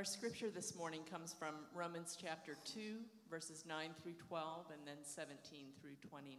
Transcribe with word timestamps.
Our 0.00 0.04
scripture 0.06 0.48
this 0.48 0.74
morning 0.74 1.02
comes 1.10 1.34
from 1.38 1.56
Romans 1.74 2.16
chapter 2.18 2.56
2, 2.64 3.00
verses 3.28 3.66
9 3.68 3.90
through 4.02 4.14
12, 4.14 4.64
and 4.72 4.80
then 4.86 4.96
17 5.04 5.36
through 5.78 5.96
29. 6.08 6.38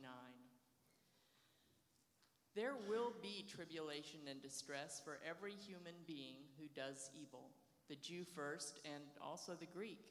There 2.56 2.74
will 2.90 3.14
be 3.22 3.46
tribulation 3.48 4.22
and 4.28 4.42
distress 4.42 5.00
for 5.06 5.20
every 5.24 5.54
human 5.54 5.94
being 6.08 6.38
who 6.58 6.66
does 6.74 7.12
evil, 7.14 7.52
the 7.88 7.98
Jew 7.98 8.24
first 8.24 8.80
and 8.84 9.04
also 9.22 9.54
the 9.54 9.68
Greek. 9.68 10.08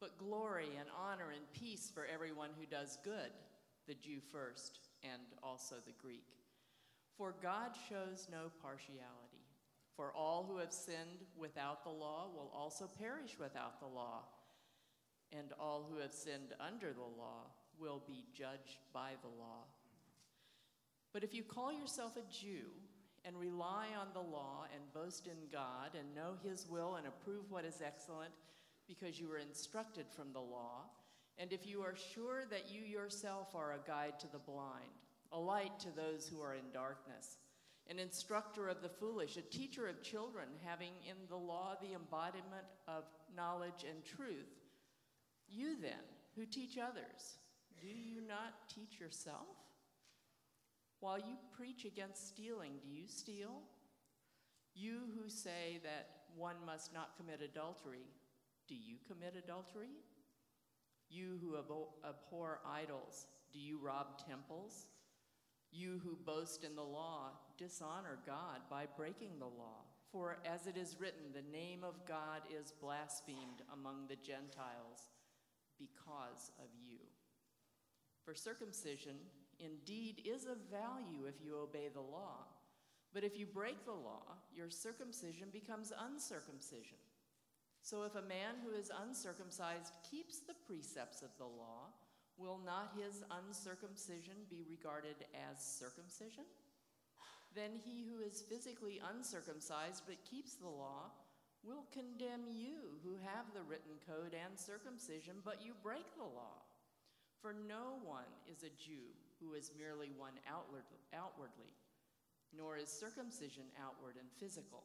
But 0.00 0.18
glory 0.18 0.70
and 0.76 0.88
honor 1.00 1.30
and 1.30 1.44
peace 1.52 1.92
for 1.94 2.08
everyone 2.12 2.50
who 2.58 2.66
does 2.66 2.98
good, 3.04 3.30
the 3.86 3.94
Jew 3.94 4.18
first 4.32 4.80
and 5.04 5.22
also 5.44 5.76
the 5.86 5.94
Greek. 6.02 6.26
For 7.16 7.36
God 7.40 7.70
shows 7.88 8.26
no 8.32 8.50
partiality. 8.60 9.23
For 9.96 10.12
all 10.12 10.44
who 10.48 10.58
have 10.58 10.72
sinned 10.72 11.24
without 11.36 11.84
the 11.84 11.90
law 11.90 12.28
will 12.34 12.50
also 12.54 12.88
perish 12.98 13.38
without 13.38 13.78
the 13.78 13.86
law, 13.86 14.22
and 15.32 15.52
all 15.58 15.86
who 15.88 16.00
have 16.00 16.12
sinned 16.12 16.52
under 16.60 16.92
the 16.92 17.00
law 17.00 17.50
will 17.78 18.02
be 18.06 18.24
judged 18.36 18.78
by 18.92 19.12
the 19.22 19.28
law. 19.28 19.64
But 21.12 21.22
if 21.22 21.32
you 21.32 21.44
call 21.44 21.72
yourself 21.72 22.16
a 22.16 22.32
Jew 22.32 22.66
and 23.24 23.38
rely 23.38 23.86
on 23.98 24.08
the 24.12 24.20
law 24.20 24.66
and 24.74 24.92
boast 24.92 25.26
in 25.28 25.48
God 25.50 25.90
and 25.98 26.14
know 26.14 26.34
his 26.42 26.66
will 26.68 26.96
and 26.96 27.06
approve 27.06 27.50
what 27.50 27.64
is 27.64 27.80
excellent 27.84 28.32
because 28.88 29.18
you 29.18 29.28
were 29.28 29.38
instructed 29.38 30.06
from 30.10 30.32
the 30.32 30.40
law, 30.40 30.82
and 31.38 31.52
if 31.52 31.66
you 31.66 31.82
are 31.82 31.94
sure 32.14 32.44
that 32.50 32.70
you 32.70 32.82
yourself 32.82 33.54
are 33.54 33.72
a 33.72 33.88
guide 33.88 34.18
to 34.20 34.30
the 34.30 34.38
blind, 34.38 34.90
a 35.32 35.38
light 35.38 35.78
to 35.80 35.88
those 35.90 36.28
who 36.28 36.40
are 36.40 36.54
in 36.54 36.70
darkness, 36.72 37.38
an 37.90 37.98
instructor 37.98 38.68
of 38.68 38.82
the 38.82 38.88
foolish, 38.88 39.36
a 39.36 39.42
teacher 39.42 39.88
of 39.88 40.02
children, 40.02 40.46
having 40.64 40.92
in 41.08 41.16
the 41.28 41.36
law 41.36 41.76
the 41.80 41.94
embodiment 41.94 42.64
of 42.88 43.04
knowledge 43.36 43.84
and 43.88 44.04
truth, 44.04 44.48
you 45.48 45.76
then, 45.80 45.92
who 46.34 46.46
teach 46.46 46.78
others, 46.78 47.36
do 47.80 47.88
you 47.88 48.20
not 48.26 48.68
teach 48.74 48.98
yourself? 48.98 49.46
While 51.00 51.18
you 51.18 51.36
preach 51.56 51.84
against 51.84 52.28
stealing, 52.28 52.72
do 52.82 52.88
you 52.88 53.06
steal? 53.06 53.60
You 54.74 55.00
who 55.14 55.28
say 55.28 55.80
that 55.82 56.08
one 56.36 56.56
must 56.64 56.94
not 56.94 57.16
commit 57.16 57.42
adultery, 57.42 58.06
do 58.66 58.74
you 58.74 58.96
commit 59.06 59.34
adultery? 59.36 59.90
You 61.10 61.38
who 61.42 61.56
abhor 61.56 62.60
idols, 62.66 63.26
do 63.52 63.58
you 63.58 63.78
rob 63.78 64.18
temples? 64.26 64.86
You 65.76 66.00
who 66.04 66.16
boast 66.24 66.62
in 66.62 66.76
the 66.76 66.82
law, 66.82 67.30
dishonor 67.58 68.18
God 68.24 68.60
by 68.70 68.84
breaking 68.96 69.38
the 69.38 69.46
law. 69.46 69.82
For 70.12 70.38
as 70.46 70.68
it 70.68 70.76
is 70.76 71.00
written, 71.00 71.32
the 71.32 71.50
name 71.50 71.82
of 71.82 72.06
God 72.06 72.42
is 72.48 72.72
blasphemed 72.80 73.62
among 73.72 74.06
the 74.06 74.14
Gentiles 74.14 75.10
because 75.76 76.52
of 76.60 76.68
you. 76.86 76.98
For 78.24 78.34
circumcision 78.34 79.16
indeed 79.58 80.22
is 80.24 80.44
of 80.44 80.70
value 80.70 81.26
if 81.26 81.44
you 81.44 81.58
obey 81.58 81.88
the 81.92 82.00
law. 82.00 82.46
But 83.12 83.24
if 83.24 83.36
you 83.36 83.46
break 83.46 83.84
the 83.84 83.92
law, 83.92 84.38
your 84.54 84.70
circumcision 84.70 85.48
becomes 85.52 85.92
uncircumcision. 86.08 86.98
So 87.82 88.04
if 88.04 88.14
a 88.14 88.22
man 88.22 88.54
who 88.64 88.78
is 88.78 88.90
uncircumcised 89.02 89.92
keeps 90.08 90.38
the 90.38 90.54
precepts 90.66 91.22
of 91.22 91.30
the 91.38 91.44
law, 91.44 91.90
will 92.38 92.58
not 92.64 92.96
his 92.98 93.22
uncircumcision 93.30 94.34
be 94.50 94.64
regarded 94.68 95.16
as 95.34 95.62
circumcision? 95.62 96.44
Then 97.54 97.70
he 97.84 98.04
who 98.10 98.20
is 98.22 98.42
physically 98.42 99.00
uncircumcised 99.14 100.02
but 100.06 100.24
keeps 100.28 100.54
the 100.54 100.68
law 100.68 101.14
will 101.62 101.86
condemn 101.94 102.44
you 102.50 103.00
who 103.00 103.16
have 103.24 103.48
the 103.54 103.62
written 103.64 103.96
code 104.04 104.36
and 104.36 104.58
circumcision, 104.58 105.40
but 105.44 105.64
you 105.64 105.72
break 105.82 106.04
the 106.16 106.28
law. 106.28 106.60
For 107.40 107.54
no 107.54 108.00
one 108.04 108.28
is 108.50 108.64
a 108.64 108.76
Jew 108.76 109.14
who 109.40 109.54
is 109.54 109.72
merely 109.78 110.12
one 110.16 110.36
outwardly, 110.48 111.72
nor 112.56 112.76
is 112.76 112.88
circumcision 112.88 113.64
outward 113.80 114.16
and 114.18 114.28
physical. 114.36 114.84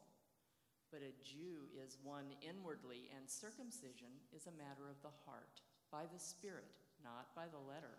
But 0.90 1.02
a 1.06 1.14
Jew 1.22 1.70
is 1.76 1.98
one 2.02 2.32
inwardly, 2.42 3.10
and 3.14 3.28
circumcision 3.28 4.10
is 4.34 4.46
a 4.46 4.58
matter 4.58 4.90
of 4.90 5.00
the 5.02 5.14
heart, 5.24 5.62
by 5.92 6.04
the 6.10 6.18
Spirit, 6.18 6.74
not 7.04 7.34
by 7.34 7.44
the 7.50 7.58
letter. 7.58 7.98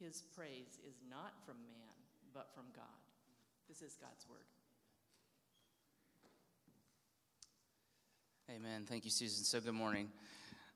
His 0.00 0.22
praise 0.36 0.78
is 0.86 0.96
not 1.10 1.34
from 1.44 1.56
man, 1.62 1.94
but 2.32 2.48
from 2.54 2.64
God. 2.74 2.84
This 3.68 3.82
is 3.82 3.96
God's 4.00 4.26
word. 4.28 4.38
Amen. 8.50 8.84
Thank 8.88 9.04
you, 9.04 9.10
Susan. 9.10 9.44
So, 9.44 9.60
good 9.60 9.74
morning. 9.74 10.08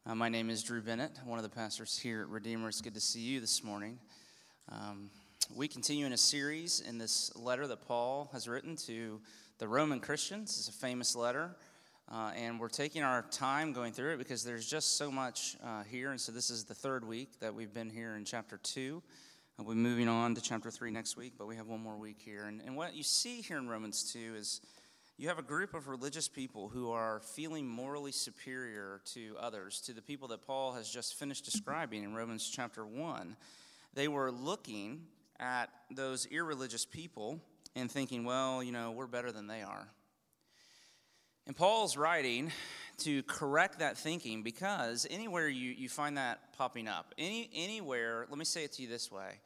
Uh, 0.04 0.14
my 0.14 0.28
name 0.28 0.50
is 0.50 0.62
Drew 0.62 0.82
Bennett, 0.82 1.12
one 1.24 1.38
of 1.38 1.42
the 1.42 1.48
pastors 1.48 1.98
here 1.98 2.22
at 2.22 2.28
Redeemer. 2.28 2.68
It's 2.68 2.80
good 2.80 2.94
to 2.94 3.00
see 3.00 3.20
you 3.20 3.40
this 3.40 3.64
morning. 3.64 3.98
Um, 4.68 5.08
we 5.54 5.68
continue 5.68 6.04
in 6.04 6.12
a 6.12 6.18
series 6.18 6.80
in 6.80 6.98
this 6.98 7.34
letter 7.36 7.66
that 7.68 7.86
Paul 7.86 8.28
has 8.32 8.48
written 8.48 8.76
to 8.86 9.20
the 9.58 9.68
Roman 9.68 10.00
Christians. 10.00 10.58
It's 10.58 10.68
a 10.68 10.72
famous 10.72 11.14
letter. 11.14 11.54
Uh, 12.12 12.30
and 12.36 12.60
we're 12.60 12.68
taking 12.68 13.02
our 13.02 13.22
time 13.30 13.72
going 13.72 13.90
through 13.90 14.12
it 14.12 14.18
because 14.18 14.44
there's 14.44 14.66
just 14.66 14.98
so 14.98 15.10
much 15.10 15.56
uh, 15.64 15.82
here. 15.84 16.10
And 16.10 16.20
so, 16.20 16.30
this 16.30 16.50
is 16.50 16.64
the 16.64 16.74
third 16.74 17.08
week 17.08 17.40
that 17.40 17.54
we've 17.54 17.72
been 17.72 17.88
here 17.88 18.16
in 18.16 18.26
chapter 18.26 18.58
2. 18.58 19.02
we're 19.60 19.74
moving 19.74 20.08
on 20.08 20.34
to 20.34 20.42
chapter 20.42 20.70
3 20.70 20.90
next 20.90 21.16
week, 21.16 21.32
but 21.38 21.46
we 21.46 21.56
have 21.56 21.68
one 21.68 21.80
more 21.80 21.96
week 21.96 22.18
here. 22.22 22.44
And, 22.44 22.60
and 22.66 22.76
what 22.76 22.94
you 22.94 23.02
see 23.02 23.40
here 23.40 23.56
in 23.56 23.66
Romans 23.66 24.12
2 24.12 24.34
is 24.36 24.60
you 25.16 25.28
have 25.28 25.38
a 25.38 25.42
group 25.42 25.72
of 25.72 25.88
religious 25.88 26.28
people 26.28 26.68
who 26.68 26.90
are 26.90 27.20
feeling 27.20 27.66
morally 27.66 28.12
superior 28.12 29.00
to 29.14 29.34
others, 29.40 29.80
to 29.86 29.94
the 29.94 30.02
people 30.02 30.28
that 30.28 30.46
Paul 30.46 30.74
has 30.74 30.90
just 30.90 31.18
finished 31.18 31.46
describing 31.46 32.04
in 32.04 32.14
Romans 32.14 32.46
chapter 32.46 32.84
1. 32.84 33.36
They 33.94 34.08
were 34.08 34.30
looking 34.30 35.06
at 35.40 35.70
those 35.90 36.26
irreligious 36.26 36.84
people 36.84 37.40
and 37.74 37.90
thinking, 37.90 38.26
well, 38.26 38.62
you 38.62 38.72
know, 38.72 38.90
we're 38.90 39.06
better 39.06 39.32
than 39.32 39.46
they 39.46 39.62
are. 39.62 39.88
And 41.46 41.56
Paul's 41.56 41.96
writing 41.96 42.52
to 42.98 43.22
correct 43.24 43.80
that 43.80 43.98
thinking 43.98 44.42
because 44.42 45.06
anywhere 45.10 45.48
you, 45.48 45.70
you 45.70 45.88
find 45.88 46.16
that 46.16 46.56
popping 46.56 46.86
up, 46.86 47.14
any, 47.18 47.50
anywhere, 47.52 48.26
let 48.28 48.38
me 48.38 48.44
say 48.44 48.62
it 48.64 48.72
to 48.74 48.82
you 48.82 48.88
this 48.88 49.10
way. 49.10 49.40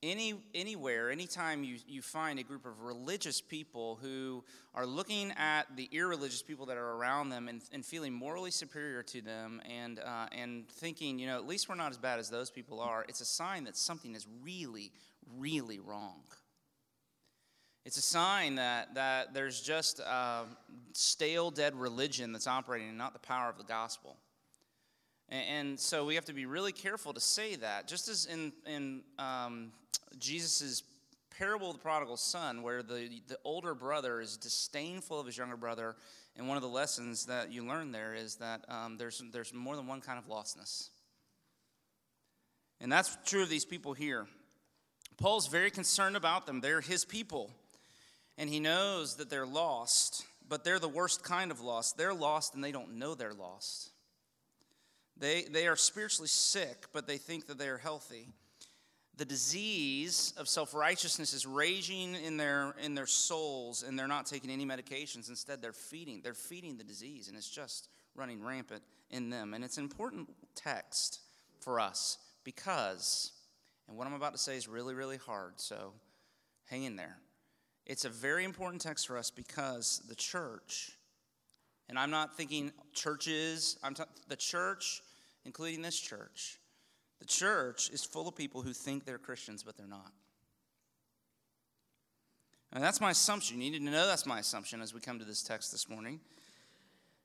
Any, 0.00 0.34
anywhere, 0.54 1.10
anytime 1.10 1.64
you, 1.64 1.78
you 1.88 2.02
find 2.02 2.38
a 2.38 2.44
group 2.44 2.66
of 2.66 2.82
religious 2.82 3.40
people 3.40 3.98
who 4.00 4.44
are 4.74 4.86
looking 4.86 5.32
at 5.32 5.64
the 5.74 5.88
irreligious 5.90 6.42
people 6.42 6.66
that 6.66 6.76
are 6.76 6.92
around 6.92 7.30
them 7.30 7.48
and, 7.48 7.62
and 7.72 7.84
feeling 7.84 8.12
morally 8.12 8.52
superior 8.52 9.02
to 9.04 9.22
them 9.22 9.60
and, 9.68 9.98
uh, 9.98 10.26
and 10.30 10.68
thinking, 10.68 11.18
you 11.18 11.26
know, 11.26 11.36
at 11.36 11.48
least 11.48 11.68
we're 11.68 11.74
not 11.74 11.90
as 11.90 11.98
bad 11.98 12.20
as 12.20 12.30
those 12.30 12.50
people 12.50 12.78
are, 12.78 13.06
it's 13.08 13.22
a 13.22 13.24
sign 13.24 13.64
that 13.64 13.76
something 13.76 14.14
is 14.14 14.26
really, 14.44 14.92
really 15.36 15.80
wrong. 15.80 16.20
It's 17.88 17.96
a 17.96 18.02
sign 18.02 18.56
that, 18.56 18.96
that 18.96 19.32
there's 19.32 19.62
just 19.62 19.98
a 20.00 20.44
stale, 20.92 21.50
dead 21.50 21.74
religion 21.74 22.32
that's 22.32 22.46
operating 22.46 22.90
and 22.90 22.98
not 22.98 23.14
the 23.14 23.18
power 23.18 23.48
of 23.48 23.56
the 23.56 23.64
gospel. 23.64 24.18
And, 25.30 25.44
and 25.48 25.80
so 25.80 26.04
we 26.04 26.14
have 26.14 26.26
to 26.26 26.34
be 26.34 26.44
really 26.44 26.72
careful 26.72 27.14
to 27.14 27.20
say 27.20 27.56
that. 27.56 27.88
Just 27.88 28.08
as 28.08 28.26
in, 28.26 28.52
in 28.66 29.00
um, 29.18 29.72
Jesus' 30.18 30.82
parable 31.38 31.70
of 31.70 31.76
the 31.76 31.82
prodigal 31.82 32.18
son, 32.18 32.60
where 32.60 32.82
the, 32.82 33.22
the 33.26 33.38
older 33.42 33.74
brother 33.74 34.20
is 34.20 34.36
disdainful 34.36 35.18
of 35.18 35.24
his 35.24 35.38
younger 35.38 35.56
brother, 35.56 35.96
and 36.36 36.46
one 36.46 36.58
of 36.58 36.62
the 36.62 36.68
lessons 36.68 37.24
that 37.24 37.50
you 37.50 37.64
learn 37.64 37.90
there 37.90 38.12
is 38.12 38.34
that 38.34 38.66
um, 38.68 38.98
there's, 38.98 39.22
there's 39.32 39.54
more 39.54 39.76
than 39.76 39.86
one 39.86 40.02
kind 40.02 40.18
of 40.18 40.28
lostness. 40.28 40.90
And 42.82 42.92
that's 42.92 43.16
true 43.24 43.44
of 43.44 43.48
these 43.48 43.64
people 43.64 43.94
here. 43.94 44.26
Paul's 45.16 45.46
very 45.46 45.70
concerned 45.70 46.16
about 46.16 46.44
them. 46.44 46.60
They're 46.60 46.82
his 46.82 47.06
people 47.06 47.50
and 48.38 48.48
he 48.48 48.60
knows 48.60 49.16
that 49.16 49.28
they're 49.28 49.46
lost, 49.46 50.24
but 50.48 50.64
they're 50.64 50.78
the 50.78 50.88
worst 50.88 51.24
kind 51.24 51.50
of 51.50 51.60
lost. 51.60 51.98
They're 51.98 52.14
lost 52.14 52.54
and 52.54 52.62
they 52.62 52.72
don't 52.72 52.94
know 52.94 53.14
they're 53.14 53.34
lost. 53.34 53.90
They, 55.18 55.42
they 55.42 55.66
are 55.66 55.74
spiritually 55.74 56.28
sick, 56.28 56.86
but 56.92 57.08
they 57.08 57.18
think 57.18 57.48
that 57.48 57.58
they 57.58 57.68
are 57.68 57.76
healthy. 57.76 58.28
The 59.16 59.24
disease 59.24 60.32
of 60.36 60.48
self 60.48 60.72
righteousness 60.72 61.32
is 61.32 61.44
raging 61.44 62.14
in 62.14 62.36
their, 62.36 62.76
in 62.80 62.94
their 62.94 63.08
souls, 63.08 63.82
and 63.82 63.98
they're 63.98 64.06
not 64.06 64.26
taking 64.26 64.48
any 64.48 64.64
medications. 64.64 65.28
Instead, 65.28 65.60
they're 65.60 65.72
feeding. 65.72 66.20
They're 66.22 66.34
feeding 66.34 66.76
the 66.76 66.84
disease, 66.84 67.26
and 67.26 67.36
it's 67.36 67.50
just 67.50 67.88
running 68.14 68.44
rampant 68.44 68.82
in 69.10 69.28
them. 69.28 69.54
And 69.54 69.64
it's 69.64 69.76
an 69.76 69.82
important 69.82 70.28
text 70.54 71.18
for 71.58 71.80
us 71.80 72.18
because, 72.44 73.32
and 73.88 73.96
what 73.96 74.06
I'm 74.06 74.14
about 74.14 74.34
to 74.34 74.38
say 74.38 74.56
is 74.56 74.68
really, 74.68 74.94
really 74.94 75.16
hard, 75.16 75.54
so 75.56 75.94
hang 76.66 76.84
in 76.84 76.94
there. 76.94 77.16
It's 77.88 78.04
a 78.04 78.10
very 78.10 78.44
important 78.44 78.82
text 78.82 79.06
for 79.06 79.16
us 79.16 79.30
because 79.30 80.02
the 80.08 80.14
church, 80.14 80.92
and 81.88 81.98
I'm 81.98 82.10
not 82.10 82.36
thinking 82.36 82.70
churches, 82.92 83.78
I'm 83.82 83.94
talking 83.94 84.12
the 84.28 84.36
church, 84.36 85.02
including 85.46 85.80
this 85.80 85.98
church, 85.98 86.58
the 87.18 87.24
church 87.24 87.90
is 87.90 88.04
full 88.04 88.28
of 88.28 88.36
people 88.36 88.60
who 88.60 88.74
think 88.74 89.04
they're 89.06 89.18
Christians, 89.18 89.62
but 89.62 89.76
they're 89.76 89.86
not. 89.86 90.12
And 92.72 92.84
that's 92.84 93.00
my 93.00 93.10
assumption. 93.10 93.62
You 93.62 93.70
need 93.70 93.78
to 93.78 93.84
know 93.90 94.06
that's 94.06 94.26
my 94.26 94.40
assumption 94.40 94.82
as 94.82 94.92
we 94.92 95.00
come 95.00 95.18
to 95.18 95.24
this 95.24 95.42
text 95.42 95.72
this 95.72 95.88
morning. 95.88 96.20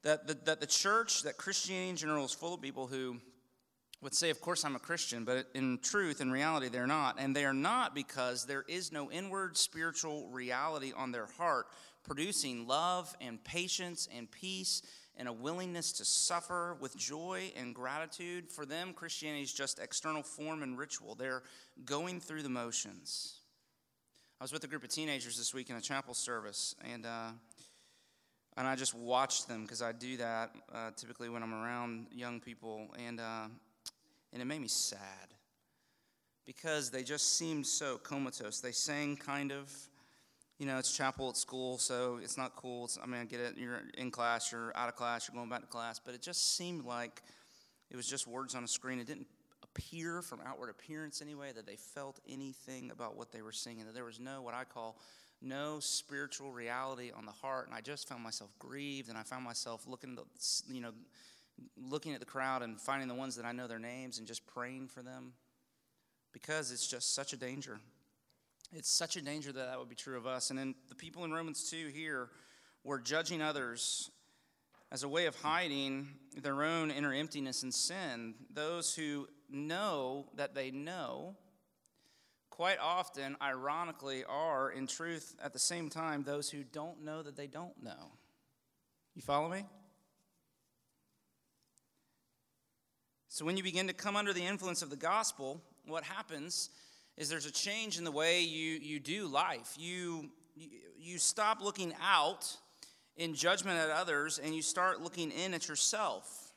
that 0.04 0.28
the, 0.28 0.36
that 0.46 0.62
the 0.62 0.68
church, 0.68 1.24
that 1.24 1.38
Christianity 1.38 1.90
in 1.90 1.96
general, 1.98 2.24
is 2.24 2.32
full 2.32 2.54
of 2.54 2.62
people 2.62 2.88
who 2.88 3.18
would 4.04 4.14
say, 4.14 4.30
Of 4.30 4.42
course, 4.42 4.64
I'm 4.66 4.76
a 4.76 4.80
Christian, 4.80 5.24
but 5.26 5.48
in 5.54 5.80
truth, 5.82 6.22
in 6.22 6.32
reality, 6.32 6.70
they're 6.70 6.88
not. 6.88 7.16
And 7.20 7.36
they 7.36 7.46
are 7.46 7.54
not 7.54 7.96
because 7.96 8.46
there 8.46 8.66
is 8.68 8.92
no 8.92 9.12
inward 9.12 9.58
spiritual 9.58 10.28
reality 10.30 10.92
on 10.96 11.12
their 11.12 11.28
heart, 11.38 11.68
producing 12.04 12.68
love 12.68 13.16
and 13.22 13.44
patience 13.44 14.08
and 14.16 14.30
peace 14.30 14.82
and 15.16 15.28
a 15.28 15.34
willingness 15.34 15.92
to 15.94 16.06
suffer 16.06 16.76
with 16.80 16.98
joy 16.98 17.52
and 17.56 17.76
gratitude. 17.76 18.50
For 18.50 18.66
them, 18.66 18.94
Christianity 18.94 19.44
is 19.44 19.54
just 19.54 19.80
external 19.80 20.24
form 20.24 20.64
and 20.64 20.78
ritual. 20.78 21.16
They're 21.16 21.44
going 21.86 22.20
through 22.20 22.44
the 22.44 22.50
motions. 22.50 23.40
I 24.40 24.44
was 24.44 24.52
with 24.52 24.64
a 24.64 24.68
group 24.68 24.84
of 24.84 24.90
teenagers 24.90 25.38
this 25.38 25.54
week 25.54 25.70
in 25.70 25.76
a 25.76 25.82
chapel 25.82 26.14
service, 26.14 26.76
and 26.92 27.06
uh, 27.06 27.30
and 28.58 28.68
I 28.68 28.76
just 28.76 28.94
watched 28.94 29.48
them 29.48 29.64
because 29.64 29.82
I 29.82 29.92
do 29.92 30.18
that 30.18 30.52
uh, 30.74 30.92
typically 30.96 31.30
when 31.30 31.44
I'm 31.44 31.54
around 31.54 32.08
young 32.12 32.40
people, 32.40 32.88
and 33.08 33.20
uh, 33.20 33.46
and 34.34 34.42
it 34.42 34.46
made 34.46 34.60
me 34.60 34.68
sad 34.68 35.00
because 36.46 36.90
they 36.90 37.04
just 37.04 37.38
seemed 37.38 37.66
so 37.66 37.98
comatose. 37.98 38.60
They 38.60 38.72
sang 38.72 39.16
kind 39.16 39.52
of, 39.52 39.72
you 40.58 40.66
know, 40.66 40.78
it's 40.78 40.92
chapel 40.92 41.30
at 41.30 41.38
school, 41.38 41.78
so 41.78 42.20
it's 42.22 42.38
not 42.38 42.56
cool. 42.56 42.86
It's, 42.86 42.98
I 43.02 43.06
mean, 43.06 43.22
I 43.22 43.26
get 43.26 43.40
it. 43.40 43.58
You're 43.58 43.84
in 43.98 44.12
class, 44.12 44.52
you're 44.52 44.76
out 44.76 44.90
of 44.90 44.96
class, 44.96 45.30
you're 45.30 45.38
going 45.38 45.50
back 45.50 45.62
to 45.62 45.68
class, 45.68 46.00
but 46.04 46.14
it 46.16 46.22
just 46.22 46.58
seemed 46.58 46.84
like 46.84 47.22
it 47.90 47.96
was 47.96 48.08
just 48.08 48.28
words 48.28 48.56
on 48.56 48.64
a 48.64 48.68
screen. 48.68 49.00
It 49.00 49.08
didn't 49.08 49.28
appear 49.64 50.22
from 50.22 50.40
outward 50.46 50.70
appearance 50.70 51.22
anyway 51.22 51.52
that 51.56 51.66
they 51.66 51.78
felt 51.78 52.20
anything 52.28 52.92
about 52.92 53.16
what 53.16 53.32
they 53.32 53.42
were 53.42 53.52
singing. 53.52 53.86
That 53.86 53.94
there 53.94 54.04
was 54.04 54.20
no 54.20 54.42
what 54.42 54.54
I 54.54 54.64
call 54.64 54.98
no 55.42 55.80
spiritual 55.80 56.52
reality 56.52 57.12
on 57.16 57.26
the 57.26 57.32
heart, 57.32 57.68
and 57.68 57.76
I 57.76 57.82
just 57.82 58.08
found 58.08 58.24
myself 58.24 58.52
grieved, 58.60 59.10
and 59.10 59.18
I 59.18 59.24
found 59.24 59.44
myself 59.44 59.86
looking, 59.88 60.16
to, 60.16 60.24
you 60.74 60.82
know 60.82 60.92
looking 61.78 62.14
at 62.14 62.20
the 62.20 62.26
crowd 62.26 62.62
and 62.62 62.80
finding 62.80 63.08
the 63.08 63.16
ones 63.16 63.36
that 63.36 63.46
I 63.46 63.52
know 63.52 63.68
their 63.68 63.80
names 63.80 64.18
and 64.18 64.28
just 64.28 64.46
praying 64.48 64.88
for 64.88 65.02
them 65.02 65.34
because 66.32 66.72
it's 66.72 66.88
just 66.88 67.14
such 67.14 67.34
a 67.34 67.38
danger. 67.38 67.80
It's 68.72 68.90
such 68.90 69.16
a 69.16 69.22
danger 69.22 69.52
that 69.52 69.68
that 69.68 69.80
would 69.80 69.90
be 69.90 69.96
true 69.96 70.18
of 70.18 70.26
us. 70.26 70.50
And 70.50 70.58
then 70.58 70.76
the 70.90 70.96
people 70.96 71.24
in 71.26 71.32
Romans 71.32 71.70
2 71.70 71.88
here 71.88 72.30
were 72.84 73.00
judging 73.00 73.42
others 73.42 74.10
as 74.92 75.04
a 75.04 75.10
way 75.10 75.26
of 75.26 75.36
hiding 75.36 76.08
their 76.42 76.64
own 76.64 76.92
inner 76.92 77.14
emptiness 77.14 77.64
and 77.64 77.74
sin. 77.74 78.36
Those 78.52 78.96
who 78.96 79.28
know 79.50 80.28
that 80.36 80.56
they 80.56 80.72
know, 80.72 81.36
quite 82.50 82.80
often, 82.80 83.38
ironically, 83.42 84.24
are 84.26 84.72
in 84.72 84.88
truth 84.88 85.36
at 85.44 85.54
the 85.54 85.60
same 85.60 85.90
time 85.90 86.24
those 86.24 86.50
who 86.50 86.64
don't 86.64 87.04
know 87.04 87.22
that 87.22 87.36
they 87.36 87.48
don't 87.48 87.82
know. 87.82 88.12
You 89.16 89.22
follow 89.22 89.50
me? 89.50 89.66
So, 93.34 93.46
when 93.46 93.58
you 93.58 93.64
begin 93.64 93.88
to 93.88 93.94
come 93.94 94.16
under 94.16 94.32
the 94.32 94.46
influence 94.46 94.84
of 94.84 94.92
the 94.92 94.96
gospel, 94.96 95.60
what 95.88 96.04
happens 96.04 96.70
is 97.18 97.30
there's 97.30 97.48
a 97.48 97.52
change 97.52 97.98
in 97.98 98.04
the 98.04 98.12
way 98.12 98.42
you, 98.42 98.74
you 98.74 99.00
do 99.00 99.26
life. 99.26 99.74
You, 99.76 100.30
you 101.00 101.18
stop 101.18 101.60
looking 101.60 101.96
out 102.00 102.56
in 103.18 103.34
judgment 103.34 103.80
at 103.80 103.90
others 103.90 104.38
and 104.38 104.54
you 104.54 104.62
start 104.62 105.02
looking 105.02 105.32
in 105.32 105.56
at 105.56 105.68
yourself. 105.68 106.54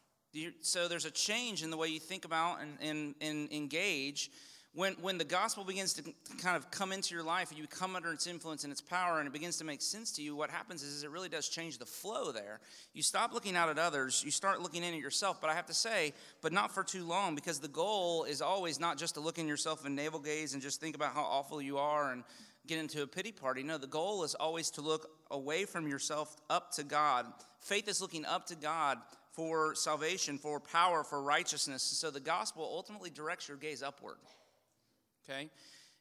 So, 0.61 0.87
there's 0.87 1.07
a 1.07 1.11
change 1.11 1.63
in 1.63 1.71
the 1.71 1.79
way 1.79 1.89
you 1.89 1.99
think 1.99 2.27
about 2.27 2.61
and, 2.61 2.77
and, 2.83 3.15
and 3.23 3.51
engage 3.51 4.31
when, 4.77 4.93
when 5.01 5.17
the 5.17 5.25
gospel 5.25 5.65
begins 5.65 5.95
to 5.95 6.03
kind 6.37 6.55
of 6.55 6.71
come 6.71 6.93
into 6.93 7.15
your 7.15 7.25
life 7.25 7.49
and 7.49 7.59
you 7.59 7.67
come 7.67 7.97
under 7.97 8.13
its 8.13 8.27
influence 8.27 8.63
and 8.63 8.71
its 8.71 8.83
power 8.83 9.21
and 9.21 9.27
it 9.27 9.33
begins 9.33 9.57
to 9.57 9.65
make 9.65 9.81
sense 9.81 10.13
to 10.13 10.23
you, 10.23 10.37
what 10.37 10.51
happens 10.51 10.83
is, 10.83 10.93
is 10.93 11.03
it 11.03 11.09
really 11.09 11.31
does 11.31 11.49
change 11.49 11.79
the 11.79 11.87
flow 11.87 12.31
there. 12.31 12.61
You 12.93 13.03
stop 13.03 13.33
looking 13.33 13.57
out 13.57 13.71
at 13.71 13.79
others, 13.79 14.23
you 14.23 14.31
start 14.31 14.61
looking 14.61 14.85
in 14.85 14.93
at 14.93 15.01
yourself. 15.01 15.41
But 15.41 15.49
I 15.49 15.55
have 15.55 15.65
to 15.67 15.75
say, 15.75 16.13
but 16.43 16.53
not 16.53 16.71
for 16.71 16.85
too 16.85 17.07
long, 17.07 17.35
because 17.35 17.59
the 17.59 17.69
goal 17.69 18.25
is 18.25 18.43
always 18.43 18.79
not 18.79 18.99
just 18.99 19.15
to 19.15 19.21
look 19.21 19.39
in 19.39 19.49
yourself 19.49 19.87
and 19.87 19.97
navel 19.97 20.21
gaze 20.21 20.53
and 20.53 20.63
just 20.63 20.79
think 20.79 20.95
about 20.95 21.15
how 21.15 21.23
awful 21.23 21.63
you 21.63 21.79
are 21.79 22.13
and 22.13 22.23
get 22.67 22.79
into 22.79 23.03
a 23.03 23.07
pity 23.07 23.33
party. 23.33 23.63
No, 23.63 23.79
the 23.79 23.87
goal 23.87 24.25
is 24.25 24.35
always 24.35 24.69
to 24.73 24.83
look 24.83 25.09
away 25.31 25.65
from 25.65 25.89
yourself 25.89 26.37
up 26.51 26.73
to 26.73 26.85
God. 26.85 27.25
Faith 27.61 27.89
is 27.89 28.03
looking 28.03 28.27
up 28.27 28.45
to 28.49 28.55
God 28.55 28.99
for 29.33 29.75
salvation, 29.75 30.37
for 30.37 30.61
power, 30.61 31.03
for 31.03 31.23
righteousness. 31.23 31.83
So 31.83 32.11
the 32.11 32.21
gospel 32.21 32.63
ultimately 32.63 33.09
directs 33.09 33.49
your 33.49 33.57
gaze 33.57 33.83
upward 33.83 34.17
okay? 35.29 35.51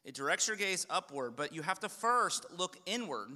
It 0.04 0.14
directs 0.14 0.48
your 0.48 0.56
gaze 0.56 0.86
upward, 0.88 1.34
but 1.36 1.52
you 1.52 1.62
have 1.62 1.80
to 1.80 1.88
first 1.88 2.46
look 2.56 2.76
inward 2.86 3.30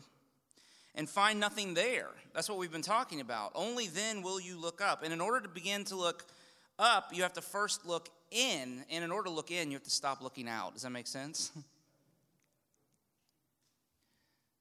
and 0.95 1.09
find 1.09 1.41
nothing 1.41 1.75
there. 1.75 2.09
That's 2.35 2.49
what 2.49 2.59
we've 2.59 2.73
been 2.73 2.83
talking 2.83 3.21
about. 3.21 3.53
Only 3.55 3.89
then 3.89 4.23
will 4.23 4.41
you 4.41 4.61
look 4.61 4.81
up. 4.81 5.03
And 5.03 5.13
in 5.13 5.21
order 5.21 5.41
to 5.41 5.49
begin 5.49 5.85
to 5.85 5.97
look 5.97 6.25
up, 6.79 7.11
you 7.13 7.23
have 7.23 7.33
to 7.35 7.41
first 7.41 7.87
look 7.87 8.09
in. 8.31 8.85
And 8.91 9.05
in 9.05 9.11
order 9.11 9.29
to 9.29 9.35
look 9.35 9.51
in, 9.51 9.71
you 9.71 9.77
have 9.77 9.85
to 9.85 9.91
stop 9.91 10.23
looking 10.23 10.49
out. 10.49 10.75
Does 10.75 10.83
that 10.83 10.91
make 10.91 11.07
sense? 11.07 11.53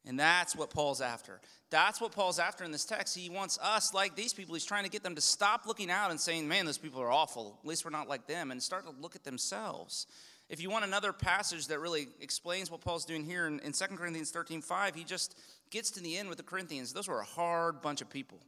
And 0.09 0.19
that's 0.19 0.55
what 0.55 0.71
Paul's 0.71 1.01
after. 1.01 1.39
That's 1.69 2.01
what 2.01 2.13
Paul's 2.13 2.39
after 2.39 2.63
in 2.63 2.71
this 2.71 2.83
text. 2.83 3.15
He 3.15 3.29
wants 3.29 3.59
us, 3.61 3.93
like 3.93 4.15
these 4.15 4.33
people, 4.33 4.55
he's 4.55 4.65
trying 4.65 4.83
to 4.83 4.89
get 4.89 5.03
them 5.03 5.13
to 5.13 5.21
stop 5.21 5.67
looking 5.67 5.91
out 5.91 6.09
and 6.09 6.19
saying, 6.19 6.47
man, 6.47 6.65
those 6.65 6.79
people 6.79 6.99
are 6.99 7.11
awful. 7.11 7.59
At 7.61 7.67
least 7.67 7.85
we're 7.85 7.91
not 7.91 8.09
like 8.09 8.25
them, 8.25 8.49
and 8.49 8.61
start 8.63 8.85
to 8.85 8.93
look 8.99 9.15
at 9.15 9.23
themselves. 9.23 10.07
If 10.49 10.61
you 10.61 10.69
want 10.71 10.83
another 10.83 11.13
passage 11.13 11.67
that 11.67 11.79
really 11.79 12.07
explains 12.19 12.71
what 12.71 12.81
Paul's 12.81 13.05
doing 13.05 13.23
here 13.23 13.45
in, 13.45 13.59
in 13.59 13.71
2 13.71 13.85
Corinthians 13.95 14.31
13 14.31 14.61
5, 14.61 14.95
he 14.95 15.03
just 15.03 15.39
gets 15.69 15.91
to 15.91 15.99
the 16.01 16.17
end 16.17 16.27
with 16.27 16.37
the 16.37 16.43
Corinthians. 16.43 16.91
Those 16.91 17.07
were 17.07 17.19
a 17.19 17.25
hard 17.25 17.81
bunch 17.81 18.01
of 18.01 18.09
people. 18.09 18.39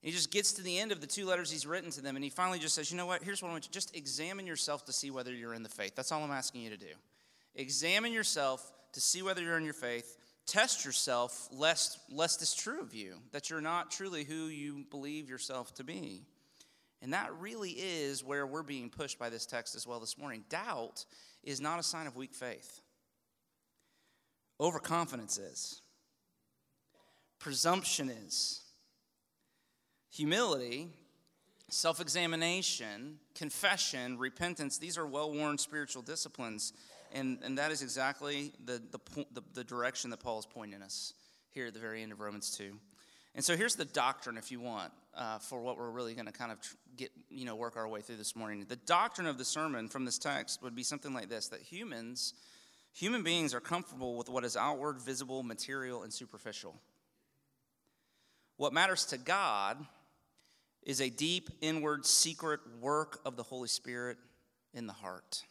He 0.00 0.12
just 0.12 0.30
gets 0.30 0.52
to 0.52 0.62
the 0.62 0.78
end 0.78 0.92
of 0.92 1.00
the 1.00 1.06
two 1.06 1.26
letters 1.26 1.50
he's 1.50 1.66
written 1.66 1.90
to 1.90 2.00
them, 2.00 2.16
and 2.16 2.24
he 2.24 2.30
finally 2.30 2.58
just 2.58 2.74
says, 2.74 2.90
You 2.90 2.96
know 2.96 3.06
what? 3.06 3.22
Here's 3.22 3.42
what 3.42 3.48
I 3.48 3.52
want 3.52 3.64
you 3.64 3.68
to 3.68 3.72
just 3.72 3.96
examine 3.96 4.46
yourself 4.46 4.84
to 4.86 4.92
see 4.92 5.10
whether 5.10 5.32
you're 5.32 5.52
in 5.54 5.62
the 5.62 5.68
faith. 5.68 5.94
That's 5.94 6.12
all 6.12 6.22
I'm 6.22 6.30
asking 6.30 6.62
you 6.62 6.70
to 6.70 6.76
do. 6.76 6.94
Examine 7.54 8.12
yourself 8.12 8.72
to 8.92 9.00
see 9.00 9.22
whether 9.22 9.42
you're 9.42 9.58
in 9.58 9.64
your 9.64 9.74
faith. 9.74 10.16
Test 10.46 10.84
yourself, 10.84 11.48
lest, 11.50 11.98
lest 12.08 12.40
it's 12.40 12.54
true 12.54 12.80
of 12.80 12.94
you, 12.94 13.16
that 13.32 13.50
you're 13.50 13.60
not 13.60 13.90
truly 13.90 14.22
who 14.22 14.46
you 14.46 14.84
believe 14.90 15.28
yourself 15.28 15.74
to 15.74 15.84
be. 15.84 16.22
And 17.02 17.12
that 17.12 17.30
really 17.38 17.70
is 17.70 18.24
where 18.24 18.46
we're 18.46 18.62
being 18.62 18.90
pushed 18.90 19.18
by 19.18 19.28
this 19.28 19.46
text 19.46 19.74
as 19.74 19.86
well 19.86 20.00
this 20.00 20.16
morning. 20.18 20.44
Doubt 20.48 21.04
is 21.42 21.60
not 21.60 21.78
a 21.78 21.82
sign 21.82 22.06
of 22.06 22.16
weak 22.16 22.34
faith, 22.34 22.80
overconfidence 24.60 25.38
is, 25.38 25.82
presumption 27.38 28.10
is, 28.10 28.62
humility. 30.10 30.88
Self 31.68 32.00
examination, 32.00 33.18
confession, 33.34 34.18
repentance, 34.18 34.78
these 34.78 34.96
are 34.96 35.04
well 35.04 35.32
worn 35.32 35.58
spiritual 35.58 36.00
disciplines. 36.00 36.72
And, 37.12 37.38
and 37.42 37.58
that 37.58 37.72
is 37.72 37.82
exactly 37.82 38.52
the, 38.64 38.80
the, 38.92 39.26
the, 39.32 39.42
the 39.52 39.64
direction 39.64 40.10
that 40.10 40.20
Paul 40.20 40.38
is 40.38 40.46
pointing 40.46 40.80
us 40.80 41.12
here 41.50 41.66
at 41.66 41.74
the 41.74 41.80
very 41.80 42.04
end 42.04 42.12
of 42.12 42.20
Romans 42.20 42.56
2. 42.56 42.76
And 43.36 43.44
so 43.44 43.54
here's 43.54 43.76
the 43.76 43.84
doctrine, 43.84 44.38
if 44.38 44.50
you 44.50 44.60
want, 44.60 44.92
uh, 45.14 45.38
for 45.38 45.60
what 45.60 45.76
we're 45.76 45.90
really 45.90 46.14
going 46.14 46.24
to 46.24 46.32
kind 46.32 46.50
of 46.50 46.58
get, 46.96 47.10
you 47.28 47.44
know, 47.44 47.54
work 47.54 47.76
our 47.76 47.86
way 47.86 48.00
through 48.00 48.16
this 48.16 48.34
morning. 48.34 48.64
The 48.66 48.76
doctrine 48.76 49.26
of 49.26 49.36
the 49.36 49.44
sermon 49.44 49.88
from 49.88 50.06
this 50.06 50.16
text 50.16 50.62
would 50.62 50.74
be 50.74 50.82
something 50.82 51.12
like 51.12 51.28
this: 51.28 51.48
that 51.48 51.60
humans, 51.60 52.32
human 52.94 53.22
beings, 53.22 53.52
are 53.52 53.60
comfortable 53.60 54.16
with 54.16 54.30
what 54.30 54.42
is 54.42 54.56
outward, 54.56 55.02
visible, 55.02 55.42
material, 55.42 56.02
and 56.02 56.10
superficial. 56.10 56.80
What 58.56 58.72
matters 58.72 59.04
to 59.06 59.18
God 59.18 59.84
is 60.82 61.02
a 61.02 61.10
deep, 61.10 61.50
inward, 61.60 62.06
secret 62.06 62.60
work 62.80 63.20
of 63.26 63.36
the 63.36 63.42
Holy 63.42 63.68
Spirit 63.68 64.16
in 64.72 64.86
the 64.86 64.94
heart. 64.94 65.42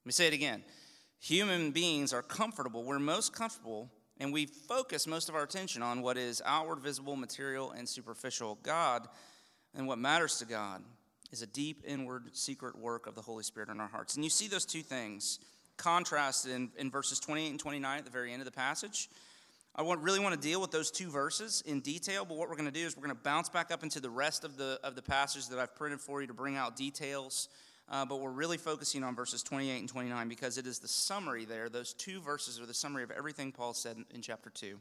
Let 0.00 0.06
me 0.06 0.12
say 0.12 0.26
it 0.26 0.32
again. 0.32 0.64
Human 1.20 1.70
beings 1.70 2.14
are 2.14 2.22
comfortable. 2.22 2.82
We're 2.82 2.98
most 2.98 3.34
comfortable 3.34 3.90
and 4.20 4.32
we 4.32 4.46
focus 4.46 5.06
most 5.06 5.28
of 5.28 5.34
our 5.34 5.42
attention 5.42 5.82
on 5.82 6.02
what 6.02 6.16
is 6.16 6.40
outward, 6.44 6.80
visible, 6.80 7.16
material, 7.16 7.72
and 7.72 7.88
superficial. 7.88 8.58
God 8.62 9.08
and 9.74 9.86
what 9.86 9.98
matters 9.98 10.38
to 10.38 10.44
God 10.44 10.82
is 11.32 11.42
a 11.42 11.46
deep, 11.46 11.82
inward, 11.86 12.36
secret 12.36 12.78
work 12.78 13.06
of 13.06 13.14
the 13.16 13.22
Holy 13.22 13.42
Spirit 13.42 13.68
in 13.68 13.80
our 13.80 13.88
hearts. 13.88 14.14
And 14.14 14.24
you 14.24 14.30
see 14.30 14.46
those 14.46 14.64
two 14.64 14.82
things 14.82 15.40
contrasted 15.76 16.52
in, 16.52 16.70
in 16.78 16.90
verses 16.90 17.18
28 17.18 17.50
and 17.50 17.58
29 17.58 17.98
at 17.98 18.04
the 18.04 18.10
very 18.10 18.32
end 18.32 18.40
of 18.40 18.46
the 18.46 18.52
passage. 18.52 19.08
I 19.74 19.82
want, 19.82 20.00
really 20.02 20.20
want 20.20 20.40
to 20.40 20.40
deal 20.40 20.60
with 20.60 20.70
those 20.70 20.92
two 20.92 21.10
verses 21.10 21.64
in 21.66 21.80
detail, 21.80 22.24
but 22.24 22.36
what 22.36 22.48
we're 22.48 22.54
going 22.54 22.70
to 22.72 22.80
do 22.80 22.86
is 22.86 22.96
we're 22.96 23.02
going 23.02 23.16
to 23.16 23.22
bounce 23.22 23.48
back 23.48 23.72
up 23.72 23.82
into 23.82 23.98
the 23.98 24.10
rest 24.10 24.44
of 24.44 24.56
the, 24.56 24.78
of 24.84 24.94
the 24.94 25.02
passage 25.02 25.48
that 25.48 25.58
I've 25.58 25.74
printed 25.74 26.00
for 26.00 26.20
you 26.20 26.28
to 26.28 26.34
bring 26.34 26.54
out 26.56 26.76
details 26.76 27.48
uh, 27.88 28.04
but 28.04 28.20
we're 28.20 28.30
really 28.30 28.56
focusing 28.56 29.04
on 29.04 29.14
verses 29.14 29.42
28 29.42 29.80
and 29.80 29.88
29 29.88 30.28
because 30.28 30.58
it 30.58 30.66
is 30.66 30.78
the 30.78 30.88
summary 30.88 31.44
there. 31.44 31.68
Those 31.68 31.92
two 31.92 32.20
verses 32.20 32.60
are 32.60 32.66
the 32.66 32.74
summary 32.74 33.02
of 33.02 33.10
everything 33.10 33.52
Paul 33.52 33.74
said 33.74 33.96
in, 33.96 34.04
in 34.14 34.22
chapter 34.22 34.50
2. 34.50 34.78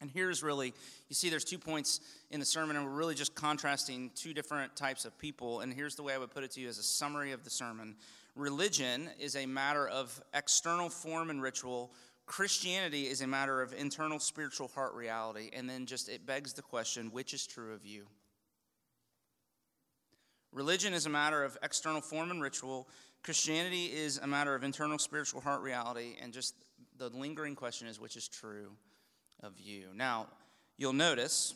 And 0.00 0.10
here's 0.10 0.42
really, 0.42 0.74
you 1.08 1.14
see, 1.14 1.30
there's 1.30 1.44
two 1.44 1.58
points 1.58 2.00
in 2.30 2.38
the 2.38 2.46
sermon, 2.46 2.76
and 2.76 2.84
we're 2.84 2.92
really 2.92 3.14
just 3.14 3.34
contrasting 3.34 4.10
two 4.14 4.34
different 4.34 4.76
types 4.76 5.04
of 5.06 5.16
people. 5.18 5.60
And 5.60 5.72
here's 5.72 5.94
the 5.94 6.02
way 6.02 6.12
I 6.14 6.18
would 6.18 6.30
put 6.30 6.44
it 6.44 6.50
to 6.52 6.60
you 6.60 6.68
as 6.68 6.78
a 6.78 6.82
summary 6.82 7.32
of 7.32 7.44
the 7.44 7.50
sermon 7.50 7.96
Religion 8.34 9.08
is 9.18 9.34
a 9.34 9.46
matter 9.46 9.88
of 9.88 10.22
external 10.34 10.90
form 10.90 11.30
and 11.30 11.40
ritual, 11.40 11.90
Christianity 12.26 13.04
is 13.04 13.22
a 13.22 13.26
matter 13.26 13.62
of 13.62 13.72
internal 13.72 14.18
spiritual 14.18 14.68
heart 14.68 14.94
reality, 14.94 15.48
and 15.54 15.70
then 15.70 15.86
just 15.86 16.10
it 16.10 16.26
begs 16.26 16.52
the 16.52 16.60
question 16.60 17.10
which 17.12 17.32
is 17.32 17.46
true 17.46 17.72
of 17.72 17.86
you? 17.86 18.04
Religion 20.56 20.94
is 20.94 21.04
a 21.04 21.10
matter 21.10 21.44
of 21.44 21.58
external 21.62 22.00
form 22.00 22.30
and 22.30 22.40
ritual. 22.40 22.88
Christianity 23.22 23.92
is 23.92 24.16
a 24.16 24.26
matter 24.26 24.54
of 24.54 24.64
internal 24.64 24.98
spiritual 24.98 25.42
heart 25.42 25.60
reality, 25.60 26.14
and 26.22 26.32
just 26.32 26.54
the 26.96 27.10
lingering 27.10 27.54
question 27.54 27.86
is 27.86 28.00
which 28.00 28.16
is 28.16 28.26
true 28.26 28.70
of 29.42 29.52
you? 29.60 29.88
Now, 29.94 30.28
you'll 30.78 30.94
notice 30.94 31.54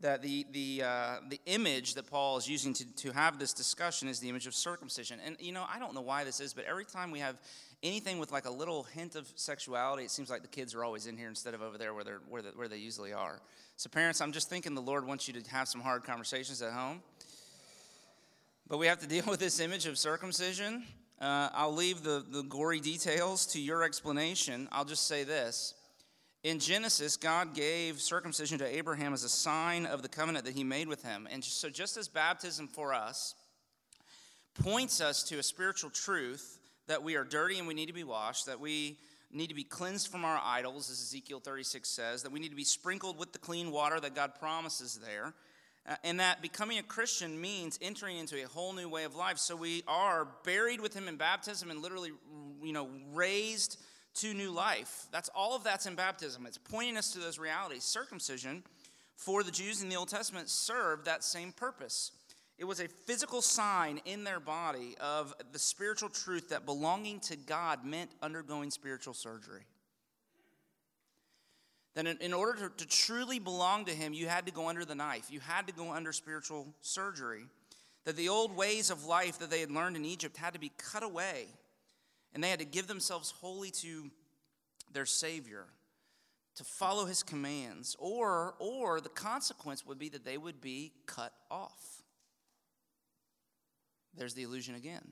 that 0.00 0.20
the, 0.20 0.44
the, 0.50 0.82
uh, 0.84 1.16
the 1.28 1.38
image 1.46 1.94
that 1.94 2.10
Paul 2.10 2.36
is 2.36 2.48
using 2.48 2.74
to, 2.74 2.96
to 2.96 3.12
have 3.12 3.38
this 3.38 3.52
discussion 3.52 4.08
is 4.08 4.18
the 4.18 4.28
image 4.28 4.48
of 4.48 4.54
circumcision. 4.56 5.20
And, 5.24 5.36
you 5.38 5.52
know, 5.52 5.64
I 5.72 5.78
don't 5.78 5.94
know 5.94 6.00
why 6.00 6.24
this 6.24 6.40
is, 6.40 6.52
but 6.52 6.64
every 6.64 6.84
time 6.84 7.12
we 7.12 7.20
have 7.20 7.36
anything 7.84 8.18
with 8.18 8.32
like 8.32 8.46
a 8.46 8.50
little 8.50 8.82
hint 8.82 9.14
of 9.14 9.32
sexuality, 9.36 10.02
it 10.02 10.10
seems 10.10 10.28
like 10.28 10.42
the 10.42 10.48
kids 10.48 10.74
are 10.74 10.82
always 10.82 11.06
in 11.06 11.16
here 11.16 11.28
instead 11.28 11.54
of 11.54 11.62
over 11.62 11.78
there 11.78 11.94
where, 11.94 12.02
they're, 12.02 12.20
where, 12.28 12.42
the, 12.42 12.48
where 12.56 12.66
they 12.66 12.78
usually 12.78 13.12
are. 13.12 13.40
So, 13.76 13.88
parents, 13.88 14.20
I'm 14.20 14.32
just 14.32 14.50
thinking 14.50 14.74
the 14.74 14.82
Lord 14.82 15.06
wants 15.06 15.28
you 15.28 15.40
to 15.40 15.50
have 15.50 15.68
some 15.68 15.80
hard 15.80 16.02
conversations 16.02 16.60
at 16.62 16.72
home. 16.72 17.00
But 18.66 18.78
we 18.78 18.86
have 18.86 19.00
to 19.00 19.06
deal 19.06 19.24
with 19.28 19.40
this 19.40 19.60
image 19.60 19.86
of 19.86 19.98
circumcision. 19.98 20.84
Uh, 21.20 21.48
I'll 21.52 21.74
leave 21.74 22.02
the, 22.02 22.24
the 22.28 22.42
gory 22.42 22.80
details 22.80 23.46
to 23.46 23.60
your 23.60 23.82
explanation. 23.82 24.68
I'll 24.72 24.84
just 24.84 25.06
say 25.06 25.24
this. 25.24 25.74
In 26.42 26.58
Genesis, 26.58 27.16
God 27.16 27.54
gave 27.54 28.00
circumcision 28.00 28.58
to 28.58 28.66
Abraham 28.66 29.14
as 29.14 29.24
a 29.24 29.28
sign 29.28 29.86
of 29.86 30.02
the 30.02 30.08
covenant 30.08 30.44
that 30.44 30.54
he 30.54 30.64
made 30.64 30.88
with 30.88 31.02
him. 31.02 31.26
And 31.30 31.42
so, 31.42 31.70
just 31.70 31.96
as 31.96 32.08
baptism 32.08 32.68
for 32.68 32.92
us 32.92 33.34
points 34.62 35.00
us 35.00 35.22
to 35.24 35.38
a 35.38 35.42
spiritual 35.42 35.90
truth 35.90 36.58
that 36.86 37.02
we 37.02 37.16
are 37.16 37.24
dirty 37.24 37.58
and 37.58 37.66
we 37.66 37.74
need 37.74 37.86
to 37.86 37.94
be 37.94 38.04
washed, 38.04 38.46
that 38.46 38.60
we 38.60 38.98
need 39.32 39.48
to 39.48 39.54
be 39.54 39.64
cleansed 39.64 40.08
from 40.08 40.24
our 40.24 40.40
idols, 40.44 40.90
as 40.90 41.00
Ezekiel 41.00 41.40
36 41.40 41.88
says, 41.88 42.22
that 42.22 42.30
we 42.30 42.40
need 42.40 42.50
to 42.50 42.56
be 42.56 42.64
sprinkled 42.64 43.18
with 43.18 43.32
the 43.32 43.38
clean 43.38 43.70
water 43.70 43.98
that 43.98 44.14
God 44.14 44.34
promises 44.38 45.00
there, 45.02 45.32
uh, 45.86 45.96
and 46.02 46.20
that 46.20 46.40
becoming 46.40 46.78
a 46.78 46.82
Christian 46.82 47.40
means 47.40 47.78
entering 47.82 48.16
into 48.16 48.42
a 48.42 48.48
whole 48.48 48.72
new 48.72 48.88
way 48.88 49.04
of 49.04 49.14
life. 49.14 49.38
So 49.38 49.54
we 49.54 49.82
are 49.86 50.26
buried 50.44 50.80
with 50.80 50.94
Him 50.94 51.08
in 51.08 51.16
baptism 51.16 51.70
and 51.70 51.82
literally, 51.82 52.12
you 52.62 52.72
know, 52.72 52.88
raised 53.12 53.78
to 54.14 54.32
new 54.32 54.50
life. 54.50 55.06
That's 55.12 55.28
all 55.34 55.54
of 55.56 55.64
that's 55.64 55.86
in 55.86 55.94
baptism. 55.94 56.46
It's 56.46 56.58
pointing 56.58 56.96
us 56.96 57.12
to 57.12 57.18
those 57.18 57.38
realities. 57.38 57.84
Circumcision 57.84 58.62
for 59.16 59.42
the 59.42 59.50
Jews 59.50 59.82
in 59.82 59.88
the 59.88 59.96
Old 59.96 60.08
Testament 60.08 60.48
served 60.48 61.04
that 61.04 61.22
same 61.22 61.52
purpose. 61.52 62.12
It 62.56 62.64
was 62.64 62.80
a 62.80 62.88
physical 62.88 63.42
sign 63.42 64.00
in 64.04 64.24
their 64.24 64.40
body 64.40 64.94
of 65.00 65.34
the 65.52 65.58
spiritual 65.58 66.08
truth 66.08 66.50
that 66.50 66.64
belonging 66.64 67.20
to 67.20 67.36
God 67.36 67.84
meant 67.84 68.10
undergoing 68.22 68.70
spiritual 68.70 69.14
surgery. 69.14 69.62
That 71.94 72.06
in, 72.06 72.18
in 72.18 72.32
order 72.32 72.68
to, 72.68 72.84
to 72.84 72.86
truly 72.86 73.38
belong 73.38 73.84
to 73.84 73.92
Him, 73.92 74.12
you 74.12 74.26
had 74.28 74.46
to 74.46 74.52
go 74.52 74.68
under 74.68 74.84
the 74.84 74.94
knife, 74.94 75.30
you 75.30 75.40
had 75.40 75.66
to 75.66 75.72
go 75.72 75.92
under 75.92 76.12
spiritual 76.12 76.66
surgery. 76.80 77.44
That 78.04 78.16
the 78.16 78.28
old 78.28 78.54
ways 78.54 78.90
of 78.90 79.06
life 79.06 79.38
that 79.38 79.50
they 79.50 79.60
had 79.60 79.70
learned 79.70 79.96
in 79.96 80.04
Egypt 80.04 80.36
had 80.36 80.52
to 80.52 80.60
be 80.60 80.72
cut 80.76 81.02
away, 81.02 81.46
and 82.34 82.44
they 82.44 82.50
had 82.50 82.58
to 82.58 82.66
give 82.66 82.86
themselves 82.86 83.30
wholly 83.30 83.70
to 83.70 84.10
their 84.92 85.06
Savior 85.06 85.64
to 86.56 86.64
follow 86.64 87.06
his 87.06 87.22
commands 87.22 87.96
or 87.98 88.54
or 88.60 89.00
the 89.00 89.08
consequence 89.08 89.84
would 89.84 89.98
be 89.98 90.08
that 90.10 90.24
they 90.24 90.38
would 90.38 90.60
be 90.60 90.92
cut 91.06 91.32
off 91.50 92.04
there's 94.16 94.34
the 94.34 94.42
illusion 94.42 94.74
again. 94.74 95.06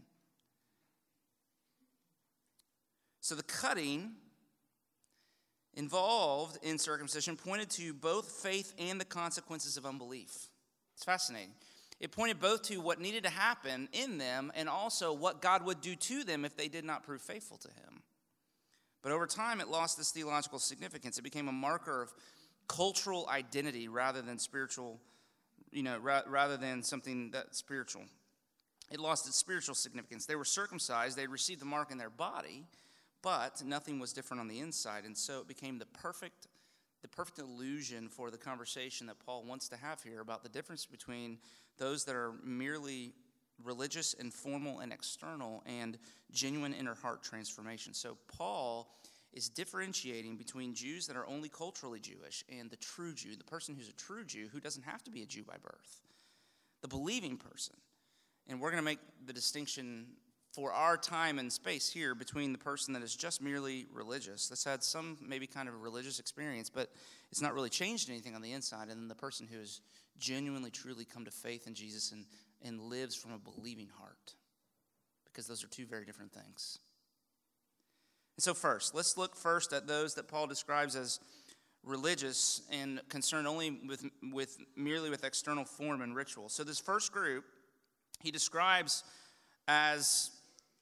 So 3.20 3.34
the 3.34 3.42
cutting 3.42 4.12
involved 5.74 6.58
in 6.62 6.78
circumcision 6.78 7.36
pointed 7.36 7.70
to 7.70 7.94
both 7.94 8.30
faith 8.30 8.74
and 8.78 9.00
the 9.00 9.04
consequences 9.04 9.76
of 9.76 9.86
unbelief. 9.86 10.48
It's 10.94 11.04
fascinating. 11.04 11.52
It 12.00 12.12
pointed 12.12 12.40
both 12.40 12.62
to 12.64 12.80
what 12.80 13.00
needed 13.00 13.24
to 13.24 13.30
happen 13.30 13.88
in 13.92 14.18
them 14.18 14.52
and 14.54 14.68
also 14.68 15.12
what 15.12 15.40
God 15.40 15.64
would 15.64 15.80
do 15.80 15.94
to 15.94 16.24
them 16.24 16.44
if 16.44 16.56
they 16.56 16.68
did 16.68 16.84
not 16.84 17.04
prove 17.04 17.22
faithful 17.22 17.58
to 17.58 17.68
Him. 17.68 18.02
But 19.02 19.12
over 19.12 19.26
time, 19.26 19.60
it 19.60 19.68
lost 19.68 19.98
this 19.98 20.10
theological 20.10 20.58
significance. 20.58 21.18
It 21.18 21.22
became 21.22 21.48
a 21.48 21.52
marker 21.52 22.02
of 22.02 22.12
cultural 22.68 23.28
identity 23.28 23.88
rather 23.88 24.22
than 24.22 24.38
spiritual, 24.38 25.00
you 25.70 25.82
know, 25.82 25.98
ra- 25.98 26.22
rather 26.28 26.56
than 26.56 26.82
something 26.82 27.30
that's 27.30 27.58
spiritual 27.58 28.02
it 28.92 29.00
lost 29.00 29.26
its 29.26 29.36
spiritual 29.36 29.74
significance. 29.74 30.26
They 30.26 30.36
were 30.36 30.44
circumcised, 30.44 31.16
they 31.16 31.26
received 31.26 31.60
the 31.60 31.66
mark 31.66 31.90
in 31.90 31.98
their 31.98 32.10
body, 32.10 32.64
but 33.22 33.62
nothing 33.64 33.98
was 33.98 34.12
different 34.12 34.40
on 34.40 34.48
the 34.48 34.60
inside. 34.60 35.04
And 35.04 35.16
so 35.16 35.40
it 35.40 35.48
became 35.48 35.78
the 35.78 35.86
perfect, 35.86 36.48
the 37.02 37.08
perfect 37.08 37.38
illusion 37.38 38.08
for 38.08 38.30
the 38.30 38.38
conversation 38.38 39.06
that 39.06 39.24
Paul 39.24 39.44
wants 39.44 39.68
to 39.68 39.76
have 39.76 40.02
here 40.02 40.20
about 40.20 40.42
the 40.42 40.48
difference 40.48 40.84
between 40.84 41.38
those 41.78 42.04
that 42.04 42.14
are 42.14 42.32
merely 42.44 43.12
religious 43.62 44.14
and 44.18 44.32
formal 44.32 44.80
and 44.80 44.92
external 44.92 45.62
and 45.66 45.98
genuine 46.32 46.74
inner 46.74 46.94
heart 46.94 47.22
transformation. 47.22 47.94
So 47.94 48.16
Paul 48.36 48.90
is 49.32 49.48
differentiating 49.48 50.36
between 50.36 50.74
Jews 50.74 51.06
that 51.06 51.16
are 51.16 51.26
only 51.26 51.48
culturally 51.48 52.00
Jewish 52.00 52.44
and 52.48 52.70
the 52.70 52.76
true 52.76 53.14
Jew, 53.14 53.36
the 53.36 53.44
person 53.44 53.74
who's 53.74 53.88
a 53.88 53.94
true 53.94 54.24
Jew 54.24 54.48
who 54.52 54.60
doesn't 54.60 54.82
have 54.82 55.02
to 55.04 55.10
be 55.10 55.22
a 55.22 55.26
Jew 55.26 55.42
by 55.42 55.56
birth, 55.62 56.02
the 56.82 56.88
believing 56.88 57.36
person. 57.36 57.76
And 58.48 58.60
we're 58.60 58.70
going 58.70 58.82
to 58.82 58.84
make 58.84 58.98
the 59.24 59.32
distinction 59.32 60.06
for 60.52 60.72
our 60.72 60.96
time 60.96 61.38
and 61.38 61.50
space 61.52 61.90
here 61.90 62.14
between 62.14 62.52
the 62.52 62.58
person 62.58 62.92
that 62.92 63.02
is 63.02 63.16
just 63.16 63.40
merely 63.40 63.86
religious, 63.92 64.48
that's 64.48 64.64
had 64.64 64.84
some 64.84 65.16
maybe 65.26 65.46
kind 65.46 65.68
of 65.68 65.82
religious 65.82 66.18
experience, 66.18 66.68
but 66.68 66.90
it's 67.30 67.40
not 67.40 67.54
really 67.54 67.70
changed 67.70 68.10
anything 68.10 68.34
on 68.34 68.42
the 68.42 68.52
inside, 68.52 68.88
and 68.88 69.00
then 69.00 69.08
the 69.08 69.14
person 69.14 69.48
who 69.50 69.58
has 69.58 69.80
genuinely, 70.18 70.70
truly 70.70 71.04
come 71.06 71.24
to 71.24 71.30
faith 71.30 71.66
in 71.66 71.74
Jesus 71.74 72.12
and, 72.12 72.26
and 72.62 72.80
lives 72.80 73.14
from 73.14 73.32
a 73.32 73.38
believing 73.38 73.88
heart. 73.98 74.34
Because 75.24 75.46
those 75.46 75.64
are 75.64 75.68
two 75.68 75.86
very 75.86 76.04
different 76.04 76.32
things. 76.32 76.78
And 78.36 78.44
so, 78.44 78.52
first, 78.52 78.94
let's 78.94 79.16
look 79.16 79.34
first 79.34 79.72
at 79.72 79.86
those 79.86 80.14
that 80.14 80.28
Paul 80.28 80.46
describes 80.46 80.94
as 80.94 81.20
religious 81.82 82.60
and 82.70 83.00
concerned 83.08 83.46
only 83.46 83.70
with, 83.70 84.04
with 84.32 84.58
merely 84.76 85.08
with 85.08 85.24
external 85.24 85.64
form 85.64 86.02
and 86.02 86.14
ritual. 86.14 86.50
So, 86.50 86.64
this 86.64 86.78
first 86.78 87.12
group 87.12 87.44
he 88.20 88.30
describes 88.30 89.04
as 89.66 90.30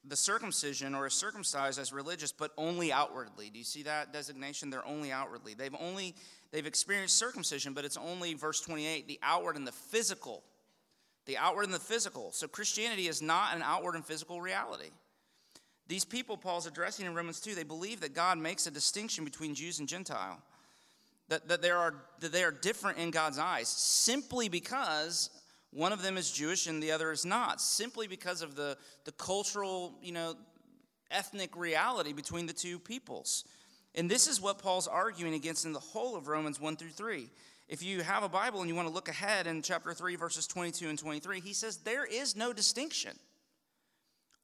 the 0.04 0.16
circumcision 0.16 0.94
or 0.94 1.06
a 1.06 1.10
circumcised 1.10 1.78
as 1.78 1.92
religious 1.92 2.32
but 2.32 2.52
only 2.56 2.92
outwardly. 2.92 3.50
Do 3.50 3.58
you 3.58 3.64
see 3.64 3.82
that 3.82 4.12
designation? 4.12 4.70
They're 4.70 4.86
only 4.86 5.12
outwardly. 5.12 5.54
They've 5.54 5.74
only 5.78 6.14
they've 6.52 6.66
experienced 6.66 7.16
circumcision 7.16 7.74
but 7.74 7.84
it's 7.84 7.96
only 7.96 8.34
verse 8.34 8.60
28 8.60 9.08
the 9.08 9.18
outward 9.22 9.56
and 9.56 9.66
the 9.66 9.72
physical. 9.72 10.42
The 11.26 11.36
outward 11.36 11.64
and 11.64 11.74
the 11.74 11.78
physical. 11.78 12.32
So 12.32 12.48
christianity 12.48 13.08
is 13.08 13.20
not 13.20 13.54
an 13.54 13.62
outward 13.62 13.94
and 13.94 14.04
physical 14.04 14.40
reality. 14.40 14.90
These 15.86 16.04
people 16.04 16.36
paul's 16.36 16.66
addressing 16.66 17.04
in 17.04 17.14
romans 17.14 17.40
2 17.40 17.54
they 17.54 17.62
believe 17.62 18.00
that 18.00 18.14
god 18.14 18.38
makes 18.38 18.66
a 18.66 18.70
distinction 18.70 19.24
between 19.24 19.54
jews 19.54 19.80
and 19.80 19.88
gentile 19.88 20.40
that, 21.28 21.46
that, 21.46 21.62
there 21.62 21.78
are, 21.78 21.94
that 22.18 22.32
they 22.32 22.42
are 22.42 22.50
different 22.50 22.98
in 22.98 23.10
god's 23.10 23.38
eyes 23.38 23.68
simply 23.68 24.48
because 24.48 25.30
one 25.72 25.92
of 25.92 26.02
them 26.02 26.16
is 26.16 26.30
Jewish 26.30 26.66
and 26.66 26.82
the 26.82 26.90
other 26.90 27.12
is 27.12 27.24
not, 27.24 27.60
simply 27.60 28.08
because 28.08 28.42
of 28.42 28.56
the, 28.56 28.76
the 29.04 29.12
cultural, 29.12 29.94
you 30.02 30.12
know, 30.12 30.34
ethnic 31.10 31.56
reality 31.56 32.12
between 32.12 32.46
the 32.46 32.52
two 32.52 32.78
peoples. 32.78 33.44
And 33.94 34.10
this 34.10 34.26
is 34.26 34.40
what 34.40 34.58
Paul's 34.58 34.88
arguing 34.88 35.34
against 35.34 35.64
in 35.64 35.72
the 35.72 35.80
whole 35.80 36.16
of 36.16 36.28
Romans 36.28 36.60
1 36.60 36.76
through 36.76 36.90
3. 36.90 37.28
If 37.68 37.82
you 37.82 38.02
have 38.02 38.24
a 38.24 38.28
Bible 38.28 38.60
and 38.60 38.68
you 38.68 38.74
want 38.74 38.88
to 38.88 38.94
look 38.94 39.08
ahead 39.08 39.46
in 39.46 39.62
chapter 39.62 39.94
3, 39.94 40.16
verses 40.16 40.46
22 40.48 40.88
and 40.88 40.98
23, 40.98 41.40
he 41.40 41.52
says, 41.52 41.78
There 41.78 42.04
is 42.04 42.36
no 42.36 42.52
distinction. 42.52 43.12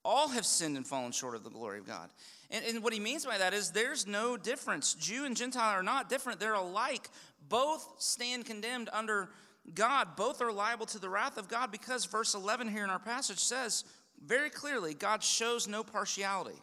All 0.04 0.28
have 0.28 0.46
sinned 0.46 0.76
and 0.76 0.86
fallen 0.86 1.10
short 1.10 1.34
of 1.34 1.42
the 1.42 1.50
glory 1.50 1.80
of 1.80 1.86
God. 1.86 2.10
And, 2.50 2.64
and 2.64 2.84
what 2.84 2.92
he 2.92 3.00
means 3.00 3.26
by 3.26 3.38
that 3.38 3.52
is 3.52 3.72
there's 3.72 4.06
no 4.06 4.36
difference. 4.36 4.94
Jew 4.94 5.24
and 5.24 5.36
Gentile 5.36 5.72
are 5.72 5.82
not 5.82 6.08
different, 6.08 6.38
they're 6.38 6.54
alike. 6.54 7.10
Both 7.48 7.96
stand 7.98 8.46
condemned 8.46 8.88
under 8.92 9.28
God, 9.74 10.16
both 10.16 10.40
are 10.40 10.52
liable 10.52 10.86
to 10.86 10.98
the 10.98 11.08
wrath 11.08 11.38
of 11.38 11.48
God 11.48 11.72
because 11.72 12.04
verse 12.04 12.34
11 12.34 12.68
here 12.68 12.84
in 12.84 12.90
our 12.90 12.98
passage 12.98 13.40
says 13.40 13.84
very 14.24 14.50
clearly 14.50 14.94
God 14.94 15.22
shows 15.22 15.66
no 15.66 15.82
partiality. 15.82 16.58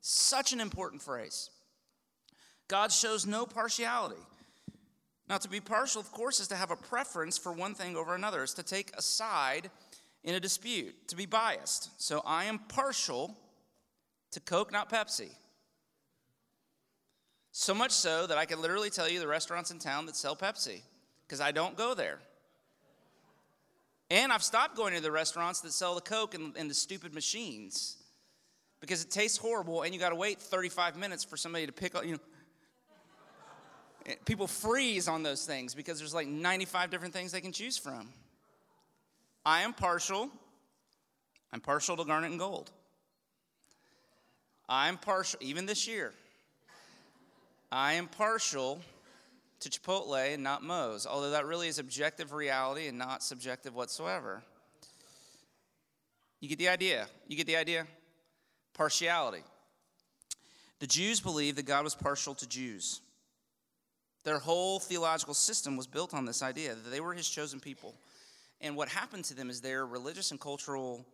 Such 0.00 0.52
an 0.52 0.60
important 0.60 1.02
phrase. 1.02 1.50
God 2.68 2.92
shows 2.92 3.26
no 3.26 3.46
partiality. 3.46 4.20
Now, 5.28 5.38
to 5.38 5.48
be 5.48 5.60
partial, 5.60 6.00
of 6.00 6.10
course, 6.10 6.40
is 6.40 6.48
to 6.48 6.56
have 6.56 6.70
a 6.70 6.76
preference 6.76 7.36
for 7.36 7.52
one 7.52 7.74
thing 7.74 7.96
over 7.96 8.14
another, 8.14 8.42
is 8.42 8.54
to 8.54 8.62
take 8.62 8.92
a 8.96 9.02
side 9.02 9.70
in 10.24 10.34
a 10.34 10.40
dispute, 10.40 11.08
to 11.08 11.16
be 11.16 11.26
biased. 11.26 11.90
So 12.00 12.22
I 12.24 12.44
am 12.44 12.58
partial 12.58 13.36
to 14.32 14.40
Coke, 14.40 14.72
not 14.72 14.90
Pepsi. 14.90 15.28
So 17.52 17.74
much 17.74 17.92
so 17.92 18.26
that 18.26 18.38
I 18.38 18.46
can 18.46 18.62
literally 18.62 18.90
tell 18.90 19.08
you 19.08 19.20
the 19.20 19.26
restaurants 19.26 19.70
in 19.70 19.78
town 19.78 20.06
that 20.06 20.16
sell 20.16 20.36
Pepsi, 20.36 20.80
because 21.26 21.40
I 21.40 21.52
don't 21.52 21.76
go 21.76 21.92
there. 21.94 22.20
And 24.10 24.32
I've 24.32 24.42
stopped 24.42 24.76
going 24.76 24.94
to 24.94 25.00
the 25.00 25.10
restaurants 25.10 25.60
that 25.60 25.72
sell 25.72 25.94
the 25.94 26.00
Coke 26.00 26.34
and, 26.34 26.56
and 26.56 26.70
the 26.70 26.74
stupid 26.74 27.14
machines 27.14 27.96
because 28.80 29.02
it 29.02 29.10
tastes 29.10 29.36
horrible 29.36 29.82
and 29.82 29.92
you 29.92 30.00
got 30.00 30.10
to 30.10 30.14
wait 30.14 30.40
35 30.40 30.96
minutes 30.96 31.24
for 31.24 31.36
somebody 31.36 31.66
to 31.66 31.72
pick 31.72 31.94
up, 31.94 32.06
you 32.06 32.12
know, 32.12 32.18
eh, 34.06 34.14
People 34.24 34.46
freeze 34.46 35.08
on 35.08 35.22
those 35.22 35.44
things 35.44 35.74
because 35.74 35.98
there's 35.98 36.14
like 36.14 36.26
95 36.26 36.90
different 36.90 37.12
things 37.12 37.32
they 37.32 37.40
can 37.40 37.52
choose 37.52 37.76
from. 37.76 38.08
I 39.44 39.62
am 39.62 39.74
partial. 39.74 40.30
I'm 41.52 41.60
partial 41.60 41.96
to 41.96 42.04
garnet 42.04 42.30
and 42.30 42.38
gold. 42.38 42.70
I'm 44.68 44.98
partial, 44.98 45.38
even 45.42 45.64
this 45.64 45.88
year, 45.88 46.12
I 47.72 47.94
am 47.94 48.06
partial 48.06 48.80
to 49.60 49.68
Chipotle 49.68 50.34
and 50.34 50.42
not 50.42 50.62
Moe's, 50.62 51.06
although 51.06 51.30
that 51.30 51.46
really 51.46 51.68
is 51.68 51.78
objective 51.78 52.32
reality 52.32 52.86
and 52.86 52.98
not 52.98 53.22
subjective 53.22 53.74
whatsoever. 53.74 54.42
You 56.40 56.48
get 56.48 56.58
the 56.58 56.68
idea. 56.68 57.08
You 57.26 57.36
get 57.36 57.46
the 57.46 57.56
idea? 57.56 57.86
Partiality. 58.74 59.42
The 60.78 60.86
Jews 60.86 61.20
believed 61.20 61.58
that 61.58 61.66
God 61.66 61.82
was 61.82 61.94
partial 61.94 62.34
to 62.36 62.48
Jews. 62.48 63.00
Their 64.24 64.38
whole 64.38 64.78
theological 64.78 65.34
system 65.34 65.76
was 65.76 65.86
built 65.86 66.14
on 66.14 66.24
this 66.24 66.42
idea 66.42 66.74
that 66.74 66.90
they 66.90 67.00
were 67.00 67.14
his 67.14 67.28
chosen 67.28 67.58
people. 67.58 67.94
And 68.60 68.76
what 68.76 68.88
happened 68.88 69.24
to 69.24 69.34
them 69.34 69.50
is 69.50 69.60
their 69.60 69.86
religious 69.86 70.30
and 70.30 70.40
cultural 70.40 71.04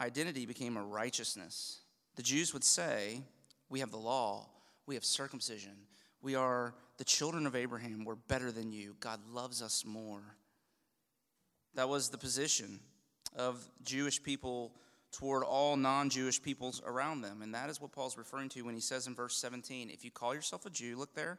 identity 0.00 0.44
became 0.44 0.76
a 0.76 0.82
righteousness. 0.82 1.80
The 2.16 2.22
Jews 2.22 2.52
would 2.52 2.64
say, 2.64 3.22
We 3.70 3.80
have 3.80 3.90
the 3.90 3.98
law, 3.98 4.48
we 4.86 4.94
have 4.94 5.04
circumcision, 5.04 5.76
we 6.20 6.34
are 6.34 6.74
the 6.98 7.04
children 7.04 7.46
of 7.46 7.56
Abraham, 7.56 8.04
we're 8.04 8.16
better 8.16 8.52
than 8.52 8.72
you, 8.72 8.96
God 9.00 9.20
loves 9.32 9.62
us 9.62 9.84
more. 9.86 10.22
That 11.74 11.88
was 11.88 12.08
the 12.08 12.18
position 12.18 12.80
of 13.36 13.68
Jewish 13.84 14.22
people 14.22 14.72
toward 15.12 15.44
all 15.44 15.76
non 15.76 16.10
Jewish 16.10 16.42
peoples 16.42 16.82
around 16.84 17.22
them. 17.22 17.40
And 17.42 17.54
that 17.54 17.70
is 17.70 17.80
what 17.80 17.92
Paul's 17.92 18.18
referring 18.18 18.48
to 18.50 18.62
when 18.62 18.74
he 18.74 18.80
says 18.80 19.06
in 19.06 19.14
verse 19.14 19.36
17 19.36 19.90
if 19.90 20.04
you 20.04 20.10
call 20.10 20.34
yourself 20.34 20.66
a 20.66 20.70
Jew, 20.70 20.98
look 20.98 21.14
there, 21.14 21.38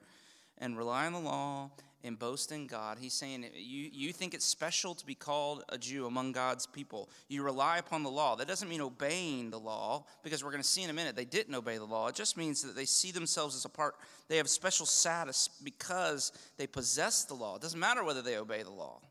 and 0.60 0.78
rely 0.78 1.06
on 1.06 1.14
the 1.14 1.20
law 1.20 1.72
and 2.04 2.18
boast 2.18 2.52
in 2.54 2.66
God. 2.66 2.98
He's 3.00 3.14
saying 3.14 3.46
you, 3.56 3.90
you 3.92 4.14
think 4.14 4.34
it's 4.34 4.46
special 4.46 4.96
to 4.96 5.06
be 5.06 5.16
called 5.16 5.64
a 5.70 5.78
Jew 5.78 6.06
among 6.06 6.32
God's 6.32 6.66
people. 6.66 7.10
You 7.28 7.44
rely 7.44 7.78
upon 7.78 8.04
the 8.04 8.10
law. 8.10 8.36
That 8.38 8.48
doesn't 8.48 8.70
mean 8.70 8.80
obeying 8.80 9.50
the 9.50 9.60
law, 9.60 10.06
because 10.24 10.44
we're 10.44 10.52
going 10.52 10.64
to 10.64 10.68
see 10.68 10.84
in 10.84 10.90
a 10.90 10.94
minute 10.94 11.16
they 11.16 11.26
didn't 11.26 11.56
obey 11.56 11.78
the 11.78 11.86
law. 11.86 12.08
It 12.08 12.16
just 12.16 12.38
means 12.38 12.62
that 12.62 12.76
they 12.76 12.86
see 12.86 13.12
themselves 13.12 13.56
as 13.56 13.66
a 13.66 13.70
part, 13.70 13.96
they 14.30 14.38
have 14.38 14.50
special 14.50 14.86
status 14.86 15.50
because 15.64 16.32
they 16.58 16.68
possess 16.68 17.26
the 17.26 17.34
law. 17.34 17.58
It 17.58 17.62
doesn't 17.62 17.80
matter 17.80 18.04
whether 18.04 18.22
they 18.22 18.38
obey 18.38 18.64
the 18.64 18.72
law. 18.72 19.02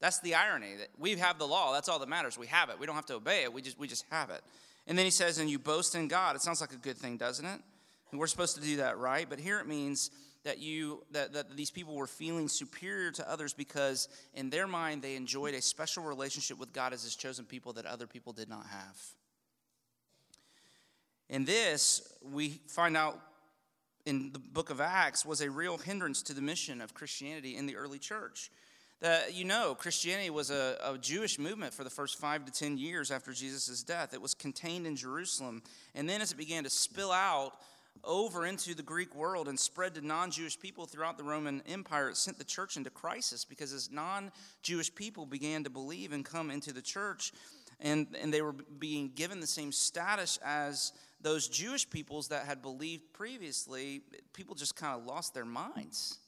That's 0.00 0.20
the 0.20 0.34
irony 0.34 0.76
that 0.78 0.88
we 0.98 1.16
have 1.16 1.38
the 1.38 1.46
law. 1.46 1.72
That's 1.72 1.88
all 1.88 1.98
that 1.98 2.08
matters. 2.08 2.38
We 2.38 2.46
have 2.48 2.68
it. 2.68 2.78
We 2.78 2.86
don't 2.86 2.94
have 2.94 3.06
to 3.06 3.14
obey 3.14 3.42
it. 3.42 3.52
We 3.52 3.62
just, 3.62 3.78
we 3.78 3.88
just 3.88 4.04
have 4.10 4.30
it. 4.30 4.42
And 4.86 4.98
then 4.98 5.04
he 5.04 5.10
says, 5.10 5.38
and 5.38 5.48
you 5.48 5.58
boast 5.58 5.94
in 5.94 6.08
God. 6.08 6.36
It 6.36 6.42
sounds 6.42 6.60
like 6.60 6.72
a 6.72 6.76
good 6.76 6.98
thing, 6.98 7.16
doesn't 7.16 7.44
it? 7.44 7.60
And 8.10 8.20
we're 8.20 8.26
supposed 8.26 8.54
to 8.56 8.62
do 8.62 8.76
that, 8.76 8.98
right? 8.98 9.26
But 9.28 9.38
here 9.38 9.58
it 9.60 9.66
means 9.66 10.10
that 10.44 10.58
you 10.58 11.02
that, 11.10 11.32
that 11.32 11.56
these 11.56 11.70
people 11.70 11.94
were 11.94 12.06
feeling 12.06 12.48
superior 12.48 13.10
to 13.12 13.30
others 13.30 13.52
because 13.52 14.08
in 14.34 14.50
their 14.50 14.66
mind 14.66 15.02
they 15.02 15.16
enjoyed 15.16 15.54
a 15.54 15.62
special 15.62 16.04
relationship 16.04 16.58
with 16.58 16.72
God 16.72 16.92
as 16.92 17.02
his 17.02 17.16
chosen 17.16 17.44
people 17.44 17.72
that 17.74 17.86
other 17.86 18.06
people 18.06 18.32
did 18.32 18.48
not 18.48 18.66
have. 18.66 19.00
In 21.30 21.44
this, 21.44 22.02
we 22.22 22.60
find 22.68 22.96
out 22.96 23.18
in 24.04 24.32
the 24.32 24.38
book 24.38 24.68
of 24.68 24.80
Acts 24.80 25.24
was 25.24 25.40
a 25.40 25.50
real 25.50 25.78
hindrance 25.78 26.22
to 26.22 26.34
the 26.34 26.42
mission 26.42 26.82
of 26.82 26.92
Christianity 26.92 27.56
in 27.56 27.66
the 27.66 27.76
early 27.76 27.98
church. 27.98 28.50
That 29.00 29.34
you 29.34 29.44
know, 29.44 29.74
Christianity 29.74 30.30
was 30.30 30.50
a, 30.50 30.76
a, 30.84 30.98
Jewish 30.98 31.38
movement 31.38 31.74
for 31.74 31.84
the 31.84 31.90
first 31.90 32.18
five 32.18 32.44
to 32.44 32.52
ten 32.52 32.78
years 32.78 33.10
after 33.10 33.32
Jesus' 33.32 33.82
death. 33.82 34.14
It 34.14 34.22
was 34.22 34.34
contained 34.34 34.86
in 34.86 34.96
Jerusalem. 34.96 35.62
And 35.94 36.08
then 36.08 36.20
as 36.20 36.32
it 36.32 36.36
began 36.36 36.64
to 36.64 36.70
spill 36.70 37.10
out 37.10 37.54
over 38.02 38.46
into 38.46 38.74
the 38.74 38.82
Greek 38.82 39.14
world 39.14 39.48
and 39.48 39.58
spread 39.58 39.94
to 39.94 40.06
non 40.06 40.30
Jewish 40.30 40.58
people 40.58 40.86
throughout 40.86 41.16
the 41.16 41.24
Roman 41.24 41.62
Empire, 41.66 42.10
it 42.10 42.16
sent 42.16 42.38
the 42.38 42.44
church 42.44 42.76
into 42.76 42.90
crisis 42.90 43.44
because 43.44 43.72
as 43.72 43.90
non 43.90 44.32
Jewish 44.62 44.94
people 44.94 45.26
began 45.26 45.64
to 45.64 45.70
believe 45.70 46.12
and 46.12 46.24
come 46.24 46.50
into 46.50 46.72
the 46.72 46.82
church, 46.82 47.32
and, 47.80 48.06
and 48.20 48.32
they 48.32 48.42
were 48.42 48.52
being 48.52 49.12
given 49.14 49.40
the 49.40 49.46
same 49.46 49.72
status 49.72 50.38
as 50.44 50.92
those 51.20 51.48
Jewish 51.48 51.88
peoples 51.88 52.28
that 52.28 52.44
had 52.44 52.60
believed 52.60 53.12
previously, 53.12 54.02
people 54.32 54.54
just 54.54 54.76
kind 54.76 54.98
of 54.98 55.06
lost 55.06 55.32
their 55.32 55.46
minds. 55.46 56.18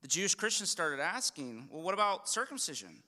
The 0.00 0.08
Jewish 0.08 0.34
Christians 0.34 0.70
started 0.70 1.00
asking, 1.00 1.68
well, 1.70 1.82
what 1.82 1.94
about 1.94 2.28
circumcision? 2.28 3.02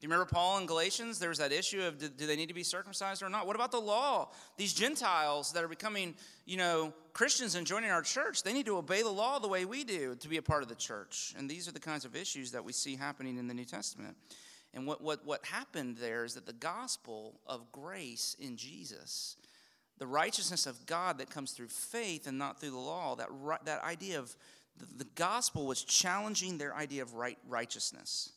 Do 0.00 0.06
you 0.06 0.10
remember 0.10 0.30
Paul 0.32 0.56
in 0.56 0.64
Galatians? 0.64 1.18
There 1.18 1.28
was 1.28 1.38
that 1.38 1.52
issue 1.52 1.82
of 1.82 1.98
do, 1.98 2.26
they 2.26 2.36
need 2.36 2.48
to 2.48 2.54
be 2.54 2.62
circumcised 2.62 3.22
or 3.22 3.28
not? 3.28 3.46
What 3.46 3.54
about 3.54 3.70
the 3.70 3.80
law? 3.80 4.30
These 4.56 4.72
Gentiles 4.72 5.52
that 5.52 5.62
are 5.62 5.68
becoming, 5.68 6.14
you 6.46 6.56
know, 6.56 6.94
Christians 7.12 7.54
and 7.54 7.66
joining 7.66 7.90
our 7.90 8.00
church, 8.00 8.42
they 8.42 8.54
need 8.54 8.64
to 8.64 8.78
obey 8.78 9.02
the 9.02 9.10
law 9.10 9.38
the 9.38 9.48
way 9.48 9.66
we 9.66 9.84
do 9.84 10.14
to 10.14 10.28
be 10.28 10.38
a 10.38 10.42
part 10.42 10.62
of 10.62 10.70
the 10.70 10.74
church. 10.74 11.34
And 11.36 11.50
these 11.50 11.68
are 11.68 11.72
the 11.72 11.80
kinds 11.80 12.06
of 12.06 12.16
issues 12.16 12.52
that 12.52 12.64
we 12.64 12.72
see 12.72 12.96
happening 12.96 13.36
in 13.36 13.46
the 13.46 13.52
New 13.52 13.66
Testament. 13.66 14.16
And 14.72 14.86
what, 14.86 15.02
what, 15.02 15.26
what 15.26 15.44
happened 15.44 15.98
there 15.98 16.24
is 16.24 16.32
that 16.32 16.46
the 16.46 16.54
gospel 16.54 17.38
of 17.46 17.70
grace 17.70 18.36
in 18.40 18.56
Jesus, 18.56 19.36
the 19.98 20.06
righteousness 20.06 20.64
of 20.64 20.86
God 20.86 21.18
that 21.18 21.28
comes 21.28 21.52
through 21.52 21.68
faith 21.68 22.26
and 22.26 22.38
not 22.38 22.58
through 22.58 22.70
the 22.70 22.78
law, 22.78 23.16
that, 23.16 23.28
that 23.66 23.84
idea 23.84 24.18
of 24.18 24.34
the, 24.78 25.04
the 25.04 25.10
gospel 25.14 25.66
was 25.66 25.84
challenging 25.84 26.56
their 26.56 26.74
idea 26.74 27.02
of 27.02 27.12
right 27.12 27.36
righteousness. 27.46 28.32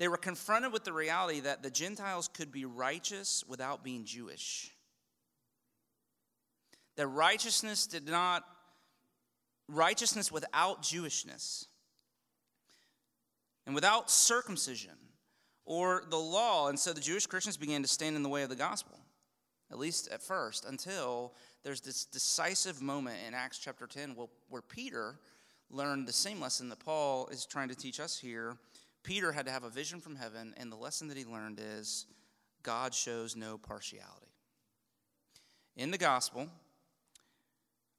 They 0.00 0.08
were 0.08 0.16
confronted 0.16 0.72
with 0.72 0.84
the 0.84 0.94
reality 0.94 1.40
that 1.40 1.62
the 1.62 1.70
Gentiles 1.70 2.26
could 2.26 2.50
be 2.50 2.64
righteous 2.64 3.44
without 3.46 3.84
being 3.84 4.06
Jewish. 4.06 4.72
That 6.96 7.06
righteousness 7.06 7.86
did 7.86 8.08
not, 8.08 8.42
righteousness 9.68 10.32
without 10.32 10.80
Jewishness 10.80 11.66
and 13.66 13.74
without 13.74 14.10
circumcision 14.10 14.96
or 15.66 16.04
the 16.08 16.16
law. 16.16 16.70
And 16.70 16.80
so 16.80 16.94
the 16.94 17.00
Jewish 17.02 17.26
Christians 17.26 17.58
began 17.58 17.82
to 17.82 17.88
stand 17.88 18.16
in 18.16 18.22
the 18.22 18.30
way 18.30 18.42
of 18.42 18.48
the 18.48 18.56
gospel, 18.56 18.98
at 19.70 19.78
least 19.78 20.08
at 20.10 20.22
first, 20.22 20.64
until 20.64 21.34
there's 21.62 21.82
this 21.82 22.06
decisive 22.06 22.80
moment 22.80 23.18
in 23.28 23.34
Acts 23.34 23.58
chapter 23.58 23.86
10 23.86 24.16
where, 24.48 24.62
Peter 24.62 25.18
learned 25.68 26.08
the 26.08 26.12
same 26.12 26.40
lesson 26.40 26.70
that 26.70 26.80
Paul 26.80 27.28
is 27.30 27.44
trying 27.44 27.68
to 27.68 27.74
teach 27.74 28.00
us 28.00 28.18
here 28.18 28.56
Peter 29.02 29.32
had 29.32 29.46
to 29.46 29.52
have 29.52 29.64
a 29.64 29.70
vision 29.70 30.00
from 30.00 30.16
heaven, 30.16 30.54
and 30.56 30.70
the 30.70 30.76
lesson 30.76 31.08
that 31.08 31.16
he 31.16 31.24
learned 31.24 31.60
is 31.60 32.06
God 32.62 32.94
shows 32.94 33.36
no 33.36 33.56
partiality. 33.56 34.26
In 35.76 35.90
the 35.90 35.98
gospel, 35.98 36.48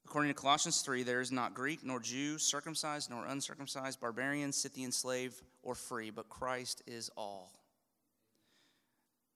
according 0.06 0.30
to 0.30 0.40
Colossians 0.40 0.82
3, 0.82 1.04
there 1.04 1.22
is 1.22 1.32
not 1.32 1.54
Greek 1.54 1.84
nor 1.84 2.00
Jew, 2.00 2.38
circumcised 2.38 3.10
nor 3.10 3.26
uncircumcised, 3.26 4.00
barbarian, 4.00 4.52
Scythian, 4.52 4.92
slave, 4.92 5.42
or 5.64 5.74
free, 5.74 6.10
but 6.10 6.30
Christ 6.30 6.84
is 6.86 7.10
all. 7.18 7.52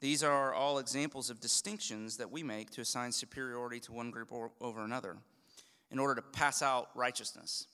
These 0.02 0.24
are 0.24 0.54
all 0.54 0.78
examples 0.78 1.30
of 1.30 1.40
distinctions 1.40 2.18
that 2.18 2.30
we 2.30 2.44
make 2.44 2.70
to 2.72 2.82
assign 2.82 3.12
superiority 3.12 3.80
to 3.82 3.94
one 3.94 4.12
group 4.12 4.32
over 4.62 4.84
another 4.84 5.18
in 5.90 5.98
order 5.98 6.16
to 6.16 6.22
pass 6.22 6.62
out 6.62 6.90
righteousness. 6.94 7.68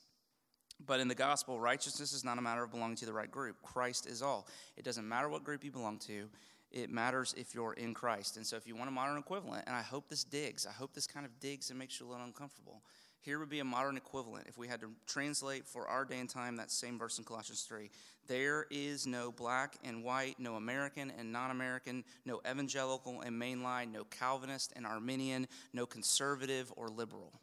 But 0.86 1.00
in 1.00 1.08
the 1.08 1.16
gospel, 1.16 1.60
righteousness 1.60 2.14
is 2.14 2.24
not 2.24 2.38
a 2.38 2.42
matter 2.42 2.64
of 2.64 2.72
belonging 2.72 2.96
to 2.98 3.06
the 3.06 3.14
right 3.14 3.30
group. 3.30 3.62
Christ 3.62 4.08
is 4.08 4.22
all. 4.22 4.48
It 4.78 4.84
doesn't 4.84 5.08
matter 5.08 5.30
what 5.30 5.44
group 5.44 5.64
you 5.64 5.72
belong 5.72 6.00
to, 6.00 6.30
it 6.72 6.90
matters 6.90 7.36
if 7.38 7.54
you're 7.54 7.74
in 7.74 7.94
Christ. 7.94 8.38
And 8.38 8.46
so, 8.46 8.56
if 8.56 8.66
you 8.66 8.76
want 8.76 8.88
a 8.88 8.92
modern 8.92 9.18
equivalent, 9.18 9.66
and 9.68 9.76
I 9.76 9.82
hope 9.82 10.08
this 10.10 10.24
digs, 10.24 10.66
I 10.66 10.72
hope 10.72 10.94
this 10.94 11.08
kind 11.08 11.26
of 11.26 11.40
digs 11.40 11.70
and 11.70 11.78
makes 11.78 12.00
you 12.00 12.08
a 12.08 12.10
little 12.10 12.26
uncomfortable. 12.26 12.82
Here 13.20 13.38
would 13.38 13.50
be 13.50 13.60
a 13.60 13.66
modern 13.66 13.98
equivalent 13.98 14.48
if 14.48 14.58
we 14.58 14.68
had 14.68 14.82
to 14.82 14.90
translate 15.06 15.68
for 15.68 15.88
our 15.88 16.06
day 16.06 16.20
and 16.20 16.30
time 16.30 16.56
that 16.56 16.72
same 16.72 16.98
verse 16.98 17.20
in 17.20 17.24
Colossians 17.24 17.62
3. 17.64 17.92
There 18.28 18.66
is 18.72 19.06
no 19.06 19.32
black 19.32 19.76
and 19.84 20.04
white, 20.04 20.40
no 20.40 20.56
American 20.56 21.12
and 21.20 21.32
non 21.32 21.52
American, 21.52 22.04
no 22.26 22.42
evangelical 22.50 23.22
and 23.22 23.40
mainline, 23.40 23.92
no 23.92 24.06
Calvinist 24.06 24.74
and 24.76 24.88
Arminian, 24.88 25.48
no 25.72 25.86
conservative 25.86 26.74
or 26.76 26.88
liberal. 26.88 27.41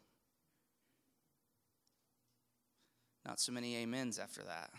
Not 3.29 3.39
so 3.39 3.51
many 3.51 3.79
amens 3.83 4.17
after 4.17 4.41
that. 4.41 4.71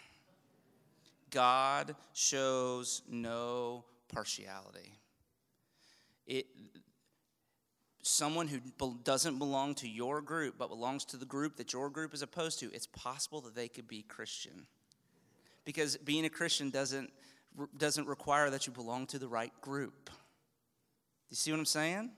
God 1.31 1.95
shows 2.13 3.01
no 3.09 3.85
partiality. 4.13 4.93
It, 6.27 6.47
someone 8.03 8.49
who 8.49 8.59
doesn't 9.05 9.39
belong 9.39 9.77
to 9.77 9.89
your 9.89 10.21
group 10.21 10.57
but 10.59 10.69
belongs 10.69 11.05
to 11.05 11.17
the 11.17 11.27
group 11.27 11.59
that 11.59 11.73
your 11.73 11.91
group 11.91 12.13
is 12.13 12.23
opposed 12.23 12.59
to, 12.59 12.73
it's 12.75 12.89
possible 12.89 13.41
that 13.43 13.55
they 13.55 13.69
could 13.69 13.87
be 13.87 14.03
Christian. 14.03 14.67
Because 15.65 15.97
being 15.99 16.25
a 16.25 16.29
Christian 16.29 16.71
doesn't, 16.71 17.13
doesn't 17.79 18.09
require 18.09 18.51
that 18.51 18.67
you 18.67 18.73
belong 18.73 19.07
to 19.07 19.21
the 19.21 19.29
right 19.29 19.53
group. 19.61 20.11
You 21.29 21.37
see 21.37 21.53
what 21.53 21.61
I'm 21.61 21.67
saying? 21.67 22.11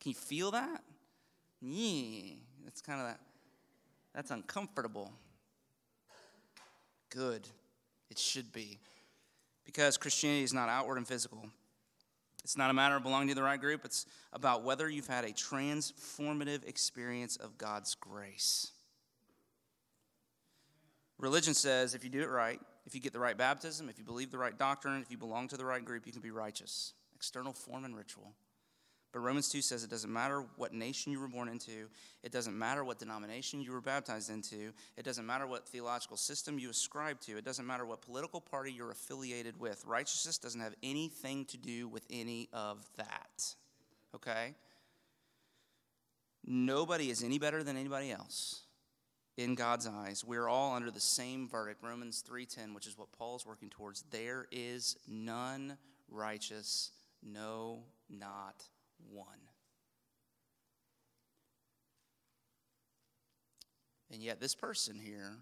Can 0.00 0.12
you 0.12 0.14
feel 0.14 0.50
that? 0.52 0.82
Yeah, 1.60 2.36
that's 2.64 2.80
kind 2.80 3.02
of 3.02 3.08
that. 3.08 3.20
That's 4.14 4.30
uncomfortable 4.30 5.12
good. 7.10 7.46
It 8.10 8.18
should 8.18 8.52
be. 8.52 8.78
Because 9.64 9.96
Christianity 9.96 10.44
is 10.44 10.54
not 10.54 10.68
outward 10.68 10.96
and 10.96 11.06
physical. 11.06 11.46
It's 12.42 12.56
not 12.56 12.70
a 12.70 12.72
matter 12.72 12.96
of 12.96 13.02
belonging 13.02 13.28
to 13.28 13.34
the 13.34 13.42
right 13.42 13.60
group, 13.60 13.84
it's 13.84 14.06
about 14.32 14.64
whether 14.64 14.88
you've 14.88 15.06
had 15.06 15.24
a 15.24 15.32
transformative 15.32 16.66
experience 16.66 17.36
of 17.36 17.58
God's 17.58 17.94
grace. 17.94 18.72
Religion 21.18 21.52
says 21.52 21.94
if 21.94 22.04
you 22.04 22.10
do 22.10 22.22
it 22.22 22.30
right, 22.30 22.60
if 22.86 22.94
you 22.94 23.00
get 23.02 23.12
the 23.12 23.18
right 23.18 23.36
baptism, 23.36 23.88
if 23.90 23.98
you 23.98 24.04
believe 24.04 24.30
the 24.30 24.38
right 24.38 24.56
doctrine, 24.56 25.02
if 25.02 25.10
you 25.10 25.18
belong 25.18 25.48
to 25.48 25.58
the 25.58 25.64
right 25.64 25.84
group, 25.84 26.06
you 26.06 26.12
can 26.12 26.22
be 26.22 26.30
righteous. 26.30 26.94
External 27.14 27.52
form 27.52 27.84
and 27.84 27.94
ritual. 27.94 28.32
But 29.12 29.20
Romans 29.20 29.48
2 29.48 29.62
says 29.62 29.84
it 29.84 29.90
doesn't 29.90 30.12
matter 30.12 30.44
what 30.56 30.74
nation 30.74 31.12
you 31.12 31.18
were 31.18 31.28
born 31.28 31.48
into, 31.48 31.88
it 32.22 32.30
doesn't 32.30 32.56
matter 32.56 32.84
what 32.84 32.98
denomination 32.98 33.62
you 33.62 33.72
were 33.72 33.80
baptized 33.80 34.28
into, 34.28 34.72
it 34.96 35.04
doesn't 35.04 35.24
matter 35.24 35.46
what 35.46 35.66
theological 35.66 36.18
system 36.18 36.58
you 36.58 36.68
ascribe 36.68 37.18
to, 37.22 37.38
it 37.38 37.44
doesn't 37.44 37.66
matter 37.66 37.86
what 37.86 38.02
political 38.02 38.40
party 38.40 38.70
you're 38.70 38.90
affiliated 38.90 39.58
with. 39.58 39.82
Righteousness 39.86 40.36
doesn't 40.36 40.60
have 40.60 40.74
anything 40.82 41.46
to 41.46 41.56
do 41.56 41.88
with 41.88 42.04
any 42.10 42.48
of 42.52 42.86
that. 42.96 43.54
Okay? 44.14 44.54
Nobody 46.44 47.10
is 47.10 47.22
any 47.22 47.38
better 47.38 47.62
than 47.62 47.76
anybody 47.78 48.10
else 48.10 48.62
in 49.38 49.54
God's 49.54 49.86
eyes. 49.86 50.22
We're 50.22 50.48
all 50.48 50.74
under 50.74 50.90
the 50.90 51.00
same 51.00 51.48
verdict, 51.48 51.82
Romans 51.82 52.22
3:10, 52.28 52.74
which 52.74 52.86
is 52.86 52.98
what 52.98 53.12
Paul's 53.12 53.46
working 53.46 53.70
towards. 53.70 54.02
There 54.10 54.48
is 54.50 54.96
none 55.06 55.78
righteous, 56.08 56.90
no 57.22 57.84
not 58.10 58.64
one. 59.10 59.26
And 64.10 64.22
yet, 64.22 64.40
this 64.40 64.54
person 64.54 64.98
here 64.98 65.36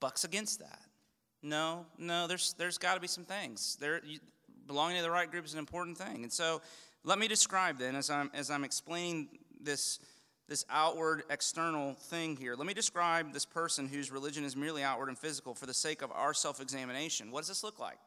bucks 0.00 0.24
against 0.24 0.60
that. 0.60 0.80
No, 1.42 1.86
no, 1.98 2.26
there's, 2.26 2.54
there's 2.58 2.78
got 2.78 2.94
to 2.94 3.00
be 3.00 3.08
some 3.08 3.24
things. 3.24 3.76
There, 3.80 4.00
you, 4.04 4.18
belonging 4.66 4.96
to 4.96 5.02
the 5.02 5.10
right 5.10 5.30
group 5.30 5.44
is 5.44 5.52
an 5.52 5.58
important 5.58 5.98
thing. 5.98 6.22
And 6.22 6.32
so, 6.32 6.60
let 7.04 7.18
me 7.18 7.28
describe 7.28 7.78
then, 7.78 7.96
as 7.96 8.10
I'm, 8.10 8.30
as 8.34 8.50
I'm 8.50 8.64
explaining 8.64 9.28
this, 9.60 10.00
this 10.48 10.64
outward, 10.68 11.22
external 11.30 11.94
thing 11.94 12.36
here, 12.36 12.54
let 12.54 12.66
me 12.66 12.74
describe 12.74 13.32
this 13.32 13.46
person 13.46 13.88
whose 13.88 14.10
religion 14.10 14.44
is 14.44 14.56
merely 14.56 14.82
outward 14.82 15.08
and 15.08 15.18
physical 15.18 15.54
for 15.54 15.66
the 15.66 15.74
sake 15.74 16.02
of 16.02 16.10
our 16.12 16.34
self 16.34 16.60
examination. 16.60 17.30
What 17.30 17.40
does 17.40 17.48
this 17.48 17.62
look 17.62 17.78
like? 17.78 17.98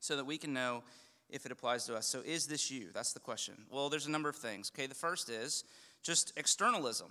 So 0.00 0.16
that 0.16 0.24
we 0.24 0.38
can 0.38 0.52
know 0.52 0.82
if 1.30 1.46
it 1.46 1.52
applies 1.52 1.86
to 1.86 1.96
us. 1.96 2.06
So, 2.06 2.22
is 2.24 2.46
this 2.46 2.70
you? 2.70 2.88
That's 2.92 3.12
the 3.12 3.20
question. 3.20 3.54
Well, 3.70 3.88
there's 3.88 4.06
a 4.06 4.10
number 4.10 4.28
of 4.28 4.36
things. 4.36 4.70
Okay, 4.74 4.86
the 4.86 4.94
first 4.94 5.28
is 5.28 5.64
just 6.02 6.32
externalism. 6.36 7.08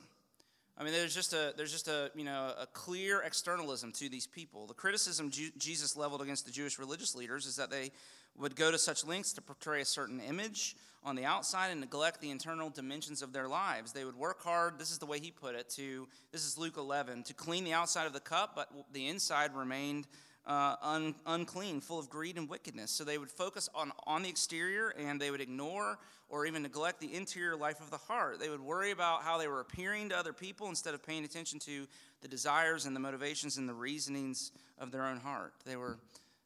I 0.80 0.84
mean, 0.84 0.94
there's 0.94 1.16
just 1.16 1.34
a 1.34 1.54
there's 1.58 1.72
just 1.72 1.88
a 1.88 2.12
you 2.16 2.24
know 2.24 2.54
a 2.60 2.68
clear 2.68 3.22
externalism 3.22 3.92
to 3.94 4.10
these 4.10 4.28
people. 4.28 4.68
The 4.68 4.76
criticism 4.76 5.32
Jesus 5.32 5.98
leveled 5.98 6.22
against 6.22 6.46
the 6.46 6.52
Jewish 6.52 6.78
religious 6.78 7.16
leaders 7.16 7.46
is 7.46 7.56
that 7.56 7.72
they 7.72 7.92
would 8.38 8.56
go 8.56 8.70
to 8.70 8.78
such 8.78 9.04
lengths 9.04 9.34
to 9.34 9.42
portray 9.42 9.82
a 9.82 9.86
certain 9.86 10.20
image 10.20 10.76
on 11.04 11.16
the 11.16 11.26
outside 11.26 11.70
and 11.70 11.82
neglect 11.82 12.22
the 12.22 12.30
internal 12.30 12.70
dimensions 12.70 13.24
of 13.24 13.34
their 13.34 13.48
lives. 13.48 13.92
They 13.92 14.06
would 14.06 14.16
work 14.16 14.44
hard. 14.44 14.78
This 14.78 14.92
is 14.92 15.00
the 15.00 15.08
way 15.08 15.20
he 15.20 15.32
put 15.32 15.56
it. 15.56 15.70
To 15.72 16.08
this 16.32 16.46
is 16.46 16.60
Luke 16.60 16.78
11 16.78 17.24
to 17.24 17.34
clean 17.34 17.64
the 17.64 17.74
outside 17.74 18.06
of 18.06 18.14
the 18.14 18.20
cup, 18.20 18.54
but 18.56 18.70
the 18.94 19.08
inside 19.08 19.56
remained 19.56 20.06
uh, 20.48 20.76
un, 20.82 21.14
unclean, 21.26 21.82
full 21.82 22.00
of 22.00 22.10
greed 22.10 22.38
and 22.38 22.50
wickedness. 22.50 22.90
So 22.90 23.04
they 23.04 23.18
would 23.18 23.30
focus 23.30 23.70
on, 23.76 23.92
on 24.06 24.24
the 24.24 24.30
exterior 24.30 24.94
and 24.98 25.20
they 25.20 25.30
would 25.30 25.42
ignore 25.42 26.00
or 26.30 26.46
even 26.46 26.64
neglect 26.64 27.00
the 27.00 27.14
interior 27.14 27.56
life 27.56 27.80
of 27.82 27.92
the 27.92 27.98
heart. 27.98 28.40
They 28.40 28.50
would 28.50 28.62
worry 28.62 28.92
about 28.92 29.24
how 29.24 29.38
they 29.38 29.48
were 29.48 29.60
appearing 29.60 30.10
to 30.10 30.18
other 30.18 30.34
people 30.34 30.68
instead 30.68 30.94
of 30.94 31.06
paying 31.06 31.26
attention 31.26 31.60
to 31.60 31.88
the 32.22 32.28
desires 32.28 32.86
and 32.86 32.96
the 32.96 33.00
motivations 33.00 33.58
and 33.58 33.68
the 33.68 33.74
reasonings 33.74 34.52
of 34.80 34.92
their 34.92 35.06
own 35.06 35.18
heart. 35.18 35.54
They 35.66 35.76
were 35.76 35.98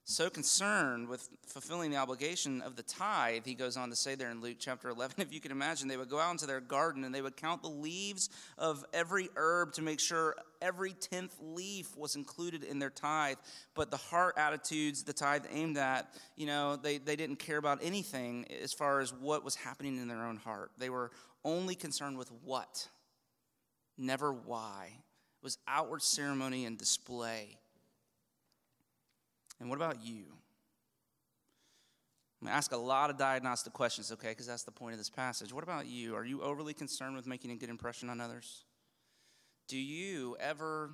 so 0.04 0.30
concerned 0.30 1.08
with 1.08 1.30
fulfilling 1.46 1.92
the 1.92 1.98
obligation 1.98 2.62
of 2.62 2.76
the 2.76 2.84
tithe, 2.84 3.46
he 3.46 3.54
goes 3.54 3.78
on 3.78 3.90
to 3.92 3.96
say 3.96 4.16
there 4.16 4.32
in 4.32 4.42
Luke 4.42 4.58
chapter 4.60 4.90
11, 4.90 5.16
if 5.20 5.32
you 5.32 5.40
can 5.40 5.52
imagine, 5.52 5.88
they 5.88 5.98
would 5.98 6.10
go 6.10 6.20
out 6.20 6.32
into 6.32 6.48
their 6.48 6.60
garden 6.60 7.04
and 7.04 7.14
they 7.14 7.22
would 7.22 7.38
count 7.38 7.62
the 7.62 7.70
leaves 7.70 8.30
of 8.58 8.84
every 8.94 9.30
herb 9.36 9.74
to 9.74 9.82
make 9.82 10.00
sure 10.00 10.36
every 10.62 10.94
tenth 10.94 11.36
leaf 11.40 11.96
was 11.96 12.16
included 12.16 12.64
in 12.64 12.80
their 12.80 12.90
tithe. 12.90 13.38
But 13.76 13.92
the 13.92 13.98
heart 13.98 14.36
attitudes 14.38 15.04
the 15.04 15.14
tithe 15.14 15.46
aimed 15.52 15.78
at, 15.78 16.14
you 16.36 16.48
know, 16.48 16.76
they, 16.76 16.98
they 16.98 17.16
didn't 17.16 17.38
care 17.38 17.58
about 17.58 17.80
anything 17.82 18.46
as 18.62 18.74
far 18.74 19.00
as 19.00 19.14
what 19.14 19.44
was 19.44 19.56
happening 19.56 19.98
in 19.98 20.08
their 20.08 20.26
own 20.26 20.38
heart. 20.38 20.72
They 20.78 20.90
were 20.90 21.12
only 21.46 21.76
concerned 21.76 22.18
with 22.18 22.32
what, 22.44 22.88
never 23.98 24.34
why. 24.34 24.90
It 24.96 25.44
was 25.44 25.58
outward 25.68 26.02
ceremony 26.02 26.66
and 26.66 26.78
display. 26.78 27.61
And 29.62 29.70
what 29.70 29.78
about 29.78 30.04
you? 30.04 30.24
I'm 32.42 32.48
going 32.48 32.52
to 32.52 32.58
ask 32.58 32.72
a 32.72 32.78
lot 32.78 33.12
of 33.12 33.18
diagnostic 33.18 33.74
questions, 33.74 34.12
okay, 34.12 34.30
because 34.30 34.48
that's 34.48 34.64
the 34.64 34.72
point 34.72 34.94
of 34.94 34.98
this 34.98 35.12
passage. 35.12 35.54
What 35.54 35.64
about 35.64 35.86
you? 35.86 36.16
Are 36.16 36.26
you 36.26 36.42
overly 36.42 36.74
concerned 36.74 37.16
with 37.16 37.28
making 37.28 37.52
a 37.52 37.56
good 37.56 37.70
impression 37.70 38.10
on 38.10 38.20
others? 38.20 38.64
Do 39.68 39.78
you 39.78 40.36
ever 40.40 40.90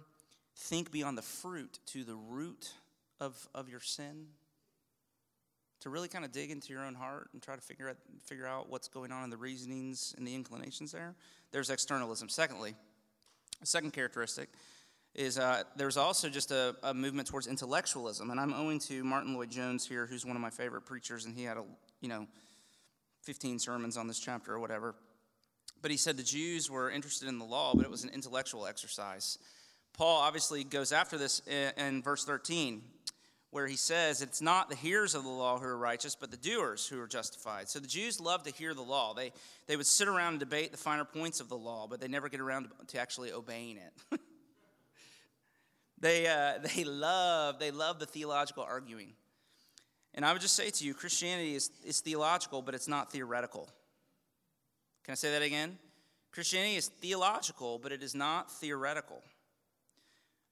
think 0.57 0.91
beyond 0.91 1.17
the 1.17 1.21
fruit 1.21 1.79
to 1.87 2.03
the 2.03 2.15
root 2.15 2.73
of, 3.21 3.47
of 3.55 3.69
your 3.69 3.79
sin? 3.79 4.25
To 5.81 5.89
really 5.89 6.09
kind 6.09 6.25
of 6.25 6.33
dig 6.33 6.51
into 6.51 6.73
your 6.73 6.83
own 6.83 6.95
heart 6.95 7.29
and 7.31 7.41
try 7.41 7.55
to 7.55 7.61
figure 7.61 7.87
out, 7.87 7.95
figure 8.25 8.47
out 8.47 8.69
what's 8.69 8.89
going 8.89 9.13
on 9.13 9.23
in 9.23 9.29
the 9.29 9.37
reasonings 9.37 10.13
and 10.17 10.27
the 10.27 10.35
inclinations 10.35 10.91
there? 10.91 11.15
There's 11.53 11.69
externalism. 11.69 12.27
Secondly, 12.27 12.75
a 13.61 13.65
second 13.65 13.93
characteristic 13.93 14.49
is 15.15 15.39
uh, 15.39 15.63
there's 15.75 15.97
also 15.97 16.29
just 16.29 16.51
a, 16.51 16.75
a, 16.83 16.93
movement 16.93 17.27
towards 17.27 17.47
intellectualism. 17.47 18.29
And 18.29 18.39
I'm 18.39 18.53
owing 18.53 18.79
to 18.81 19.03
Martyn 19.03 19.33
Lloyd-Jones 19.33 19.87
here, 19.87 20.05
who's 20.05 20.25
one 20.25 20.35
of 20.35 20.41
my 20.41 20.51
favorite 20.51 20.81
preachers, 20.81 21.25
and 21.25 21.35
he 21.35 21.43
had 21.43 21.57
a, 21.57 21.63
you 22.01 22.07
know, 22.07 22.27
15 23.23 23.59
sermons 23.59 23.97
on 23.97 24.07
this 24.07 24.19
chapter 24.19 24.53
or 24.53 24.59
whatever. 24.59 24.95
But 25.81 25.91
he 25.91 25.97
said 25.97 26.17
the 26.17 26.23
Jews 26.23 26.69
were 26.69 26.89
interested 26.89 27.27
in 27.27 27.39
the 27.39 27.45
law, 27.45 27.73
but 27.75 27.83
it 27.83 27.91
was 27.91 28.03
an 28.03 28.09
intellectual 28.09 28.65
exercise. 28.65 29.37
Paul 29.93 30.21
obviously 30.21 30.63
goes 30.63 30.91
after 30.91 31.17
this 31.17 31.41
in, 31.47 31.71
in 31.77 32.03
verse 32.03 32.23
13, 32.23 32.83
where 33.49 33.67
he 33.67 33.75
says 33.75 34.21
it's 34.21 34.41
not 34.41 34.69
the 34.69 34.75
hearers 34.75 35.15
of 35.15 35.23
the 35.23 35.29
law 35.29 35.57
who 35.57 35.65
are 35.65 35.77
righteous, 35.77 36.15
but 36.15 36.29
the 36.29 36.37
doers 36.37 36.87
who 36.87 37.01
are 37.01 37.07
justified. 37.07 37.69
So 37.69 37.79
the 37.79 37.87
Jews 37.87 38.19
love 38.19 38.43
to 38.43 38.51
hear 38.51 38.73
the 38.73 38.81
law. 38.81 39.13
They, 39.13 39.31
they 39.65 39.75
would 39.75 39.87
sit 39.87 40.07
around 40.07 40.33
and 40.33 40.39
debate 40.39 40.71
the 40.71 40.77
finer 40.77 41.05
points 41.05 41.39
of 41.39 41.49
the 41.49 41.57
law, 41.57 41.87
but 41.87 41.99
they 41.99 42.07
never 42.07 42.29
get 42.29 42.39
around 42.39 42.69
to 42.87 42.99
actually 42.99 43.31
obeying 43.31 43.77
it. 43.77 44.19
They, 45.99 46.27
uh, 46.27 46.59
they 46.75 46.83
love 46.83 47.59
they 47.59 47.71
love 47.71 47.99
the 47.99 48.05
theological 48.05 48.63
arguing. 48.63 49.13
And 50.13 50.25
I 50.25 50.33
would 50.33 50.41
just 50.41 50.55
say 50.55 50.71
to 50.71 50.83
you, 50.83 50.95
Christianity 50.95 51.53
is, 51.53 51.69
is 51.85 51.99
theological, 51.99 52.63
but 52.63 52.73
it's 52.73 52.87
not 52.87 53.11
theoretical. 53.11 53.69
Can 55.03 55.11
I 55.11 55.15
say 55.15 55.31
that 55.31 55.43
again? 55.43 55.77
Christianity 56.31 56.75
is 56.75 56.87
theological, 56.87 57.77
but 57.77 57.91
it 57.91 58.01
is 58.01 58.15
not 58.15 58.51
theoretical. 58.51 59.21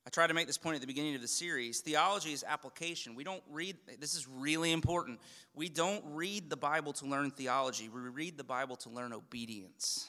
I 0.05 0.11
tried 0.11 0.27
to 0.27 0.35
make 0.35 0.45
this 0.45 0.57
point 0.57 0.75
at 0.75 0.81
the 0.81 0.87
beginning 0.87 1.15
of 1.15 1.21
the 1.21 1.27
series. 1.27 1.79
Theology 1.79 2.31
is 2.31 2.45
application. 2.47 3.15
We 3.15 3.23
don't 3.23 3.41
read, 3.49 3.75
this 3.99 4.13
is 4.13 4.27
really 4.27 4.71
important. 4.71 5.19
We 5.55 5.67
don't 5.67 6.03
read 6.11 6.47
the 6.49 6.57
Bible 6.57 6.93
to 6.93 7.05
learn 7.07 7.31
theology, 7.31 7.89
we 7.89 8.01
read 8.01 8.37
the 8.37 8.43
Bible 8.43 8.75
to 8.77 8.89
learn 8.89 9.13
obedience. 9.13 10.07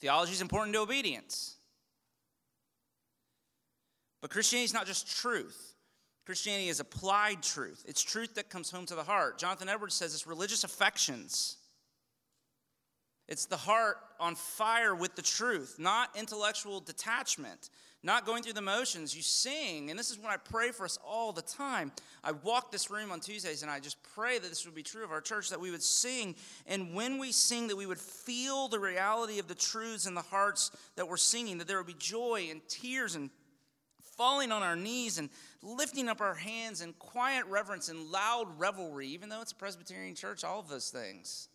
Theology 0.00 0.32
is 0.32 0.40
important 0.40 0.74
to 0.74 0.80
obedience. 0.80 1.56
But 4.20 4.30
Christianity 4.30 4.64
is 4.64 4.74
not 4.74 4.86
just 4.86 5.20
truth. 5.20 5.74
Christianity 6.26 6.68
is 6.68 6.80
applied 6.80 7.42
truth. 7.42 7.84
It's 7.88 8.02
truth 8.02 8.34
that 8.34 8.50
comes 8.50 8.70
home 8.70 8.86
to 8.86 8.94
the 8.94 9.02
heart. 9.02 9.38
Jonathan 9.38 9.68
Edwards 9.68 9.94
says 9.94 10.14
it's 10.14 10.26
religious 10.26 10.64
affections. 10.64 11.56
It's 13.26 13.46
the 13.46 13.56
heart 13.56 13.96
on 14.18 14.34
fire 14.34 14.94
with 14.94 15.14
the 15.14 15.22
truth, 15.22 15.76
not 15.78 16.10
intellectual 16.16 16.80
detachment, 16.80 17.70
not 18.02 18.26
going 18.26 18.42
through 18.42 18.54
the 18.54 18.60
motions. 18.60 19.14
You 19.14 19.22
sing, 19.22 19.88
and 19.88 19.98
this 19.98 20.10
is 20.10 20.18
what 20.18 20.32
I 20.32 20.36
pray 20.36 20.72
for 20.72 20.84
us 20.84 20.98
all 21.06 21.32
the 21.32 21.42
time. 21.42 21.92
I 22.24 22.32
walk 22.32 22.72
this 22.72 22.90
room 22.90 23.12
on 23.12 23.20
Tuesdays, 23.20 23.62
and 23.62 23.70
I 23.70 23.78
just 23.78 23.98
pray 24.14 24.38
that 24.38 24.48
this 24.48 24.64
would 24.66 24.74
be 24.74 24.82
true 24.82 25.04
of 25.04 25.12
our 25.12 25.20
church, 25.20 25.50
that 25.50 25.60
we 25.60 25.70
would 25.70 25.82
sing, 25.82 26.34
and 26.66 26.92
when 26.92 27.18
we 27.18 27.30
sing, 27.30 27.68
that 27.68 27.76
we 27.76 27.86
would 27.86 28.00
feel 28.00 28.68
the 28.68 28.80
reality 28.80 29.38
of 29.38 29.48
the 29.48 29.54
truths 29.54 30.06
in 30.06 30.14
the 30.14 30.22
hearts 30.22 30.72
that 30.96 31.06
we're 31.06 31.16
singing, 31.16 31.58
that 31.58 31.68
there 31.68 31.78
would 31.78 31.86
be 31.86 31.94
joy 31.98 32.48
and 32.50 32.60
tears 32.68 33.14
and 33.14 33.30
falling 34.20 34.52
on 34.52 34.62
our 34.62 34.76
knees 34.76 35.16
and 35.16 35.30
lifting 35.62 36.06
up 36.06 36.20
our 36.20 36.34
hands 36.34 36.82
in 36.82 36.92
quiet 36.98 37.46
reverence 37.46 37.88
and 37.88 38.10
loud 38.10 38.46
revelry, 38.58 39.06
even 39.06 39.30
though 39.30 39.40
it's 39.40 39.52
a 39.52 39.56
Presbyterian 39.56 40.14
church, 40.14 40.44
all 40.44 40.60
of 40.60 40.68
those 40.68 40.90
things. 40.90 41.48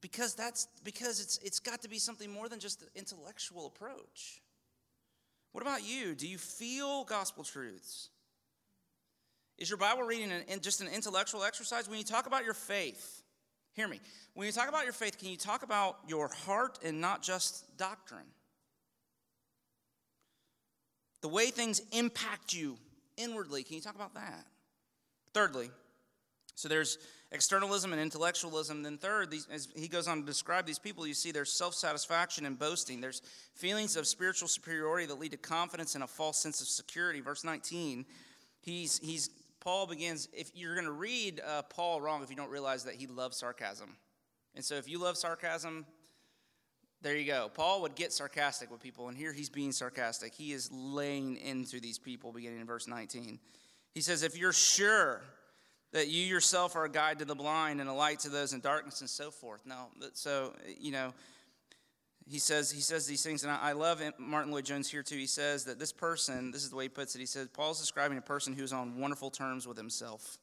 Because 0.00 0.34
that's 0.34 0.66
because 0.82 1.20
it's 1.20 1.38
it's 1.38 1.60
got 1.60 1.82
to 1.82 1.88
be 1.88 2.00
something 2.00 2.32
more 2.32 2.48
than 2.48 2.58
just 2.58 2.82
an 2.82 2.88
intellectual 2.96 3.66
approach. 3.66 4.42
What 5.52 5.62
about 5.62 5.84
you? 5.84 6.16
Do 6.16 6.26
you 6.26 6.36
feel 6.36 7.04
gospel 7.04 7.44
truths? 7.44 8.08
Is 9.56 9.70
your 9.70 9.78
Bible 9.78 10.02
reading 10.02 10.32
an, 10.32 10.60
just 10.60 10.80
an 10.80 10.88
intellectual 10.88 11.44
exercise? 11.44 11.88
When 11.88 11.98
you 11.98 12.04
talk 12.04 12.26
about 12.26 12.44
your 12.44 12.54
faith, 12.54 13.22
hear 13.72 13.86
me. 13.86 14.00
When 14.34 14.46
you 14.46 14.52
talk 14.52 14.68
about 14.68 14.82
your 14.82 14.92
faith, 14.92 15.16
can 15.16 15.28
you 15.28 15.36
talk 15.36 15.62
about 15.62 15.98
your 16.08 16.26
heart 16.26 16.80
and 16.84 17.00
not 17.00 17.22
just 17.22 17.76
doctrine? 17.76 18.26
The 21.20 21.28
way 21.28 21.46
things 21.50 21.80
impact 21.92 22.52
you 22.52 22.76
inwardly. 23.16 23.62
Can 23.62 23.76
you 23.76 23.82
talk 23.82 23.94
about 23.94 24.14
that? 24.14 24.44
Thirdly, 25.34 25.70
So 26.54 26.68
there's 26.68 26.98
externalism 27.30 27.92
and 27.92 28.00
intellectualism. 28.00 28.82
Then, 28.82 28.98
third, 28.98 29.30
these, 29.30 29.46
as 29.52 29.68
he 29.76 29.88
goes 29.88 30.08
on 30.08 30.20
to 30.20 30.26
describe 30.26 30.66
these 30.66 30.78
people, 30.78 31.06
you 31.06 31.14
see 31.14 31.30
there's 31.30 31.52
self 31.52 31.74
satisfaction 31.74 32.46
and 32.46 32.58
boasting. 32.58 33.00
There's 33.00 33.22
feelings 33.54 33.96
of 33.96 34.06
spiritual 34.06 34.48
superiority 34.48 35.06
that 35.06 35.18
lead 35.18 35.32
to 35.32 35.36
confidence 35.36 35.94
and 35.94 36.04
a 36.04 36.06
false 36.06 36.38
sense 36.38 36.60
of 36.60 36.68
security. 36.68 37.20
Verse 37.20 37.44
19, 37.44 38.06
he's, 38.60 38.98
he's, 38.98 39.30
Paul 39.60 39.86
begins, 39.86 40.28
if 40.32 40.50
you're 40.54 40.74
going 40.74 40.86
to 40.86 40.92
read 40.92 41.40
uh, 41.46 41.62
Paul 41.62 42.00
wrong 42.00 42.22
if 42.22 42.30
you 42.30 42.36
don't 42.36 42.50
realize 42.50 42.84
that 42.84 42.94
he 42.94 43.06
loves 43.06 43.36
sarcasm. 43.36 43.96
And 44.54 44.64
so 44.64 44.74
if 44.76 44.88
you 44.88 44.98
love 44.98 45.16
sarcasm, 45.16 45.86
there 47.02 47.16
you 47.16 47.26
go. 47.26 47.50
Paul 47.52 47.82
would 47.82 47.94
get 47.94 48.12
sarcastic 48.12 48.70
with 48.70 48.80
people, 48.80 49.08
and 49.08 49.16
here 49.16 49.32
he's 49.32 49.48
being 49.48 49.72
sarcastic. 49.72 50.34
He 50.34 50.52
is 50.52 50.70
laying 50.72 51.36
into 51.36 51.80
these 51.80 51.98
people 51.98 52.32
beginning 52.32 52.60
in 52.60 52.66
verse 52.66 52.88
19. 52.88 53.38
He 53.94 54.00
says, 54.00 54.22
If 54.22 54.36
you're 54.36 54.52
sure 54.52 55.22
that 55.92 56.08
you 56.08 56.22
yourself 56.22 56.76
are 56.76 56.84
a 56.84 56.90
guide 56.90 57.18
to 57.20 57.24
the 57.24 57.34
blind 57.34 57.80
and 57.80 57.88
a 57.88 57.92
light 57.92 58.18
to 58.20 58.28
those 58.28 58.52
in 58.52 58.60
darkness 58.60 59.00
and 59.00 59.08
so 59.08 59.30
forth. 59.30 59.64
Now, 59.64 59.88
so, 60.12 60.52
you 60.78 60.92
know, 60.92 61.14
he 62.26 62.38
says, 62.38 62.70
he 62.70 62.82
says 62.82 63.06
these 63.06 63.22
things, 63.22 63.42
and 63.42 63.50
I, 63.50 63.72
love 63.72 64.02
Martyn 64.18 64.52
Lloyd-Jones 64.52 64.90
here 64.90 65.02
too. 65.02 65.16
He 65.16 65.26
says 65.26 65.64
that 65.64 65.78
this 65.78 65.92
person, 65.92 66.50
this 66.50 66.62
is 66.62 66.68
the 66.68 66.76
way 66.76 66.84
he 66.84 66.90
puts 66.90 67.14
it, 67.14 67.20
he 67.20 67.26
says, 67.26 67.48
Paul's 67.48 67.80
describing 67.80 68.18
a 68.18 68.22
person 68.22 68.52
who's 68.52 68.72
on 68.72 68.98
wonderful 68.98 69.30
terms 69.30 69.66
with 69.66 69.78
himself. 69.78 70.36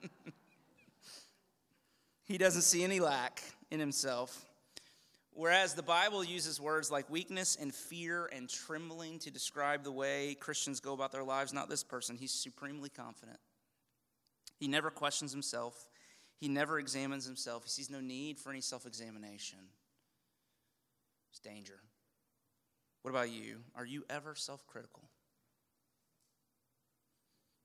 he 2.24 2.38
doesn't 2.38 2.62
see 2.62 2.82
any 2.84 3.00
lack 3.00 3.42
in 3.70 3.78
himself. 3.80 4.46
Whereas 5.34 5.72
the 5.74 5.82
Bible 5.82 6.22
uses 6.22 6.60
words 6.60 6.90
like 6.90 7.08
weakness 7.08 7.56
and 7.58 7.74
fear 7.74 8.28
and 8.32 8.48
trembling 8.50 9.18
to 9.20 9.30
describe 9.30 9.82
the 9.82 9.92
way 9.92 10.36
Christians 10.38 10.78
go 10.78 10.92
about 10.92 11.10
their 11.10 11.24
lives, 11.24 11.54
not 11.54 11.70
this 11.70 11.82
person. 11.82 12.18
He's 12.18 12.32
supremely 12.32 12.90
confident. 12.90 13.38
He 14.58 14.68
never 14.68 14.90
questions 14.90 15.32
himself, 15.32 15.86
he 16.36 16.48
never 16.48 16.78
examines 16.78 17.24
himself. 17.24 17.64
He 17.64 17.70
sees 17.70 17.88
no 17.88 18.00
need 18.00 18.38
for 18.38 18.50
any 18.50 18.60
self 18.60 18.84
examination. 18.84 19.58
It's 21.30 21.40
danger. 21.40 21.80
What 23.02 23.10
about 23.10 23.30
you? 23.30 23.58
Are 23.74 23.86
you 23.86 24.04
ever 24.10 24.34
self 24.34 24.66
critical? 24.66 25.02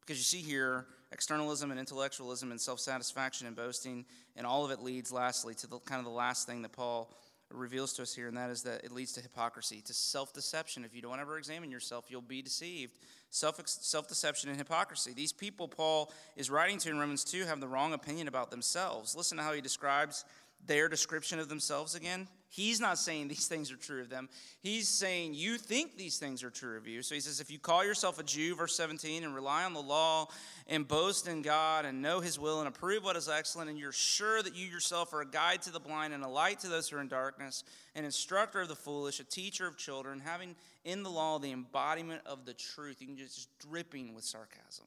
Because 0.02 0.18
you 0.18 0.24
see 0.24 0.48
here, 0.48 0.86
externalism 1.12 1.70
and 1.70 1.80
intellectualism 1.80 2.52
and 2.52 2.62
self 2.62 2.80
satisfaction 2.80 3.46
and 3.46 3.56
boasting, 3.56 4.06
and 4.36 4.48
all 4.48 4.64
of 4.64 4.72
it 4.72 4.82
leads, 4.82 5.12
lastly, 5.12 5.54
to 5.56 5.68
the 5.68 5.80
kind 5.80 6.00
of 6.00 6.06
the 6.06 6.12
last 6.12 6.48
thing 6.48 6.62
that 6.62 6.72
Paul 6.72 7.14
reveals 7.52 7.94
to 7.94 8.02
us 8.02 8.14
here, 8.14 8.28
and 8.28 8.38
that 8.38 8.50
is 8.50 8.64
that 8.64 8.84
it 8.84 8.92
leads 8.92 9.14
to 9.14 9.22
hypocrisy, 9.22 9.82
to 9.82 9.94
self 9.94 10.34
deception. 10.34 10.84
If 10.84 10.96
you 10.96 11.02
don't 11.02 11.20
ever 11.20 11.38
examine 11.38 11.72
yourself, 11.72 12.06
you'll 12.10 12.22
be 12.22 12.42
deceived. 12.42 12.98
Self 13.30 14.08
deception 14.08 14.50
and 14.50 14.58
hypocrisy. 14.58 15.14
These 15.14 15.34
people 15.34 15.68
Paul 15.68 16.12
is 16.36 16.50
writing 16.50 16.78
to 16.80 16.90
in 16.90 17.00
Romans 17.00 17.24
2 17.24 17.46
have 17.46 17.60
the 17.60 17.68
wrong 17.68 17.94
opinion 17.94 18.28
about 18.28 18.52
themselves. 18.52 19.16
Listen 19.16 19.38
to 19.38 19.44
how 19.44 19.54
he 19.54 19.62
describes 19.62 20.26
their 20.65 20.89
description 20.89 21.39
of 21.39 21.50
themselves 21.50 21.96
again. 21.96 22.28
He's 22.50 22.80
not 22.80 22.98
saying 22.98 23.28
these 23.28 23.48
things 23.50 23.72
are 23.72 23.78
true 23.78 24.02
of 24.02 24.10
them. 24.10 24.30
He's 24.62 24.88
saying 24.88 25.34
you 25.34 25.58
think 25.58 25.98
these 25.98 26.17
things 26.17 26.43
are 26.43 26.50
true 26.50 26.78
of 26.78 26.88
you. 26.88 27.02
So 27.02 27.15
he 27.15 27.22
says, 27.22 27.39
if 27.39 27.52
you 27.52 27.60
call 27.60 27.86
yourself 27.86 28.20
a 28.20 28.24
Jew, 28.24 28.56
verse 28.56 28.76
17, 28.76 29.24
and 29.24 29.36
rely 29.36 29.63
on 29.63 29.74
the 29.74 29.82
law 29.82 30.28
and 30.67 30.88
boast 30.88 31.28
in 31.28 31.41
God 31.41 31.86
and 31.86 32.02
know 32.02 32.20
his 32.20 32.39
will 32.39 32.60
and 32.60 32.67
approve 32.67 33.04
what 33.04 33.15
is 33.15 33.30
excellent, 33.30 33.70
and 33.70 33.78
you're 33.78 33.91
sure 33.91 34.41
that 34.41 34.56
you 34.56 34.65
yourself 34.65 35.13
are 35.13 35.22
a 35.22 35.28
guide 35.28 35.62
to 35.63 35.72
the 35.72 35.80
blind 35.80 36.13
and 36.13 36.24
a 36.24 36.28
light 36.28 36.60
to 36.60 36.67
those 36.67 36.89
who 36.89 36.98
are 36.98 37.02
in 37.02 37.08
darkness, 37.08 37.63
an 37.96 38.06
instructor 38.06 38.62
of 38.62 38.67
the 38.67 38.76
foolish, 38.76 39.20
a 39.20 39.24
teacher 39.24 39.67
of 39.67 39.78
children, 39.78 40.20
having 40.20 40.56
in 40.84 41.04
the 41.04 41.10
law 41.10 41.39
the 41.39 41.52
embodiment 41.52 42.22
of 42.26 42.46
the 42.46 42.54
truth. 42.54 42.98
You 43.02 43.08
can 43.08 43.17
just, 43.17 43.36
just 43.36 43.60
dripping 43.60 44.13
with 44.13 44.24
sarcasm. 44.24 44.86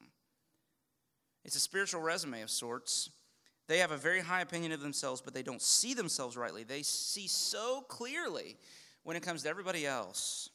It's 1.43 1.55
a 1.55 1.59
spiritual 1.59 2.01
resume 2.01 2.41
of 2.41 2.49
sorts. 2.49 3.09
They 3.71 3.77
have 3.77 3.91
a 3.91 3.97
very 3.97 4.19
high 4.19 4.41
opinion 4.41 4.73
of 4.73 4.81
themselves, 4.81 5.21
but 5.21 5.33
they 5.33 5.43
don't 5.43 5.61
see 5.61 5.93
themselves 5.93 6.35
rightly. 6.35 6.65
They 6.65 6.83
see 6.83 7.29
so 7.29 7.85
clearly 7.87 8.57
when 9.03 9.15
it 9.15 9.23
comes 9.23 9.43
to 9.43 9.49
everybody 9.49 9.87
else 9.87 10.49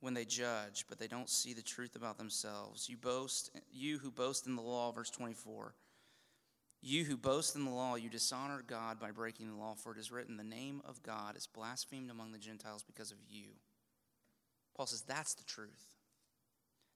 when 0.00 0.14
they 0.14 0.24
judge, 0.24 0.86
but 0.88 0.98
they 0.98 1.06
don't 1.06 1.28
see 1.28 1.52
the 1.52 1.60
truth 1.60 1.96
about 1.96 2.16
themselves. 2.16 2.88
You 2.88 2.96
boast, 2.96 3.50
you 3.70 3.98
who 3.98 4.10
boast 4.10 4.46
in 4.46 4.56
the 4.56 4.62
law, 4.62 4.90
verse 4.90 5.10
24. 5.10 5.74
You 6.80 7.04
who 7.04 7.18
boast 7.18 7.54
in 7.54 7.66
the 7.66 7.70
law, 7.70 7.96
you 7.96 8.08
dishonor 8.08 8.64
God 8.66 8.98
by 8.98 9.10
breaking 9.10 9.50
the 9.50 9.58
law, 9.58 9.74
for 9.74 9.92
it 9.92 9.98
is 9.98 10.10
written, 10.10 10.38
The 10.38 10.44
name 10.44 10.80
of 10.86 11.02
God 11.02 11.36
is 11.36 11.46
blasphemed 11.46 12.10
among 12.10 12.32
the 12.32 12.38
Gentiles 12.38 12.82
because 12.82 13.10
of 13.10 13.18
you. 13.28 13.48
Paul 14.74 14.86
says 14.86 15.02
that's 15.02 15.34
the 15.34 15.44
truth 15.44 15.97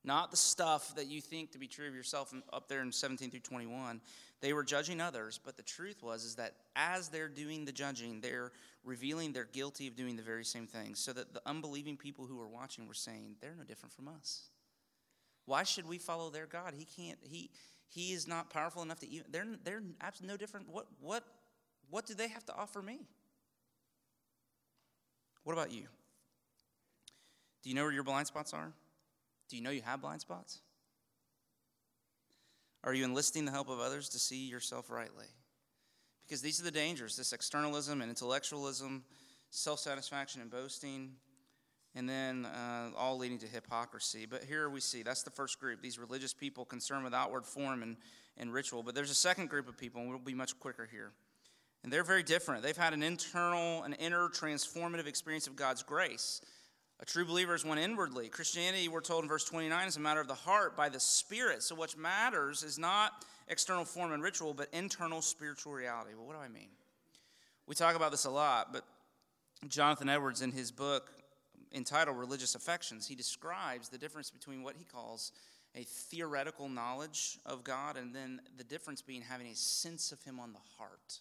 not 0.04 0.30
the 0.30 0.36
stuff 0.36 0.94
that 0.96 1.06
you 1.06 1.20
think 1.20 1.52
to 1.52 1.58
be 1.58 1.66
true 1.66 1.86
of 1.86 1.94
yourself 1.94 2.34
up 2.52 2.68
there 2.68 2.82
in 2.82 2.92
17 2.92 3.30
through 3.30 3.40
21 3.40 4.00
they 4.40 4.52
were 4.52 4.64
judging 4.64 5.00
others 5.00 5.38
but 5.44 5.56
the 5.56 5.62
truth 5.62 6.02
was 6.02 6.24
is 6.24 6.34
that 6.34 6.54
as 6.74 7.08
they're 7.08 7.28
doing 7.28 7.64
the 7.64 7.72
judging 7.72 8.20
they're 8.20 8.52
revealing 8.84 9.32
they're 9.32 9.44
guilty 9.44 9.86
of 9.86 9.96
doing 9.96 10.16
the 10.16 10.22
very 10.22 10.44
same 10.44 10.66
things 10.66 10.98
so 10.98 11.12
that 11.12 11.32
the 11.32 11.42
unbelieving 11.46 11.96
people 11.96 12.26
who 12.26 12.36
were 12.36 12.48
watching 12.48 12.86
were 12.86 12.94
saying 12.94 13.36
they're 13.40 13.54
no 13.56 13.64
different 13.64 13.92
from 13.92 14.08
us. 14.08 14.48
Why 15.46 15.62
should 15.62 15.88
we 15.88 15.98
follow 15.98 16.30
their 16.30 16.46
god? 16.46 16.74
He 16.76 16.84
can't 16.84 17.18
he 17.22 17.50
he 17.88 18.12
is 18.12 18.26
not 18.26 18.50
powerful 18.50 18.82
enough 18.82 19.00
to 19.00 19.08
even 19.08 19.26
they're 19.30 19.46
they're 19.64 19.82
no 20.22 20.36
different 20.36 20.68
what 20.68 20.86
what 21.00 21.24
what 21.90 22.06
do 22.06 22.14
they 22.14 22.28
have 22.28 22.44
to 22.46 22.54
offer 22.54 22.82
me? 22.82 23.00
What 25.44 25.52
about 25.52 25.72
you? 25.72 25.86
Do 27.62 27.68
you 27.68 27.76
know 27.76 27.82
where 27.82 27.92
your 27.92 28.04
blind 28.04 28.26
spots 28.26 28.52
are 28.52 28.72
do 29.52 29.58
you 29.58 29.62
know 29.62 29.68
you 29.68 29.82
have 29.82 30.00
blind 30.00 30.22
spots? 30.22 30.60
Are 32.84 32.94
you 32.94 33.04
enlisting 33.04 33.44
the 33.44 33.50
help 33.50 33.68
of 33.68 33.80
others 33.80 34.08
to 34.08 34.18
see 34.18 34.48
yourself 34.48 34.88
rightly? 34.88 35.26
Because 36.24 36.40
these 36.40 36.58
are 36.58 36.64
the 36.64 36.70
dangers 36.70 37.18
this 37.18 37.34
externalism 37.34 38.00
and 38.00 38.08
intellectualism, 38.08 39.04
self 39.50 39.78
satisfaction 39.78 40.40
and 40.40 40.50
boasting, 40.50 41.12
and 41.94 42.08
then 42.08 42.46
uh, 42.46 42.92
all 42.96 43.18
leading 43.18 43.38
to 43.40 43.46
hypocrisy. 43.46 44.24
But 44.24 44.44
here 44.44 44.70
we 44.70 44.80
see 44.80 45.02
that's 45.02 45.22
the 45.22 45.30
first 45.30 45.60
group, 45.60 45.82
these 45.82 45.98
religious 45.98 46.32
people 46.32 46.64
concerned 46.64 47.04
with 47.04 47.12
outward 47.12 47.44
form 47.44 47.82
and, 47.82 47.98
and 48.38 48.54
ritual. 48.54 48.82
But 48.82 48.94
there's 48.94 49.10
a 49.10 49.14
second 49.14 49.50
group 49.50 49.68
of 49.68 49.76
people, 49.76 50.00
and 50.00 50.08
we'll 50.08 50.18
be 50.18 50.32
much 50.32 50.58
quicker 50.58 50.88
here. 50.90 51.12
And 51.84 51.92
they're 51.92 52.04
very 52.04 52.22
different. 52.22 52.62
They've 52.62 52.74
had 52.74 52.94
an 52.94 53.02
internal, 53.02 53.82
an 53.82 53.92
inner 53.92 54.30
transformative 54.30 55.06
experience 55.06 55.46
of 55.46 55.56
God's 55.56 55.82
grace. 55.82 56.40
A 57.02 57.04
true 57.04 57.24
believer 57.24 57.56
is 57.56 57.64
one 57.64 57.78
inwardly. 57.78 58.28
Christianity, 58.28 58.86
we're 58.86 59.00
told 59.00 59.24
in 59.24 59.28
verse 59.28 59.44
29, 59.44 59.88
is 59.88 59.96
a 59.96 60.00
matter 60.00 60.20
of 60.20 60.28
the 60.28 60.34
heart 60.34 60.76
by 60.76 60.88
the 60.88 61.00
Spirit. 61.00 61.64
So, 61.64 61.74
what 61.74 61.98
matters 61.98 62.62
is 62.62 62.78
not 62.78 63.24
external 63.48 63.84
form 63.84 64.12
and 64.12 64.22
ritual, 64.22 64.54
but 64.54 64.68
internal 64.72 65.20
spiritual 65.20 65.72
reality. 65.72 66.12
Well, 66.16 66.28
what 66.28 66.36
do 66.36 66.42
I 66.42 66.46
mean? 66.46 66.68
We 67.66 67.74
talk 67.74 67.96
about 67.96 68.12
this 68.12 68.24
a 68.24 68.30
lot, 68.30 68.72
but 68.72 68.84
Jonathan 69.66 70.08
Edwards, 70.08 70.42
in 70.42 70.52
his 70.52 70.70
book 70.70 71.10
entitled 71.74 72.16
Religious 72.16 72.54
Affections, 72.54 73.08
he 73.08 73.16
describes 73.16 73.88
the 73.88 73.98
difference 73.98 74.30
between 74.30 74.62
what 74.62 74.76
he 74.76 74.84
calls 74.84 75.32
a 75.74 75.82
theoretical 75.82 76.68
knowledge 76.68 77.38
of 77.44 77.64
God 77.64 77.96
and 77.96 78.14
then 78.14 78.40
the 78.56 78.64
difference 78.64 79.02
being 79.02 79.22
having 79.22 79.48
a 79.48 79.54
sense 79.56 80.12
of 80.12 80.22
Him 80.22 80.38
on 80.38 80.52
the 80.52 80.58
heart. 80.78 81.20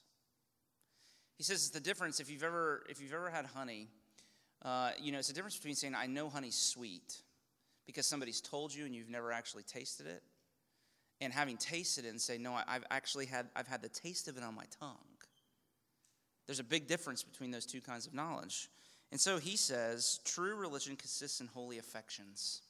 He 1.38 1.44
says 1.44 1.58
it's 1.58 1.70
the 1.70 1.80
difference 1.80 2.20
if 2.20 2.30
you've 2.30 2.44
ever 2.44 2.84
if 2.89 3.02
you've 3.02 3.13
ever 3.13 3.30
had 3.30 3.46
honey 3.46 3.88
uh, 4.63 4.91
you 5.02 5.12
know, 5.12 5.19
it's 5.19 5.30
a 5.30 5.34
difference 5.34 5.56
between 5.56 5.76
saying, 5.76 5.95
I 5.95 6.08
know 6.08 6.30
honey's 6.30 6.56
sweet 6.56 7.21
because 7.86 8.06
somebody's 8.06 8.41
told 8.41 8.74
you 8.74 8.86
and 8.86 8.95
you've 8.95 9.10
never 9.10 9.32
actually 9.32 9.63
tasted 9.63 10.08
it, 10.08 10.21
and 11.19 11.34
having 11.34 11.58
tasted 11.58 12.06
it 12.06 12.10
and 12.10 12.21
say, 12.21 12.38
No, 12.38 12.58
I've 12.67 12.86
actually 12.89 13.26
had, 13.26 13.47
I've 13.56 13.67
had 13.67 13.82
the 13.82 13.89
taste 13.89 14.28
of 14.28 14.38
it 14.38 14.43
on 14.43 14.56
my 14.56 14.65
tongue. 14.80 14.97
There's 16.47 16.60
a 16.60 16.63
big 16.63 16.88
difference 16.88 17.24
between 17.24 17.52
those 17.52 17.65
two 17.65 17.82
kinds 17.82 18.08
of 18.08 18.13
knowledge. 18.13 18.69
And 19.12 19.19
so 19.19 19.38
he 19.38 19.56
says, 19.56 20.19
true 20.24 20.56
religion 20.56 20.95
consists 20.95 21.41
in 21.41 21.47
holy 21.47 21.78
affections. 21.78 22.62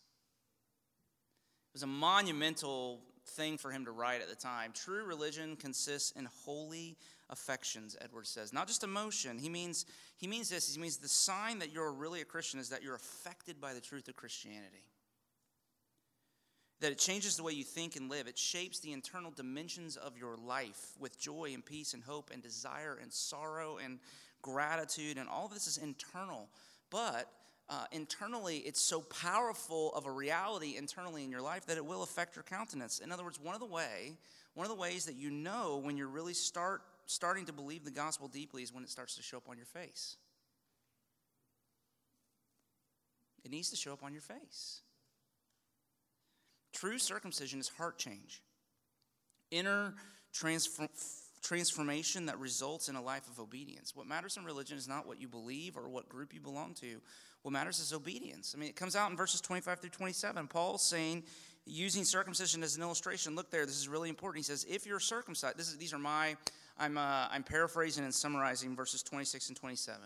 It 1.69 1.75
was 1.75 1.84
a 1.84 1.88
monumental 1.88 2.99
thing 3.30 3.58
for 3.58 3.71
him 3.71 3.86
to 3.86 3.91
write 3.91 4.21
at 4.21 4.30
the 4.30 4.36
time. 4.36 4.71
True 4.73 5.06
religion 5.06 5.56
consists 5.56 6.12
in 6.12 6.27
holy 6.43 6.97
affections, 7.32 7.98
Edwards 8.02 8.30
says. 8.30 8.54
Not 8.54 8.67
just 8.67 8.84
emotion. 8.84 9.39
He 9.39 9.50
means, 9.50 9.86
he 10.17 10.28
means 10.28 10.50
this. 10.50 10.74
He 10.74 10.82
means 10.82 10.98
the 10.98 11.08
sign 11.08 11.60
that 11.60 11.72
you're 11.72 11.91
really 11.91 12.22
a 12.22 12.26
Christian 12.26 12.60
is 12.60 12.70
that 12.70 12.84
you're 12.84 12.96
affected 12.96 13.60
by 13.60 13.74
the 13.74 13.82
truth 13.82 14.08
of 14.08 14.15
Christianity. 14.15 14.84
That 16.82 16.91
it 16.91 16.98
changes 16.98 17.38
the 17.38 17.44
way 17.44 17.54
you 17.54 17.63
think 17.63 17.96
and 17.96 18.10
live. 18.10 18.28
It 18.28 18.38
shapes 18.38 18.80
the 18.80 18.91
internal 18.91 19.32
dimensions 19.32 19.98
of 19.98 20.17
your 20.17 20.36
life 20.36 20.94
with 21.00 21.20
joy 21.20 21.52
and 21.54 21.65
peace 21.65 21.94
and 21.94 22.04
hope 22.04 22.32
and 22.34 22.41
desire 22.41 22.98
and 23.02 23.13
sorrow 23.13 23.78
and 23.84 24.00
gratitude. 24.41 25.17
And 25.17 25.30
all 25.30 25.46
of 25.46 25.54
this 25.54 25.67
is 25.67 25.78
internal. 25.78 26.50
But 26.89 27.30
uh, 27.70 27.86
internally, 27.94 28.58
it's 28.58 28.82
so 28.82 29.02
powerful 29.02 29.94
of 29.94 30.06
a 30.06 30.12
reality 30.12 30.76
internally 30.76 31.24
in 31.24 31.32
your 31.32 31.41
life 31.41 31.65
that 31.67 31.78
it 31.78 31.86
will 31.86 32.04
affect 32.04 32.36
your 32.36 32.44
countenance. 32.44 33.00
In 33.00 33.12
other 33.12 33.24
words, 33.24 33.39
one 33.39 33.54
of 33.54 33.62
the 33.62 33.67
way, 33.67 34.17
one 34.56 34.65
of 34.65 34.70
the 34.70 34.82
ways 34.82 35.06
that 35.06 35.15
you 35.15 35.30
know 35.30 35.80
when 35.82 35.96
you 35.96 36.08
really 36.08 36.34
start 36.34 36.82
starting 37.12 37.45
to 37.45 37.54
believe 37.54 37.84
the 37.84 37.91
gospel 37.91 38.28
deeply 38.28 38.63
is 38.63 38.74
when 38.74 38.84
it 38.84 38.89
starts 38.89 39.15
to 39.15 39.24
show 39.24 39.38
up 39.38 39.50
on 39.50 39.58
your 39.58 39.65
face. 39.65 40.17
It 43.43 43.52
needs 43.52 43.69
to 43.71 43.76
show 43.76 43.93
up 43.93 44.04
on 44.04 44.13
your 44.13 44.21
face. 44.21 44.82
True 46.74 47.00
circumcision 47.00 47.60
is 47.60 47.67
heart 47.69 47.97
change, 47.97 48.41
inner 49.50 49.93
transform, 50.34 50.89
transformation 51.41 52.28
that 52.28 52.39
results 52.39 52.88
in 52.88 52.95
a 52.95 53.02
life 53.02 53.28
of 53.28 53.39
obedience. 53.39 53.95
What 53.95 54.08
matters 54.08 54.38
in 54.38 54.45
religion 54.45 54.78
is 54.78 54.88
not 54.88 55.08
what 55.08 55.19
you 55.19 55.28
believe 55.28 55.76
or 55.76 55.89
what 55.89 56.08
group 56.08 56.34
you 56.34 56.39
belong 56.39 56.76
to. 56.76 57.02
What 57.41 57.52
matters 57.52 57.80
is 57.80 57.93
obedience. 57.93 58.54
I 58.56 58.60
mean, 58.60 58.69
it 58.69 58.76
comes 58.76 58.95
out 58.95 59.10
in 59.10 59.17
verses 59.17 59.41
25 59.41 59.80
through 59.80 59.89
27. 59.89 60.47
Paul's 60.47 60.84
saying, 60.84 61.24
using 61.65 62.04
circumcision 62.04 62.63
as 62.63 62.76
an 62.76 62.82
illustration. 62.82 63.36
Look 63.36 63.50
there, 63.50 63.65
this 63.65 63.78
is 63.78 63.88
really 63.88 64.10
important. 64.10 64.45
He 64.45 64.47
says, 64.47 64.65
if 64.69 64.86
you're 64.86 65.00
circumcised, 65.00 65.58
this 65.58 65.67
is, 65.67 65.78
these 65.78 65.93
are 65.93 66.00
my, 66.00 66.36
I'm, 66.82 66.98
uh, 66.98 67.28
I'm 67.30 67.44
paraphrasing 67.44 68.04
and 68.04 68.13
summarizing 68.13 68.76
verses 68.76 69.04
26 69.04 69.50
and 69.50 69.58
27. 69.58 70.02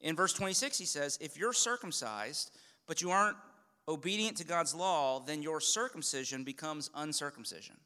In 0.00 0.14
verse 0.14 0.32
26, 0.32 0.78
he 0.78 0.84
says, 0.84 1.18
if 1.20 1.36
you're 1.36 1.52
circumcised, 1.52 2.52
but 2.86 3.02
you 3.02 3.10
aren't 3.10 3.36
obedient 3.88 4.36
to 4.36 4.44
God's 4.44 4.72
law, 4.72 5.18
then 5.18 5.42
your 5.42 5.60
circumcision 5.60 6.44
becomes 6.44 6.90
uncircumcision. 6.94 7.76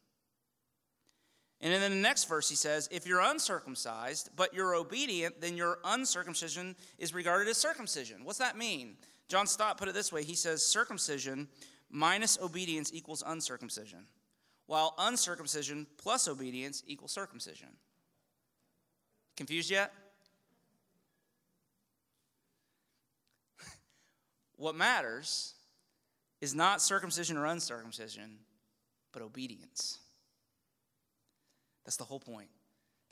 And 1.62 1.72
then 1.72 1.82
in 1.82 1.92
the 1.92 2.02
next 2.02 2.24
verse, 2.24 2.50
he 2.50 2.54
says, 2.54 2.86
If 2.92 3.06
you're 3.06 3.22
uncircumcised, 3.22 4.28
but 4.36 4.52
you're 4.52 4.74
obedient, 4.74 5.40
then 5.40 5.56
your 5.56 5.78
uncircumcision 5.86 6.76
is 6.98 7.14
regarded 7.14 7.48
as 7.48 7.56
circumcision. 7.56 8.24
What's 8.24 8.40
that 8.40 8.58
mean? 8.58 8.96
John 9.28 9.46
Stott 9.46 9.78
put 9.78 9.88
it 9.88 9.94
this 9.94 10.12
way 10.12 10.22
He 10.22 10.34
says, 10.34 10.62
Circumcision 10.62 11.48
minus 11.90 12.38
obedience 12.42 12.90
equals 12.92 13.22
uncircumcision, 13.26 14.00
while 14.66 14.94
uncircumcision 14.98 15.86
plus 15.96 16.28
obedience 16.28 16.82
equals 16.86 17.12
circumcision. 17.12 17.68
Confused 19.36 19.70
yet? 19.70 19.92
what 24.56 24.74
matters 24.74 25.54
is 26.40 26.54
not 26.54 26.80
circumcision 26.80 27.36
or 27.36 27.46
uncircumcision, 27.46 28.38
but 29.12 29.22
obedience. 29.22 29.98
That's 31.84 31.96
the 31.96 32.04
whole 32.04 32.20
point. 32.20 32.48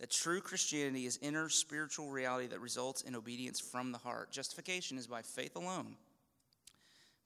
That 0.00 0.10
true 0.10 0.40
Christianity 0.40 1.06
is 1.06 1.18
inner 1.22 1.48
spiritual 1.48 2.10
reality 2.10 2.48
that 2.48 2.60
results 2.60 3.02
in 3.02 3.14
obedience 3.14 3.60
from 3.60 3.92
the 3.92 3.98
heart. 3.98 4.32
Justification 4.32 4.98
is 4.98 5.06
by 5.06 5.22
faith 5.22 5.54
alone, 5.56 5.96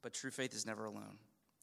but 0.02 0.12
true 0.12 0.30
faith 0.30 0.54
is 0.54 0.66
never 0.66 0.84
alone. 0.84 1.16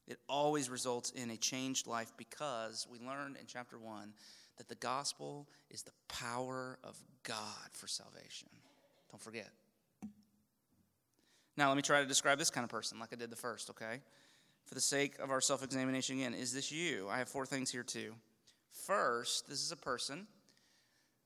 It 0.08 0.18
always 0.28 0.68
results 0.70 1.10
in 1.10 1.30
a 1.30 1.36
changed 1.36 1.86
life 1.86 2.12
because 2.16 2.86
we 2.90 2.98
learned 2.98 3.36
in 3.40 3.46
chapter 3.46 3.78
1 3.78 4.12
that 4.58 4.68
the 4.68 4.74
gospel 4.74 5.48
is 5.70 5.82
the 5.82 5.92
power 6.08 6.78
of 6.82 6.96
God 7.22 7.68
for 7.72 7.86
salvation. 7.86 8.48
Don't 9.10 9.22
forget. 9.22 9.50
Now, 11.56 11.68
let 11.68 11.76
me 11.76 11.82
try 11.82 12.00
to 12.00 12.06
describe 12.06 12.38
this 12.38 12.50
kind 12.50 12.64
of 12.64 12.70
person 12.70 12.98
like 12.98 13.10
I 13.12 13.16
did 13.16 13.30
the 13.30 13.36
first, 13.36 13.70
okay? 13.70 14.00
For 14.64 14.74
the 14.74 14.80
sake 14.80 15.18
of 15.18 15.30
our 15.30 15.40
self 15.40 15.62
examination 15.62 16.18
again, 16.18 16.34
is 16.34 16.52
this 16.52 16.70
you? 16.70 17.08
I 17.08 17.18
have 17.18 17.28
four 17.28 17.46
things 17.46 17.70
here 17.70 17.82
too. 17.82 18.14
First, 18.84 19.48
this 19.48 19.62
is 19.62 19.72
a 19.72 19.76
person. 19.76 20.26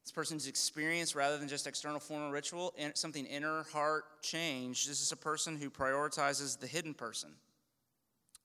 This 0.04 0.12
person's 0.12 0.46
experience, 0.46 1.14
rather 1.14 1.36
than 1.36 1.48
just 1.48 1.66
external 1.66 2.00
formal 2.00 2.30
ritual, 2.30 2.74
something 2.94 3.26
inner 3.26 3.64
heart 3.72 4.22
change. 4.22 4.86
This 4.86 5.02
is 5.02 5.12
a 5.12 5.16
person 5.16 5.56
who 5.56 5.68
prioritizes 5.68 6.58
the 6.58 6.66
hidden 6.66 6.94
person 6.94 7.30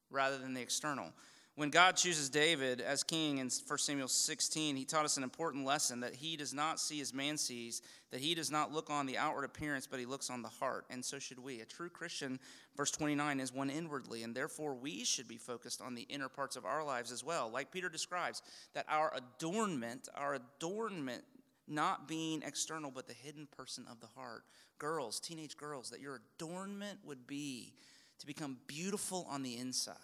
rather 0.10 0.38
than 0.38 0.54
the 0.54 0.62
external. 0.62 1.13
When 1.58 1.70
God 1.70 1.96
chooses 1.96 2.30
David 2.30 2.82
as 2.82 3.02
king 3.02 3.38
in 3.38 3.50
1 3.50 3.78
Samuel 3.78 4.10
16, 4.10 4.76
he 4.76 4.84
taught 4.84 5.06
us 5.06 5.15
an 5.15 5.24
important 5.24 5.63
lesson 5.63 6.02
that 6.02 6.13
he 6.13 6.36
does 6.36 6.54
not 6.54 6.82
see 6.82 7.00
as 7.00 7.13
man 7.13 7.38
sees, 7.38 7.82
that 8.12 8.20
he 8.20 8.36
does 8.36 8.52
not 8.52 8.74
look 8.74 8.89
on 8.89 9.06
the 9.06 9.18
outward 9.18 9.46
appearance, 9.46 9.88
but 9.88 9.98
he 9.98 10.06
looks 10.06 10.30
on 10.30 10.41
the 10.41 10.50
heart. 10.50 10.84
And 10.89 11.04
so 11.04 11.18
should 11.18 11.39
we. 11.39 11.62
A 11.62 11.65
true 11.65 11.88
Christian, 11.88 12.41
verse 12.76 12.91
29, 12.91 13.39
is 13.39 13.54
one 13.54 13.70
inwardly, 13.70 14.24
and 14.24 14.36
therefore 14.36 14.76
we 14.76 15.06
should 15.06 15.30
be 15.30 15.38
focused 15.38 15.82
on 15.82 15.96
the 15.96 16.02
inner 16.10 16.28
parts 16.28 16.58
of 16.58 16.65
our 16.65 16.84
lives 16.84 17.13
as 17.13 17.24
well. 17.24 17.50
Like 17.50 17.72
Peter 17.72 17.88
describes, 17.88 18.41
that 18.74 18.86
our 18.89 19.13
adornment, 19.15 20.10
our 20.13 20.34
adornment, 20.34 21.24
not 21.70 22.06
being 22.06 22.44
external, 22.46 22.91
but 22.91 23.08
the 23.08 23.13
hidden 23.13 23.48
person 23.56 23.86
of 23.89 24.02
the 24.02 24.08
heart. 24.08 24.44
Girls, 24.78 25.22
teenage 25.22 25.56
girls, 25.56 25.89
that 25.91 26.02
your 26.02 26.20
adornment 26.38 27.00
would 27.06 27.26
be 27.26 27.72
to 28.20 28.28
become 28.28 28.58
beautiful 28.68 29.26
on 29.30 29.41
the 29.41 29.56
inside 29.56 29.96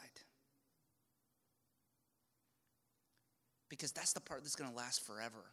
because 3.71 3.93
that's 3.93 4.11
the 4.11 4.19
part 4.19 4.43
that's 4.43 4.57
going 4.57 4.69
to 4.69 4.75
last 4.75 5.03
forever. 5.05 5.45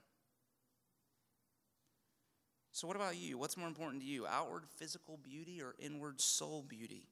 So, 2.73 2.89
what 2.89 2.97
about 2.97 3.17
you? 3.17 3.39
What's 3.39 3.57
more 3.57 3.69
important 3.69 4.03
to 4.03 4.09
you, 4.09 4.27
outward 4.27 4.65
physical 4.77 5.19
beauty 5.23 5.63
or 5.63 5.77
inward 5.79 6.21
soul 6.21 6.65
beauty? 6.69 7.07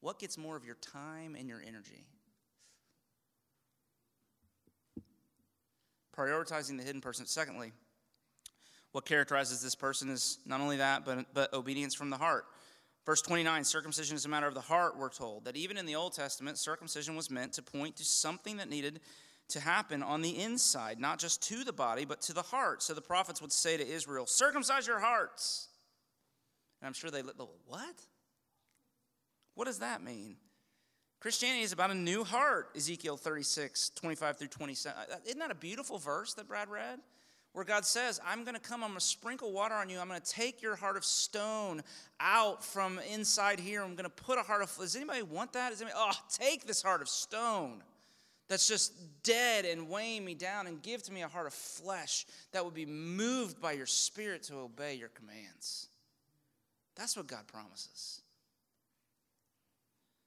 What 0.00 0.18
gets 0.18 0.38
more 0.38 0.56
of 0.56 0.64
your 0.64 0.76
time 0.76 1.36
and 1.38 1.46
your 1.46 1.60
energy? 1.60 2.06
Prioritizing 6.16 6.78
the 6.78 6.82
hidden 6.82 7.02
person. 7.02 7.26
Secondly, 7.26 7.72
what 8.92 9.04
characterizes 9.04 9.62
this 9.62 9.74
person 9.74 10.08
is 10.08 10.38
not 10.46 10.62
only 10.62 10.78
that, 10.78 11.04
but, 11.04 11.26
but 11.34 11.52
obedience 11.52 11.94
from 11.94 12.08
the 12.08 12.16
heart. 12.16 12.46
Verse 13.04 13.20
29 13.20 13.64
circumcision 13.64 14.16
is 14.16 14.24
a 14.24 14.28
matter 14.30 14.46
of 14.46 14.54
the 14.54 14.60
heart, 14.62 14.96
we're 14.98 15.10
told. 15.10 15.44
That 15.44 15.56
even 15.56 15.76
in 15.76 15.84
the 15.84 15.96
Old 15.96 16.14
Testament, 16.14 16.56
circumcision 16.56 17.16
was 17.16 17.30
meant 17.30 17.52
to 17.54 17.62
point 17.62 17.96
to 17.96 18.04
something 18.04 18.56
that 18.56 18.70
needed 18.70 19.00
to 19.50 19.60
happen 19.60 20.02
on 20.02 20.22
the 20.22 20.38
inside, 20.38 21.00
not 21.00 21.18
just 21.18 21.42
to 21.48 21.64
the 21.64 21.72
body, 21.72 22.04
but 22.04 22.20
to 22.22 22.32
the 22.32 22.42
heart. 22.42 22.82
So 22.82 22.94
the 22.94 23.00
prophets 23.00 23.40
would 23.40 23.52
say 23.52 23.76
to 23.76 23.86
Israel, 23.86 24.26
Circumcise 24.26 24.86
your 24.86 25.00
hearts. 25.00 25.68
And 26.80 26.86
I'm 26.86 26.94
sure 26.94 27.10
they, 27.10 27.20
what? 27.20 28.02
What 29.54 29.66
does 29.66 29.80
that 29.80 30.02
mean? 30.02 30.36
Christianity 31.20 31.62
is 31.62 31.72
about 31.72 31.90
a 31.90 31.94
new 31.94 32.24
heart, 32.24 32.70
Ezekiel 32.74 33.18
36, 33.18 33.90
25 33.90 34.38
through 34.38 34.48
27. 34.48 34.98
Uh, 34.98 35.16
isn't 35.26 35.38
that 35.38 35.50
a 35.50 35.54
beautiful 35.54 35.98
verse 35.98 36.32
that 36.34 36.48
Brad 36.48 36.70
read? 36.70 36.98
Where 37.52 37.64
God 37.64 37.84
says, 37.84 38.20
I'm 38.26 38.44
going 38.44 38.54
to 38.54 38.60
come, 38.60 38.82
I'm 38.82 38.90
going 38.90 39.00
to 39.00 39.04
sprinkle 39.04 39.52
water 39.52 39.74
on 39.74 39.90
you, 39.90 39.98
I'm 39.98 40.08
going 40.08 40.20
to 40.20 40.26
take 40.26 40.62
your 40.62 40.76
heart 40.76 40.96
of 40.96 41.04
stone 41.04 41.82
out 42.20 42.64
from 42.64 43.00
inside 43.12 43.60
here, 43.60 43.82
I'm 43.82 43.96
going 43.96 44.04
to 44.04 44.08
put 44.08 44.38
a 44.38 44.42
heart 44.42 44.62
of. 44.62 44.74
Does 44.78 44.96
anybody 44.96 45.22
want 45.22 45.52
that? 45.52 45.70
Does 45.70 45.82
anybody, 45.82 46.00
oh, 46.00 46.12
take 46.30 46.66
this 46.66 46.80
heart 46.80 47.02
of 47.02 47.08
stone 47.08 47.82
that's 48.50 48.66
just 48.66 48.92
dead 49.22 49.64
and 49.64 49.88
weighing 49.88 50.24
me 50.24 50.34
down 50.34 50.66
and 50.66 50.82
give 50.82 51.04
to 51.04 51.12
me 51.12 51.22
a 51.22 51.28
heart 51.28 51.46
of 51.46 51.54
flesh 51.54 52.26
that 52.50 52.64
would 52.64 52.74
be 52.74 52.84
moved 52.84 53.60
by 53.60 53.70
your 53.70 53.86
spirit 53.86 54.42
to 54.42 54.56
obey 54.56 54.94
your 54.96 55.08
commands. 55.10 55.86
That's 56.96 57.16
what 57.16 57.28
God 57.28 57.46
promises. 57.46 58.22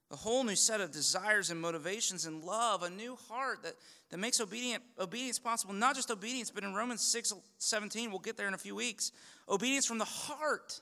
A 0.10 0.16
whole 0.16 0.46
new 0.46 0.56
set 0.56 0.80
of 0.80 0.92
desires 0.92 1.50
and 1.50 1.60
motivations 1.60 2.26
and 2.26 2.46
love, 2.46 2.84
a 2.84 2.90
new 2.90 3.18
heart 3.28 3.62
that, 3.64 3.74
that 4.10 4.18
makes 4.20 4.40
obedient, 4.40 4.82
obedience 4.98 5.38
possible. 5.38 5.74
Not 5.74 5.96
just 5.96 6.10
obedience, 6.10 6.50
but 6.50 6.64
in 6.64 6.74
Romans 6.74 7.02
6 7.02 7.34
17, 7.58 8.10
we'll 8.10 8.20
get 8.20 8.38
there 8.38 8.48
in 8.48 8.54
a 8.54 8.58
few 8.58 8.74
weeks. 8.76 9.12
Obedience 9.50 9.86
from 9.86 9.98
the 9.98 10.06
heart. 10.06 10.80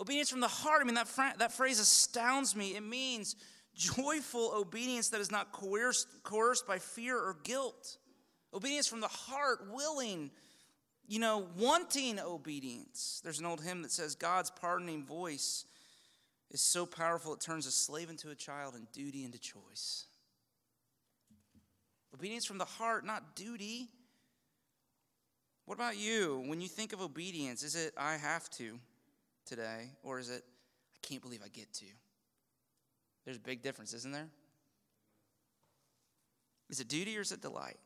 Obedience 0.00 0.28
from 0.28 0.40
the 0.40 0.48
heart. 0.48 0.80
I 0.80 0.84
mean, 0.86 0.96
that, 0.96 1.06
that 1.38 1.52
phrase 1.52 1.78
astounds 1.78 2.56
me. 2.56 2.74
It 2.74 2.82
means 2.82 3.36
joyful 3.74 4.52
obedience 4.56 5.08
that 5.10 5.20
is 5.20 5.30
not 5.30 5.52
coerced, 5.52 6.08
coerced 6.22 6.66
by 6.66 6.78
fear 6.78 7.16
or 7.16 7.36
guilt. 7.42 7.98
Obedience 8.52 8.86
from 8.86 9.00
the 9.00 9.08
heart, 9.08 9.66
willing, 9.72 10.30
you 11.06 11.18
know, 11.18 11.46
wanting 11.58 12.20
obedience. 12.20 13.20
There's 13.24 13.40
an 13.40 13.46
old 13.46 13.62
hymn 13.62 13.82
that 13.82 13.90
says, 13.90 14.14
God's 14.14 14.50
pardoning 14.50 15.04
voice 15.04 15.64
is 16.50 16.60
so 16.60 16.86
powerful 16.86 17.34
it 17.34 17.40
turns 17.40 17.66
a 17.66 17.72
slave 17.72 18.10
into 18.10 18.30
a 18.30 18.34
child 18.34 18.74
and 18.74 18.90
duty 18.92 19.24
into 19.24 19.38
choice. 19.38 20.04
Obedience 22.14 22.44
from 22.44 22.58
the 22.58 22.64
heart, 22.64 23.04
not 23.04 23.34
duty. 23.34 23.88
What 25.66 25.74
about 25.74 25.96
you? 25.96 26.44
When 26.46 26.60
you 26.60 26.68
think 26.68 26.92
of 26.92 27.00
obedience, 27.00 27.64
is 27.64 27.74
it 27.74 27.92
I 27.96 28.16
have 28.16 28.48
to 28.50 28.78
today, 29.44 29.90
or 30.04 30.20
is 30.20 30.30
it 30.30 30.44
I 30.94 30.98
can't 31.06 31.22
believe 31.22 31.40
I 31.44 31.48
get 31.48 31.72
to? 31.74 31.86
There's 33.24 33.36
a 33.36 33.40
big 33.40 33.62
difference, 33.62 33.94
isn't 33.94 34.12
there? 34.12 34.28
Is 36.70 36.80
it 36.80 36.88
duty 36.88 37.16
or 37.16 37.20
is 37.20 37.32
it 37.32 37.40
delight? 37.40 37.78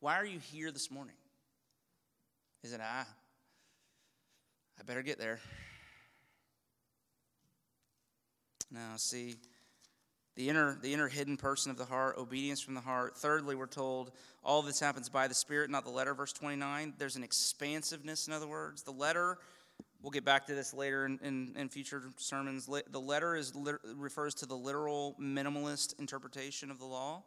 Why 0.00 0.16
are 0.16 0.26
you 0.26 0.38
here 0.38 0.70
this 0.70 0.90
morning? 0.90 1.14
Is 2.62 2.72
it, 2.72 2.80
I? 2.80 3.04
I 4.78 4.82
better 4.84 5.02
get 5.02 5.18
there? 5.18 5.40
Now, 8.70 8.94
see, 8.96 9.36
the 10.36 10.48
inner, 10.48 10.76
the 10.82 10.92
inner 10.92 11.08
hidden 11.08 11.36
person 11.36 11.70
of 11.70 11.78
the 11.78 11.84
heart, 11.84 12.18
obedience 12.18 12.60
from 12.60 12.74
the 12.74 12.80
heart. 12.80 13.16
Thirdly, 13.16 13.54
we're 13.54 13.66
told 13.66 14.10
all 14.42 14.62
this 14.62 14.80
happens 14.80 15.08
by 15.08 15.28
the 15.28 15.34
Spirit, 15.34 15.70
not 15.70 15.84
the 15.84 15.90
letter, 15.90 16.12
verse 16.12 16.32
29. 16.32 16.94
There's 16.98 17.16
an 17.16 17.22
expansiveness, 17.22 18.26
in 18.26 18.32
other 18.32 18.48
words. 18.48 18.82
The 18.82 18.90
letter 18.90 19.38
We'll 20.04 20.10
get 20.10 20.26
back 20.26 20.46
to 20.48 20.54
this 20.54 20.74
later 20.74 21.06
in, 21.06 21.18
in, 21.22 21.54
in 21.56 21.70
future 21.70 22.02
sermons. 22.18 22.66
The 22.66 23.00
letter 23.00 23.36
is 23.36 23.54
refers 23.96 24.34
to 24.34 24.46
the 24.46 24.54
literal 24.54 25.16
minimalist 25.18 25.98
interpretation 25.98 26.70
of 26.70 26.78
the 26.78 26.84
law. 26.84 27.22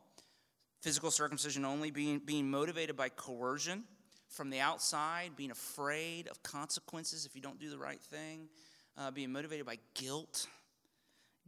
Physical 0.83 1.09
circumcision 1.09 1.65
only, 1.65 1.89
being, 1.89 2.21
being 2.23 2.51
motivated 2.51 2.95
by 2.95 3.09
coercion 3.09 3.83
from 4.29 4.51
the 4.51 4.59
outside, 4.59 5.31
being 5.35 5.49
afraid 5.49 6.27
of 6.27 6.43
consequences 6.43 7.25
if 7.25 7.35
you 7.35 7.41
don't 7.41 7.59
do 7.59 7.71
the 7.71 7.79
right 7.79 7.99
thing, 7.99 8.47
uh, 8.95 9.09
being 9.09 9.31
motivated 9.31 9.65
by 9.65 9.79
guilt. 9.95 10.45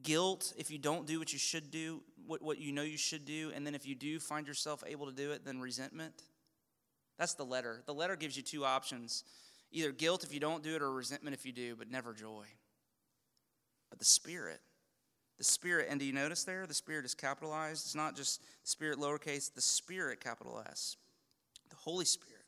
guilt 0.02 0.52
if 0.58 0.72
you 0.72 0.80
don't 0.80 1.06
do 1.06 1.20
what 1.20 1.32
you 1.32 1.38
should 1.38 1.70
do, 1.70 2.02
what, 2.26 2.42
what 2.42 2.58
you 2.58 2.72
know 2.72 2.82
you 2.82 2.98
should 2.98 3.26
do, 3.26 3.52
and 3.54 3.68
then 3.68 3.76
if 3.76 3.86
you 3.86 3.94
do 3.94 4.20
find 4.20 4.48
yourself 4.48 4.84
able 4.88 5.06
to 5.06 5.14
do 5.14 5.32
it, 5.32 5.46
then 5.46 5.60
resentment. 5.60 6.24
That's 7.20 7.36
the 7.36 7.46
letter. 7.46 7.84
The 7.86 7.94
letter 7.94 8.16
gives 8.16 8.36
you 8.36 8.42
two 8.42 8.66
options 8.66 9.26
either 9.72 9.92
guilt 9.92 10.24
if 10.24 10.34
you 10.34 10.40
don't 10.40 10.64
do 10.64 10.76
it, 10.76 10.82
or 10.82 10.92
resentment 10.92 11.36
if 11.36 11.46
you 11.46 11.52
do, 11.52 11.76
but 11.76 11.90
never 11.90 12.14
joy. 12.14 12.46
But 13.90 14.00
the 14.00 14.06
Spirit, 14.06 14.60
the 15.38 15.44
Spirit, 15.44 15.88
and 15.90 16.00
do 16.00 16.06
you 16.06 16.14
notice 16.14 16.44
there? 16.44 16.66
The 16.68 16.74
Spirit 16.74 17.06
is 17.06 17.16
capitalized. 17.16 17.86
It's 17.86 17.96
not 17.96 18.16
just 18.16 18.42
Spirit 18.64 19.00
lowercase, 19.00 19.54
the 19.54 19.62
Spirit, 19.62 20.20
capital 20.20 20.64
S. 20.70 20.98
The 21.70 21.76
Holy 21.76 22.06
Spirit 22.06 22.40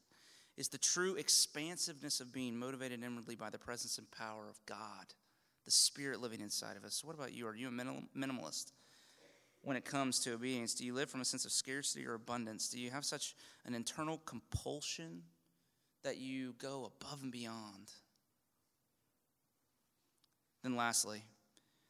is 0.57 0.67
the 0.67 0.77
true 0.77 1.15
expansiveness 1.15 2.19
of 2.19 2.33
being 2.33 2.55
motivated 2.57 3.03
inwardly 3.03 3.35
by 3.35 3.49
the 3.49 3.57
presence 3.57 3.97
and 3.97 4.09
power 4.11 4.47
of 4.49 4.59
God, 4.65 5.13
the 5.65 5.71
Spirit 5.71 6.21
living 6.21 6.41
inside 6.41 6.77
of 6.77 6.83
us. 6.83 6.95
So, 6.95 7.07
what 7.07 7.15
about 7.15 7.33
you? 7.33 7.47
Are 7.47 7.55
you 7.55 7.67
a 7.67 7.71
minimalist 7.71 8.71
when 9.61 9.77
it 9.77 9.85
comes 9.85 10.19
to 10.19 10.33
obedience? 10.33 10.73
Do 10.73 10.85
you 10.85 10.93
live 10.93 11.09
from 11.09 11.21
a 11.21 11.25
sense 11.25 11.45
of 11.45 11.51
scarcity 11.51 12.05
or 12.05 12.15
abundance? 12.15 12.67
Do 12.69 12.79
you 12.79 12.91
have 12.91 13.05
such 13.05 13.35
an 13.65 13.73
internal 13.73 14.19
compulsion 14.25 15.23
that 16.03 16.17
you 16.17 16.55
go 16.59 16.91
above 17.01 17.21
and 17.21 17.31
beyond? 17.31 17.91
Then, 20.63 20.75
lastly, 20.75 21.23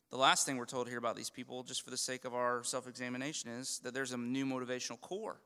the 0.09 0.18
last 0.18 0.45
thing 0.45 0.57
we're 0.57 0.66
told 0.66 0.88
here 0.88 0.97
about 0.97 1.16
these 1.16 1.30
people, 1.30 1.64
just 1.64 1.84
for 1.84 1.89
the 1.89 1.97
sake 1.97 2.26
of 2.26 2.34
our 2.34 2.64
self 2.64 2.88
examination, 2.88 3.49
is 3.49 3.80
that 3.84 3.93
there's 3.93 4.12
a 4.12 4.18
new 4.18 4.45
motivational 4.45 4.99
core. 4.99 5.38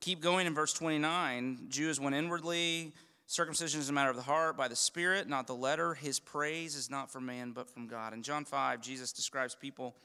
Keep 0.00 0.20
going 0.20 0.46
in 0.46 0.54
verse 0.54 0.72
29. 0.72 1.66
Jews 1.68 2.00
went 2.00 2.16
inwardly. 2.16 2.92
Circumcision 3.26 3.80
is 3.80 3.88
a 3.88 3.92
matter 3.92 4.10
of 4.10 4.16
the 4.16 4.22
heart 4.22 4.56
by 4.56 4.68
the 4.68 4.76
Spirit, 4.76 5.28
not 5.28 5.46
the 5.46 5.54
letter. 5.54 5.94
His 5.94 6.18
praise 6.18 6.74
is 6.74 6.90
not 6.90 7.10
from 7.10 7.24
man, 7.24 7.52
but 7.52 7.70
from 7.70 7.86
God. 7.86 8.12
In 8.12 8.22
John 8.22 8.44
5, 8.44 8.82
Jesus 8.82 9.12
describes 9.12 9.54
people 9.54 9.96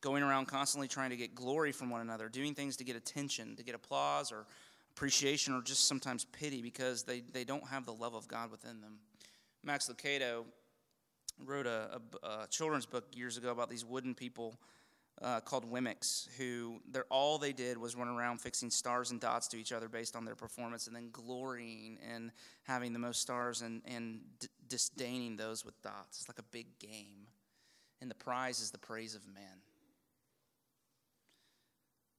going 0.00 0.22
around 0.22 0.46
constantly 0.46 0.88
trying 0.88 1.10
to 1.10 1.16
get 1.16 1.34
glory 1.34 1.72
from 1.72 1.90
one 1.90 2.00
another, 2.00 2.28
doing 2.28 2.54
things 2.54 2.76
to 2.76 2.84
get 2.84 2.96
attention, 2.96 3.56
to 3.56 3.62
get 3.62 3.74
applause 3.74 4.32
or 4.32 4.46
appreciation 5.00 5.54
or 5.54 5.62
just 5.62 5.88
sometimes 5.88 6.26
pity 6.26 6.60
because 6.60 7.04
they, 7.04 7.22
they 7.32 7.42
don't 7.42 7.66
have 7.66 7.86
the 7.86 7.92
love 7.92 8.14
of 8.14 8.28
God 8.28 8.50
within 8.50 8.82
them. 8.82 8.98
Max 9.64 9.90
Lucado 9.90 10.44
wrote 11.42 11.66
a, 11.66 11.98
a, 12.22 12.26
a, 12.42 12.46
children's 12.48 12.84
book 12.84 13.06
years 13.14 13.38
ago 13.38 13.50
about 13.50 13.70
these 13.70 13.82
wooden 13.82 14.14
people 14.14 14.60
uh, 15.22 15.40
called 15.40 15.64
Wemmicks, 15.72 16.28
who 16.36 16.82
they're, 16.92 17.06
all 17.08 17.38
they 17.38 17.54
did 17.54 17.78
was 17.78 17.96
run 17.96 18.08
around 18.08 18.42
fixing 18.42 18.68
stars 18.68 19.10
and 19.10 19.22
dots 19.22 19.48
to 19.48 19.56
each 19.56 19.72
other 19.72 19.88
based 19.88 20.14
on 20.14 20.26
their 20.26 20.34
performance, 20.34 20.86
and 20.86 20.94
then 20.94 21.08
glorying 21.12 21.96
in 22.14 22.30
having 22.64 22.92
the 22.92 22.98
most 22.98 23.22
stars 23.22 23.62
and, 23.62 23.80
and 23.86 24.20
d- 24.38 24.48
disdaining 24.68 25.34
those 25.34 25.64
with 25.64 25.80
dots. 25.80 26.18
It's 26.20 26.28
like 26.28 26.38
a 26.38 26.50
big 26.52 26.78
game, 26.78 27.26
and 28.02 28.10
the 28.10 28.14
prize 28.14 28.60
is 28.60 28.70
the 28.70 28.78
praise 28.78 29.14
of 29.14 29.26
men. 29.26 29.62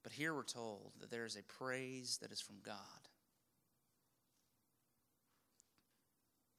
But 0.03 0.13
here 0.13 0.33
we're 0.33 0.43
told 0.43 0.93
that 0.99 1.11
there 1.11 1.25
is 1.25 1.35
a 1.35 1.43
praise 1.43 2.17
that 2.21 2.31
is 2.31 2.41
from 2.41 2.55
God. 2.63 2.75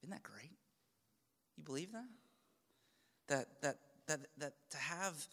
Isn't 0.01 0.11
that 0.11 0.23
great? 0.23 0.57
You 1.57 1.63
believe 1.63 1.91
that? 1.91 2.03
that 3.27 3.47
that 3.61 3.77
that 4.07 4.19
that 4.37 4.53
to 4.71 4.77
have 4.77 5.27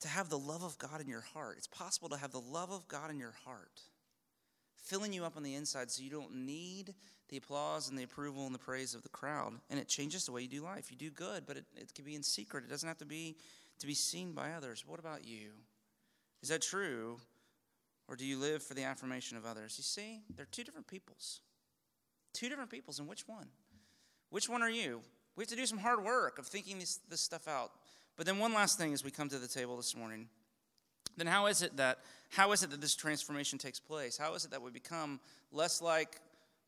to 0.00 0.08
have 0.08 0.28
the 0.28 0.38
love 0.38 0.62
of 0.62 0.76
God 0.78 1.00
in 1.00 1.08
your 1.08 1.20
heart. 1.20 1.56
It's 1.56 1.66
possible 1.66 2.08
to 2.10 2.16
have 2.16 2.32
the 2.32 2.40
love 2.40 2.70
of 2.70 2.86
God 2.88 3.10
in 3.10 3.18
your 3.18 3.34
heart, 3.44 3.80
filling 4.76 5.12
you 5.12 5.24
up 5.24 5.36
on 5.36 5.42
the 5.42 5.54
inside 5.54 5.90
so 5.90 6.02
you 6.02 6.10
don't 6.10 6.34
need 6.34 6.94
the 7.30 7.38
applause 7.38 7.88
and 7.88 7.98
the 7.98 8.02
approval 8.02 8.44
and 8.44 8.54
the 8.54 8.58
praise 8.58 8.94
of 8.94 9.02
the 9.02 9.08
crowd. 9.08 9.54
And 9.70 9.80
it 9.80 9.88
changes 9.88 10.26
the 10.26 10.32
way 10.32 10.42
you 10.42 10.48
do 10.48 10.62
life. 10.62 10.90
You 10.90 10.98
do 10.98 11.10
good, 11.10 11.44
but 11.46 11.56
it, 11.56 11.64
it 11.76 11.94
can 11.94 12.04
be 12.04 12.14
in 12.14 12.22
secret. 12.22 12.64
It 12.64 12.70
doesn't 12.70 12.88
have 12.88 12.98
to 12.98 13.06
be 13.06 13.36
to 13.78 13.86
be 13.86 13.94
seen 13.94 14.32
by 14.32 14.52
others. 14.52 14.84
What 14.86 15.00
about 15.00 15.24
you? 15.24 15.52
Is 16.44 16.50
that 16.50 16.60
true? 16.60 17.16
Or 18.06 18.16
do 18.16 18.26
you 18.26 18.36
live 18.36 18.62
for 18.62 18.74
the 18.74 18.82
affirmation 18.82 19.38
of 19.38 19.46
others? 19.46 19.76
You 19.78 19.82
see, 19.82 20.20
they're 20.36 20.44
two 20.44 20.62
different 20.62 20.86
peoples. 20.86 21.40
Two 22.34 22.50
different 22.50 22.68
peoples, 22.68 22.98
and 22.98 23.08
which 23.08 23.26
one? 23.26 23.46
Which 24.28 24.46
one 24.46 24.60
are 24.60 24.68
you? 24.68 25.00
We 25.36 25.42
have 25.44 25.48
to 25.48 25.56
do 25.56 25.64
some 25.64 25.78
hard 25.78 26.04
work 26.04 26.38
of 26.38 26.46
thinking 26.46 26.78
this, 26.78 27.00
this 27.08 27.22
stuff 27.22 27.48
out. 27.48 27.70
But 28.18 28.26
then 28.26 28.38
one 28.38 28.52
last 28.52 28.76
thing 28.76 28.92
as 28.92 29.02
we 29.02 29.10
come 29.10 29.30
to 29.30 29.38
the 29.38 29.48
table 29.48 29.74
this 29.78 29.96
morning. 29.96 30.28
Then 31.16 31.26
how 31.26 31.46
is 31.46 31.62
it 31.62 31.78
that 31.78 32.00
how 32.28 32.52
is 32.52 32.62
it 32.62 32.68
that 32.72 32.80
this 32.82 32.94
transformation 32.94 33.58
takes 33.58 33.80
place? 33.80 34.18
How 34.18 34.34
is 34.34 34.44
it 34.44 34.50
that 34.50 34.60
we 34.60 34.70
become 34.70 35.20
less 35.50 35.80
like 35.80 36.20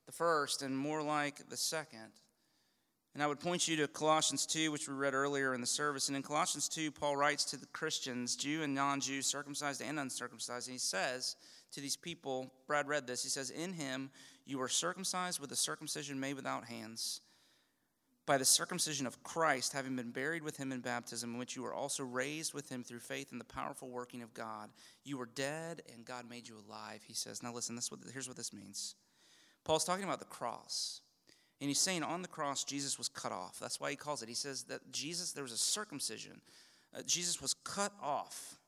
the 0.06 0.12
first 0.12 0.62
and 0.62 0.74
more 0.74 1.02
like 1.02 1.50
the 1.50 1.56
second? 1.58 2.12
And 3.16 3.22
I 3.22 3.26
would 3.28 3.40
point 3.40 3.66
you 3.66 3.76
to 3.76 3.88
Colossians 3.88 4.44
2, 4.44 4.70
which 4.70 4.86
we 4.86 4.94
read 4.94 5.14
earlier 5.14 5.54
in 5.54 5.62
the 5.62 5.66
service. 5.66 6.08
And 6.08 6.16
in 6.18 6.22
Colossians 6.22 6.68
2, 6.68 6.90
Paul 6.90 7.16
writes 7.16 7.44
to 7.46 7.56
the 7.56 7.64
Christians, 7.68 8.36
Jew 8.36 8.62
and 8.62 8.74
non 8.74 9.00
Jew, 9.00 9.22
circumcised 9.22 9.80
and 9.80 9.98
uncircumcised. 9.98 10.68
And 10.68 10.74
he 10.74 10.78
says 10.78 11.34
to 11.72 11.80
these 11.80 11.96
people, 11.96 12.52
Brad 12.66 12.88
read 12.88 13.06
this, 13.06 13.22
he 13.22 13.30
says, 13.30 13.48
In 13.48 13.72
him 13.72 14.10
you 14.44 14.60
are 14.60 14.68
circumcised 14.68 15.40
with 15.40 15.50
a 15.50 15.56
circumcision 15.56 16.20
made 16.20 16.34
without 16.34 16.66
hands 16.66 17.22
by 18.26 18.36
the 18.36 18.44
circumcision 18.44 19.06
of 19.06 19.22
Christ, 19.22 19.72
having 19.72 19.96
been 19.96 20.10
buried 20.10 20.42
with 20.42 20.58
him 20.58 20.70
in 20.70 20.80
baptism, 20.80 21.32
in 21.32 21.38
which 21.38 21.56
you 21.56 21.62
were 21.62 21.72
also 21.72 22.04
raised 22.04 22.52
with 22.52 22.68
him 22.68 22.84
through 22.84 22.98
faith 22.98 23.32
in 23.32 23.38
the 23.38 23.44
powerful 23.44 23.88
working 23.88 24.20
of 24.20 24.34
God. 24.34 24.68
You 25.04 25.16
were 25.16 25.30
dead, 25.34 25.80
and 25.94 26.04
God 26.04 26.28
made 26.28 26.46
you 26.46 26.56
alive, 26.68 27.00
he 27.02 27.14
says. 27.14 27.42
Now, 27.42 27.54
listen, 27.54 27.76
this 27.76 27.90
here's 28.12 28.28
what 28.28 28.36
this 28.36 28.52
means. 28.52 28.94
Paul's 29.64 29.86
talking 29.86 30.04
about 30.04 30.18
the 30.18 30.26
cross. 30.26 31.00
And 31.60 31.68
he's 31.68 31.78
saying 31.78 32.02
on 32.02 32.22
the 32.22 32.28
cross, 32.28 32.64
Jesus 32.64 32.98
was 32.98 33.08
cut 33.08 33.32
off. 33.32 33.58
That's 33.58 33.80
why 33.80 33.90
he 33.90 33.96
calls 33.96 34.22
it. 34.22 34.28
He 34.28 34.34
says 34.34 34.64
that 34.64 34.92
Jesus, 34.92 35.32
there 35.32 35.42
was 35.42 35.52
a 35.52 35.58
circumcision. 35.58 36.40
Uh, 36.94 37.02
Jesus 37.06 37.40
was 37.40 37.54
cut 37.54 37.92
off. 38.02 38.58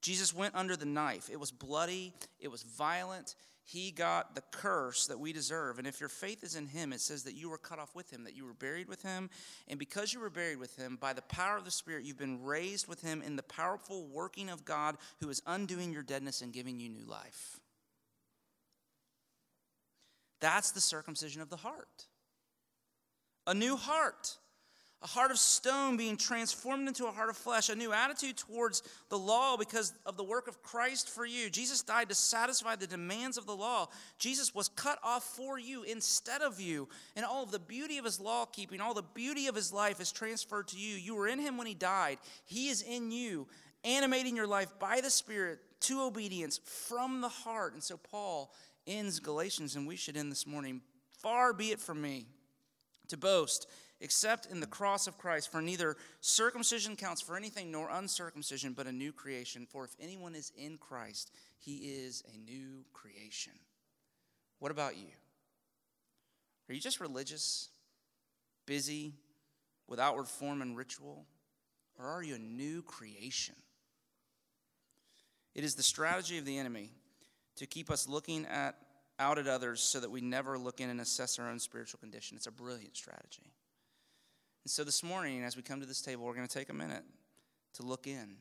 Jesus 0.00 0.34
went 0.34 0.54
under 0.54 0.76
the 0.76 0.84
knife. 0.84 1.30
It 1.30 1.38
was 1.38 1.50
bloody, 1.50 2.12
it 2.40 2.48
was 2.48 2.62
violent, 2.62 3.34
he 3.64 3.92
got 3.92 4.34
the 4.34 4.42
curse 4.50 5.06
that 5.06 5.20
we 5.20 5.32
deserve. 5.32 5.78
And 5.78 5.86
if 5.86 6.00
your 6.00 6.08
faith 6.08 6.42
is 6.42 6.56
in 6.56 6.66
him, 6.66 6.92
it 6.92 7.00
says 7.00 7.22
that 7.24 7.34
you 7.34 7.48
were 7.48 7.58
cut 7.58 7.78
off 7.78 7.94
with 7.94 8.10
him, 8.10 8.24
that 8.24 8.36
you 8.36 8.44
were 8.44 8.54
buried 8.54 8.88
with 8.88 9.02
him. 9.02 9.30
And 9.68 9.78
because 9.78 10.12
you 10.12 10.20
were 10.20 10.30
buried 10.30 10.58
with 10.58 10.76
him, 10.76 10.98
by 11.00 11.12
the 11.12 11.22
power 11.22 11.56
of 11.56 11.64
the 11.64 11.70
Spirit, 11.70 12.04
you've 12.04 12.18
been 12.18 12.42
raised 12.42 12.88
with 12.88 13.02
him 13.02 13.22
in 13.22 13.36
the 13.36 13.42
powerful 13.42 14.06
working 14.06 14.50
of 14.50 14.64
God 14.64 14.96
who 15.20 15.28
is 15.28 15.42
undoing 15.46 15.92
your 15.92 16.02
deadness 16.02 16.42
and 16.42 16.52
giving 16.52 16.80
you 16.80 16.88
new 16.88 17.04
life. 17.04 17.60
That's 20.40 20.72
the 20.72 20.80
circumcision 20.80 21.40
of 21.40 21.50
the 21.50 21.56
heart. 21.56 22.06
A 23.46 23.54
new 23.54 23.76
heart 23.76 24.36
a 25.02 25.06
heart 25.06 25.32
of 25.32 25.38
stone 25.38 25.96
being 25.96 26.16
transformed 26.16 26.86
into 26.86 27.06
a 27.06 27.10
heart 27.10 27.28
of 27.28 27.36
flesh, 27.36 27.68
a 27.68 27.74
new 27.74 27.92
attitude 27.92 28.36
towards 28.36 28.84
the 29.08 29.18
law 29.18 29.56
because 29.56 29.92
of 30.06 30.16
the 30.16 30.22
work 30.22 30.46
of 30.46 30.62
Christ 30.62 31.08
for 31.08 31.26
you. 31.26 31.50
Jesus 31.50 31.82
died 31.82 32.08
to 32.08 32.14
satisfy 32.14 32.76
the 32.76 32.86
demands 32.86 33.36
of 33.36 33.44
the 33.44 33.56
law. 33.56 33.88
Jesus 34.18 34.54
was 34.54 34.68
cut 34.68 35.00
off 35.02 35.24
for 35.24 35.58
you 35.58 35.82
instead 35.82 36.40
of 36.40 36.60
you. 36.60 36.88
And 37.16 37.24
all 37.24 37.42
of 37.42 37.50
the 37.50 37.58
beauty 37.58 37.98
of 37.98 38.04
his 38.04 38.20
law 38.20 38.46
keeping, 38.46 38.80
all 38.80 38.94
the 38.94 39.02
beauty 39.02 39.48
of 39.48 39.56
his 39.56 39.72
life 39.72 40.00
is 40.00 40.12
transferred 40.12 40.68
to 40.68 40.78
you. 40.78 40.94
You 40.94 41.16
were 41.16 41.26
in 41.26 41.40
him 41.40 41.58
when 41.58 41.66
he 41.66 41.74
died, 41.74 42.18
he 42.44 42.68
is 42.68 42.82
in 42.82 43.10
you, 43.10 43.48
animating 43.82 44.36
your 44.36 44.46
life 44.46 44.72
by 44.78 45.00
the 45.00 45.10
Spirit 45.10 45.58
to 45.80 46.02
obedience 46.02 46.60
from 46.64 47.20
the 47.20 47.28
heart. 47.28 47.74
And 47.74 47.82
so 47.82 47.96
Paul 47.96 48.52
ends 48.86 49.18
Galatians, 49.18 49.74
and 49.74 49.84
we 49.84 49.96
should 49.96 50.16
end 50.16 50.30
this 50.30 50.46
morning. 50.46 50.80
Far 51.18 51.52
be 51.52 51.72
it 51.72 51.80
from 51.80 52.00
me 52.00 52.26
to 53.12 53.16
boast 53.16 53.68
except 54.00 54.46
in 54.46 54.58
the 54.58 54.66
cross 54.66 55.06
of 55.06 55.16
Christ. 55.16 55.50
For 55.50 55.62
neither 55.62 55.96
circumcision 56.20 56.96
counts 56.96 57.22
for 57.22 57.36
anything 57.36 57.70
nor 57.70 57.88
uncircumcision, 57.88 58.72
but 58.72 58.88
a 58.88 58.92
new 58.92 59.12
creation. 59.12 59.64
For 59.70 59.84
if 59.84 59.92
anyone 60.00 60.34
is 60.34 60.50
in 60.58 60.76
Christ, 60.76 61.30
he 61.56 61.76
is 61.76 62.24
a 62.34 62.36
new 62.36 62.84
creation. 62.92 63.52
What 64.58 64.72
about 64.72 64.96
you? 64.96 65.08
Are 66.68 66.74
you 66.74 66.80
just 66.80 67.00
religious, 67.00 67.68
busy, 68.66 69.14
with 69.86 70.00
outward 70.00 70.26
form 70.26 70.62
and 70.62 70.76
ritual? 70.76 71.24
Or 71.96 72.06
are 72.06 72.22
you 72.22 72.34
a 72.34 72.40
new 72.40 72.82
creation? 72.82 73.54
It 75.54 75.62
is 75.62 75.76
the 75.76 75.82
strategy 75.82 76.38
of 76.38 76.44
the 76.44 76.58
enemy 76.58 76.90
to 77.56 77.66
keep 77.66 77.90
us 77.90 78.08
looking 78.08 78.46
at 78.46 78.74
out 79.18 79.38
at 79.38 79.46
others 79.46 79.80
so 79.80 80.00
that 80.00 80.10
we 80.10 80.20
never 80.20 80.58
look 80.58 80.80
in 80.80 80.90
and 80.90 81.00
assess 81.00 81.38
our 81.38 81.48
own 81.48 81.58
spiritual 81.58 82.00
condition. 82.00 82.36
It's 82.36 82.46
a 82.46 82.52
brilliant 82.52 82.96
strategy. 82.96 83.52
And 84.64 84.70
so 84.70 84.84
this 84.84 85.02
morning, 85.02 85.42
as 85.42 85.56
we 85.56 85.62
come 85.62 85.80
to 85.80 85.86
this 85.86 86.02
table, 86.02 86.24
we're 86.24 86.34
going 86.34 86.46
to 86.46 86.58
take 86.58 86.70
a 86.70 86.74
minute 86.74 87.04
to 87.74 87.82
look 87.82 88.06
in. 88.06 88.36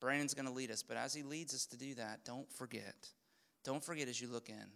Brandon's 0.00 0.34
going 0.34 0.46
to 0.46 0.52
lead 0.52 0.70
us, 0.70 0.82
but 0.82 0.96
as 0.96 1.14
he 1.14 1.22
leads 1.22 1.54
us 1.54 1.66
to 1.66 1.76
do 1.76 1.94
that, 1.94 2.24
don't 2.24 2.50
forget, 2.52 3.08
don't 3.64 3.84
forget 3.84 4.08
as 4.08 4.20
you 4.20 4.28
look 4.28 4.48
in, 4.48 4.66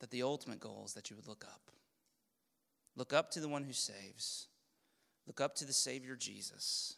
that 0.00 0.10
the 0.10 0.22
ultimate 0.22 0.60
goal 0.60 0.84
is 0.86 0.94
that 0.94 1.10
you 1.10 1.16
would 1.16 1.26
look 1.26 1.44
up. 1.44 1.70
Look 2.96 3.12
up 3.12 3.30
to 3.32 3.40
the 3.40 3.48
one 3.48 3.64
who 3.64 3.72
saves. 3.72 4.48
Look 5.26 5.40
up 5.40 5.54
to 5.56 5.64
the 5.64 5.72
Savior 5.72 6.16
Jesus. 6.16 6.96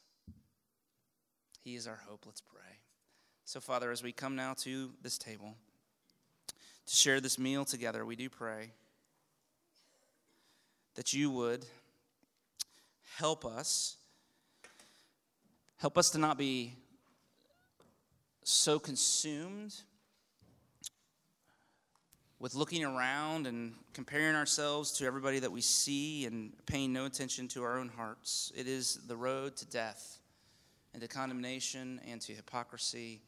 He 1.63 1.75
is 1.75 1.87
our 1.87 2.01
hope. 2.09 2.25
Let's 2.27 2.41
pray. 2.41 2.79
So, 3.45 3.61
Father, 3.61 3.91
as 3.91 4.03
we 4.03 4.13
come 4.13 4.37
now 4.37 4.55
to 4.59 4.93
this 5.03 5.19
table 5.19 5.57
to 6.91 6.97
share 6.97 7.21
this 7.21 7.39
meal 7.39 7.65
together, 7.65 8.05
we 8.05 8.17
do 8.17 8.29
pray 8.29 8.73
that 10.97 11.15
you 11.15 11.31
would 11.31 11.65
help 13.17 13.47
us 13.47 13.97
Help 15.81 15.97
us 15.97 16.11
to 16.11 16.19
not 16.19 16.37
be 16.37 16.75
so 18.43 18.79
consumed 18.79 19.75
with 22.39 22.55
looking 22.55 22.85
around 22.85 23.47
and 23.47 23.73
comparing 23.95 24.37
ourselves 24.37 24.93
to 24.93 25.07
everybody 25.07 25.39
that 25.39 25.51
we 25.51 25.63
see 25.63 26.27
and 26.27 26.53
paying 26.67 26.93
no 26.93 27.07
attention 27.07 27.49
to 27.49 27.63
our 27.63 27.79
own 27.79 27.89
hearts. 27.89 28.53
It 28.55 28.67
is 28.69 29.01
the 29.07 29.17
road 29.17 29.57
to 29.57 29.67
death 29.69 30.19
and 30.93 31.01
to 31.01 31.09
condemnation 31.09 31.99
and 32.07 32.21
to 32.21 32.35
hypocrisy. 32.35 33.23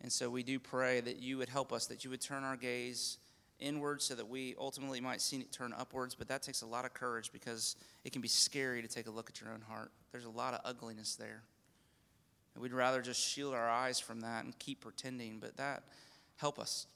And 0.00 0.10
so 0.10 0.30
we 0.30 0.42
do 0.42 0.58
pray 0.58 1.00
that 1.00 1.20
you 1.20 1.38
would 1.38 1.48
help 1.48 1.72
us, 1.72 1.86
that 1.86 2.04
you 2.04 2.10
would 2.10 2.20
turn 2.20 2.42
our 2.42 2.56
gaze 2.56 3.18
inward 3.58 4.00
so 4.00 4.14
that 4.14 4.28
we 4.28 4.54
ultimately 4.58 5.00
might 5.00 5.20
see 5.20 5.36
it 5.36 5.52
turn 5.52 5.74
upwards. 5.76 6.14
But 6.14 6.28
that 6.28 6.42
takes 6.42 6.62
a 6.62 6.66
lot 6.66 6.84
of 6.84 6.94
courage 6.94 7.30
because 7.32 7.76
it 8.04 8.12
can 8.12 8.22
be 8.22 8.28
scary 8.28 8.80
to 8.82 8.88
take 8.88 9.06
a 9.06 9.10
look 9.10 9.28
at 9.28 9.40
your 9.40 9.52
own 9.52 9.60
heart. 9.60 9.90
There's 10.12 10.24
a 10.24 10.30
lot 10.30 10.54
of 10.54 10.60
ugliness 10.64 11.16
there. 11.16 11.42
And 12.54 12.62
we'd 12.62 12.72
rather 12.72 13.02
just 13.02 13.20
shield 13.20 13.54
our 13.54 13.68
eyes 13.68 14.00
from 14.00 14.22
that 14.22 14.44
and 14.44 14.58
keep 14.58 14.80
pretending. 14.80 15.38
But 15.38 15.58
that, 15.58 15.82
help 16.36 16.58
us. 16.58 16.86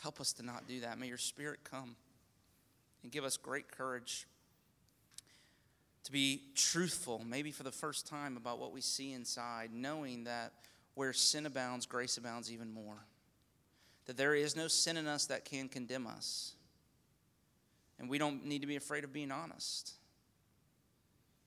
Help 0.00 0.20
us 0.20 0.32
to 0.34 0.44
not 0.44 0.68
do 0.68 0.80
that. 0.80 0.98
May 0.98 1.08
your 1.08 1.18
spirit 1.18 1.60
come 1.64 1.96
and 3.02 3.10
give 3.10 3.24
us 3.24 3.36
great 3.36 3.70
courage 3.70 4.26
to 6.04 6.12
be 6.12 6.42
truthful, 6.54 7.22
maybe 7.24 7.52
for 7.52 7.62
the 7.62 7.72
first 7.72 8.06
time, 8.06 8.36
about 8.36 8.58
what 8.58 8.72
we 8.72 8.80
see 8.80 9.12
inside, 9.12 9.70
knowing 9.72 10.24
that 10.24 10.52
where 10.94 11.12
sin 11.12 11.46
abounds, 11.46 11.86
grace 11.86 12.16
abounds 12.16 12.50
even 12.50 12.72
more. 12.72 13.06
That 14.06 14.16
there 14.16 14.34
is 14.34 14.56
no 14.56 14.68
sin 14.68 14.96
in 14.96 15.06
us 15.06 15.26
that 15.26 15.44
can 15.44 15.68
condemn 15.68 16.06
us. 16.06 16.54
And 17.98 18.08
we 18.08 18.18
don't 18.18 18.44
need 18.44 18.62
to 18.62 18.66
be 18.66 18.76
afraid 18.76 19.04
of 19.04 19.12
being 19.12 19.30
honest. 19.30 19.92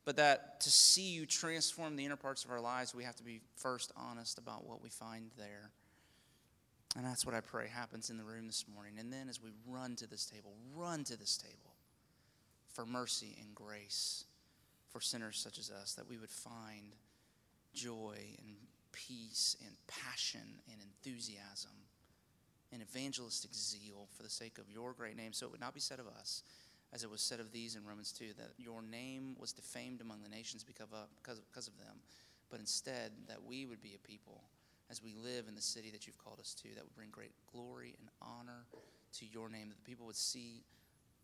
But 0.06 0.18
that 0.18 0.62
to 0.62 0.72
see 0.72 1.10
you 1.10 1.26
transform 1.26 1.96
the 1.96 2.06
inner 2.06 2.16
parts 2.16 2.46
of 2.46 2.52
our 2.52 2.62
lives, 2.62 2.96
we 2.96 3.04
have 3.04 3.16
to 3.18 3.24
be 3.24 3.42
first 3.56 3.92
honest 3.98 4.38
about 4.38 4.66
what 4.66 4.82
we 4.82 4.90
find 4.90 5.32
there. 5.38 5.72
And 6.96 7.06
that's 7.06 7.26
what 7.26 7.36
I 7.36 7.42
pray 7.42 7.68
happens 7.68 8.10
in 8.10 8.18
the 8.18 8.24
room 8.24 8.48
this 8.48 8.66
morning. 8.74 8.94
And 9.00 9.12
then 9.12 9.28
as 9.28 9.42
we 9.42 9.50
run 9.68 9.96
to 9.98 10.08
this 10.08 10.26
table, 10.26 10.54
run 10.74 11.04
to 11.06 11.18
this 11.18 11.38
table 11.38 11.76
for 12.72 12.86
mercy 12.86 13.36
and 13.42 13.54
grace 13.54 14.26
for 14.90 15.02
sinners 15.02 15.38
such 15.38 15.60
as 15.60 15.70
us, 15.70 15.94
that 15.96 16.08
we 16.08 16.18
would 16.18 16.30
find 16.30 16.96
joy 17.74 18.16
and 18.38 18.56
peace 18.96 19.58
and 19.66 19.76
passion 19.88 20.62
and 20.72 20.80
enthusiasm 20.82 21.72
and 22.72 22.82
evangelistic 22.82 23.54
zeal 23.54 24.08
for 24.16 24.24
the 24.24 24.30
sake 24.30 24.58
of 24.58 24.70
your 24.70 24.94
great 24.94 25.18
name. 25.18 25.34
So 25.34 25.46
it 25.46 25.52
would 25.52 25.62
not 25.62 25.74
be 25.74 25.80
said 25.80 26.00
of 26.00 26.08
us, 26.08 26.44
as 26.94 27.04
it 27.04 27.12
was 27.12 27.22
said 27.22 27.40
of 27.40 27.52
these 27.52 27.76
in 27.76 27.86
Romans 27.86 28.12
2, 28.12 28.34
that 28.38 28.52
your 28.58 28.82
name 28.82 29.36
was 29.40 29.52
defamed 29.52 30.02
among 30.02 30.24
the 30.24 30.30
nations 30.30 30.64
because 30.64 30.88
of, 30.92 31.08
because, 31.22 31.68
of 31.68 31.78
them, 31.78 31.98
but 32.50 32.60
instead 32.60 33.12
that 33.28 33.44
we 33.44 33.66
would 33.66 33.82
be 33.82 33.96
a 33.96 34.08
people 34.08 34.44
as 34.90 35.04
we 35.04 35.16
live 35.16 35.48
in 35.48 35.56
the 35.56 35.62
city 35.62 35.90
that 35.92 36.06
you've 36.06 36.18
called 36.18 36.40
us 36.40 36.54
to, 36.54 36.70
that 36.76 36.84
would 36.84 36.96
bring 36.96 37.10
great 37.12 37.32
glory 37.52 37.96
and 38.00 38.10
honor 38.22 38.66
to 39.18 39.26
your 39.26 39.50
name, 39.50 39.70
that 39.70 39.78
the 39.78 39.90
people 39.90 40.06
would 40.06 40.16
see 40.16 40.64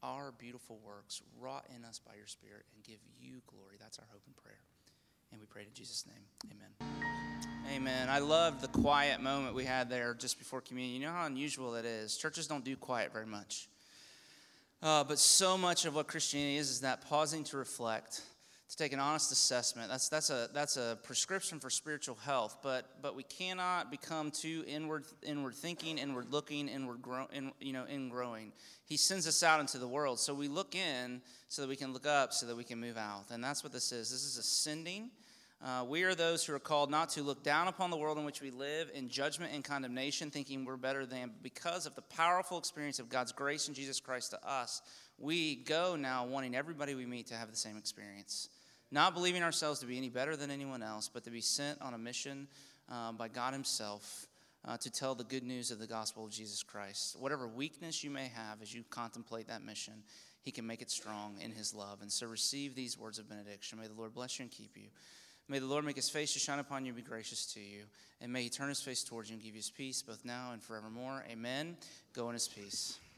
our 0.03 0.32
beautiful 0.32 0.80
works 0.84 1.22
wrought 1.39 1.65
in 1.76 1.86
us 1.86 1.99
by 1.99 2.15
your 2.15 2.26
Spirit 2.26 2.65
and 2.74 2.84
give 2.84 2.97
you 3.19 3.41
glory. 3.45 3.76
That's 3.80 3.99
our 3.99 4.07
hope 4.11 4.24
and 4.26 4.36
prayer. 4.36 4.61
And 5.32 5.39
we 5.39 5.47
pray 5.47 5.63
in 5.63 5.73
Jesus' 5.73 6.05
name. 6.05 6.51
Amen. 6.51 6.91
Amen. 7.73 8.09
I 8.09 8.19
love 8.19 8.61
the 8.61 8.67
quiet 8.67 9.21
moment 9.21 9.55
we 9.55 9.63
had 9.63 9.89
there 9.89 10.13
just 10.13 10.38
before 10.38 10.59
communion. 10.59 11.01
You 11.01 11.07
know 11.07 11.13
how 11.13 11.25
unusual 11.25 11.71
that 11.71 11.86
is. 11.86 12.17
Churches 12.17 12.47
don't 12.47 12.65
do 12.65 12.75
quiet 12.75 13.13
very 13.13 13.25
much. 13.25 13.69
Uh, 14.84 15.03
but 15.03 15.19
so 15.19 15.57
much 15.57 15.86
of 15.86 15.95
what 15.95 16.07
Christianity 16.07 16.57
is 16.57 16.69
is 16.69 16.82
that 16.82 17.07
pausing 17.07 17.43
to 17.45 17.57
reflect 17.57 18.23
to 18.72 18.78
take 18.78 18.93
an 18.93 19.01
honest 19.01 19.34
assessment. 19.34 19.89
That's, 19.89 20.07
that's, 20.07 20.30
a, 20.30 20.49
that's 20.53 20.78
a 20.78 20.97
prescription 21.03 21.59
for 21.59 21.69
spiritual 21.69 22.15
health, 22.15 22.59
but, 22.63 22.86
but 23.01 23.17
we 23.17 23.24
cannot 23.24 23.91
become 23.91 24.32
too 24.32 24.63
inward, 24.65 25.03
inward 25.24 25.55
thinking, 25.55 25.97
inward 25.97 26.32
looking, 26.32 26.69
inward 26.69 27.01
grow, 27.01 27.28
in, 27.34 27.51
you 27.59 27.74
know, 27.74 27.84
in 27.84 28.07
growing. 28.07 28.53
He 28.86 28.95
sends 28.95 29.28
us 29.28 29.43
out 29.43 29.59
into 29.59 29.78
the 29.78 29.89
world. 29.89 30.22
So 30.22 30.34
we 30.34 30.47
look 30.47 30.74
in 30.74 31.22
so 31.49 31.61
that 31.61 31.67
we 31.67 31.76
can 31.76 31.91
look 31.91 32.07
up, 32.07 32.32
so 32.32 32.45
that 32.45 32.55
we 32.55 32.63
can 32.63 32.80
move 32.80 32.95
out. 32.95 33.26
And 33.30 33.43
that's 33.43 33.61
what 33.61 33.74
this 33.74 33.91
is. 33.91 34.09
This 34.09 34.24
is 34.24 34.38
ascending. 34.38 35.09
Uh, 35.61 35.84
we 35.86 36.03
are 36.03 36.15
those 36.15 36.45
who 36.45 36.55
are 36.55 36.59
called 36.59 36.89
not 36.89 37.09
to 37.09 37.24
look 37.24 37.43
down 37.43 37.67
upon 37.67 37.91
the 37.91 37.97
world 37.97 38.17
in 38.17 38.24
which 38.24 38.41
we 38.41 38.51
live 38.51 38.89
in 38.93 39.09
judgment 39.09 39.51
and 39.53 39.65
condemnation, 39.65 40.32
thinking 40.32 40.63
we're 40.63 40.78
better 40.78 41.05
than. 41.05 41.32
Because 41.43 41.86
of 41.86 41.95
the 41.95 42.01
powerful 42.03 42.57
experience 42.57 42.99
of 42.99 43.09
God's 43.09 43.34
grace 43.34 43.67
in 43.67 43.74
Jesus 43.74 43.99
Christ 43.99 44.32
to 44.32 44.39
us, 44.47 44.82
we 45.17 45.55
go 45.55 45.97
now 45.97 46.26
wanting 46.26 46.55
everybody 46.55 46.95
we 46.95 47.05
meet 47.05 47.28
to 47.28 47.36
have 47.36 47.51
the 47.51 47.57
same 47.57 47.76
experience 47.76 48.47
not 48.91 49.13
believing 49.13 49.43
ourselves 49.43 49.79
to 49.79 49.85
be 49.85 49.97
any 49.97 50.09
better 50.09 50.35
than 50.35 50.51
anyone 50.51 50.83
else, 50.83 51.09
but 51.11 51.23
to 51.23 51.31
be 51.31 51.41
sent 51.41 51.81
on 51.81 51.93
a 51.93 51.97
mission 51.97 52.47
uh, 52.91 53.11
by 53.11 53.27
God 53.27 53.53
Himself 53.53 54.27
uh, 54.65 54.77
to 54.77 54.91
tell 54.91 55.15
the 55.15 55.23
good 55.23 55.43
news 55.43 55.71
of 55.71 55.79
the 55.79 55.87
gospel 55.87 56.25
of 56.25 56.31
Jesus 56.31 56.61
Christ. 56.61 57.17
Whatever 57.19 57.47
weakness 57.47 58.03
you 58.03 58.09
may 58.09 58.27
have 58.27 58.61
as 58.61 58.73
you 58.73 58.83
contemplate 58.89 59.47
that 59.47 59.63
mission, 59.63 60.03
He 60.41 60.51
can 60.51 60.67
make 60.67 60.81
it 60.81 60.91
strong 60.91 61.35
in 61.41 61.51
His 61.51 61.73
love. 61.73 62.01
And 62.01 62.11
so 62.11 62.27
receive 62.27 62.75
these 62.75 62.97
words 62.97 63.17
of 63.17 63.29
benediction. 63.29 63.79
May 63.79 63.87
the 63.87 63.93
Lord 63.93 64.13
bless 64.13 64.37
you 64.37 64.43
and 64.43 64.51
keep 64.51 64.77
you. 64.77 64.89
May 65.47 65.59
the 65.59 65.65
Lord 65.65 65.83
make 65.83 65.95
His 65.95 66.09
face 66.09 66.33
to 66.33 66.39
shine 66.39 66.59
upon 66.59 66.85
you 66.85 66.89
and 66.89 67.03
be 67.03 67.09
gracious 67.09 67.45
to 67.53 67.59
you. 67.59 67.83
And 68.21 68.31
may 68.31 68.43
He 68.43 68.49
turn 68.49 68.69
His 68.69 68.81
face 68.81 69.03
towards 69.03 69.29
you 69.29 69.35
and 69.35 69.43
give 69.43 69.53
you 69.53 69.59
His 69.59 69.69
peace, 69.69 70.01
both 70.01 70.23
now 70.25 70.51
and 70.53 70.61
forevermore. 70.61 71.25
Amen. 71.29 71.75
Go 72.13 72.27
in 72.27 72.33
His 72.33 72.47
peace. 72.47 73.01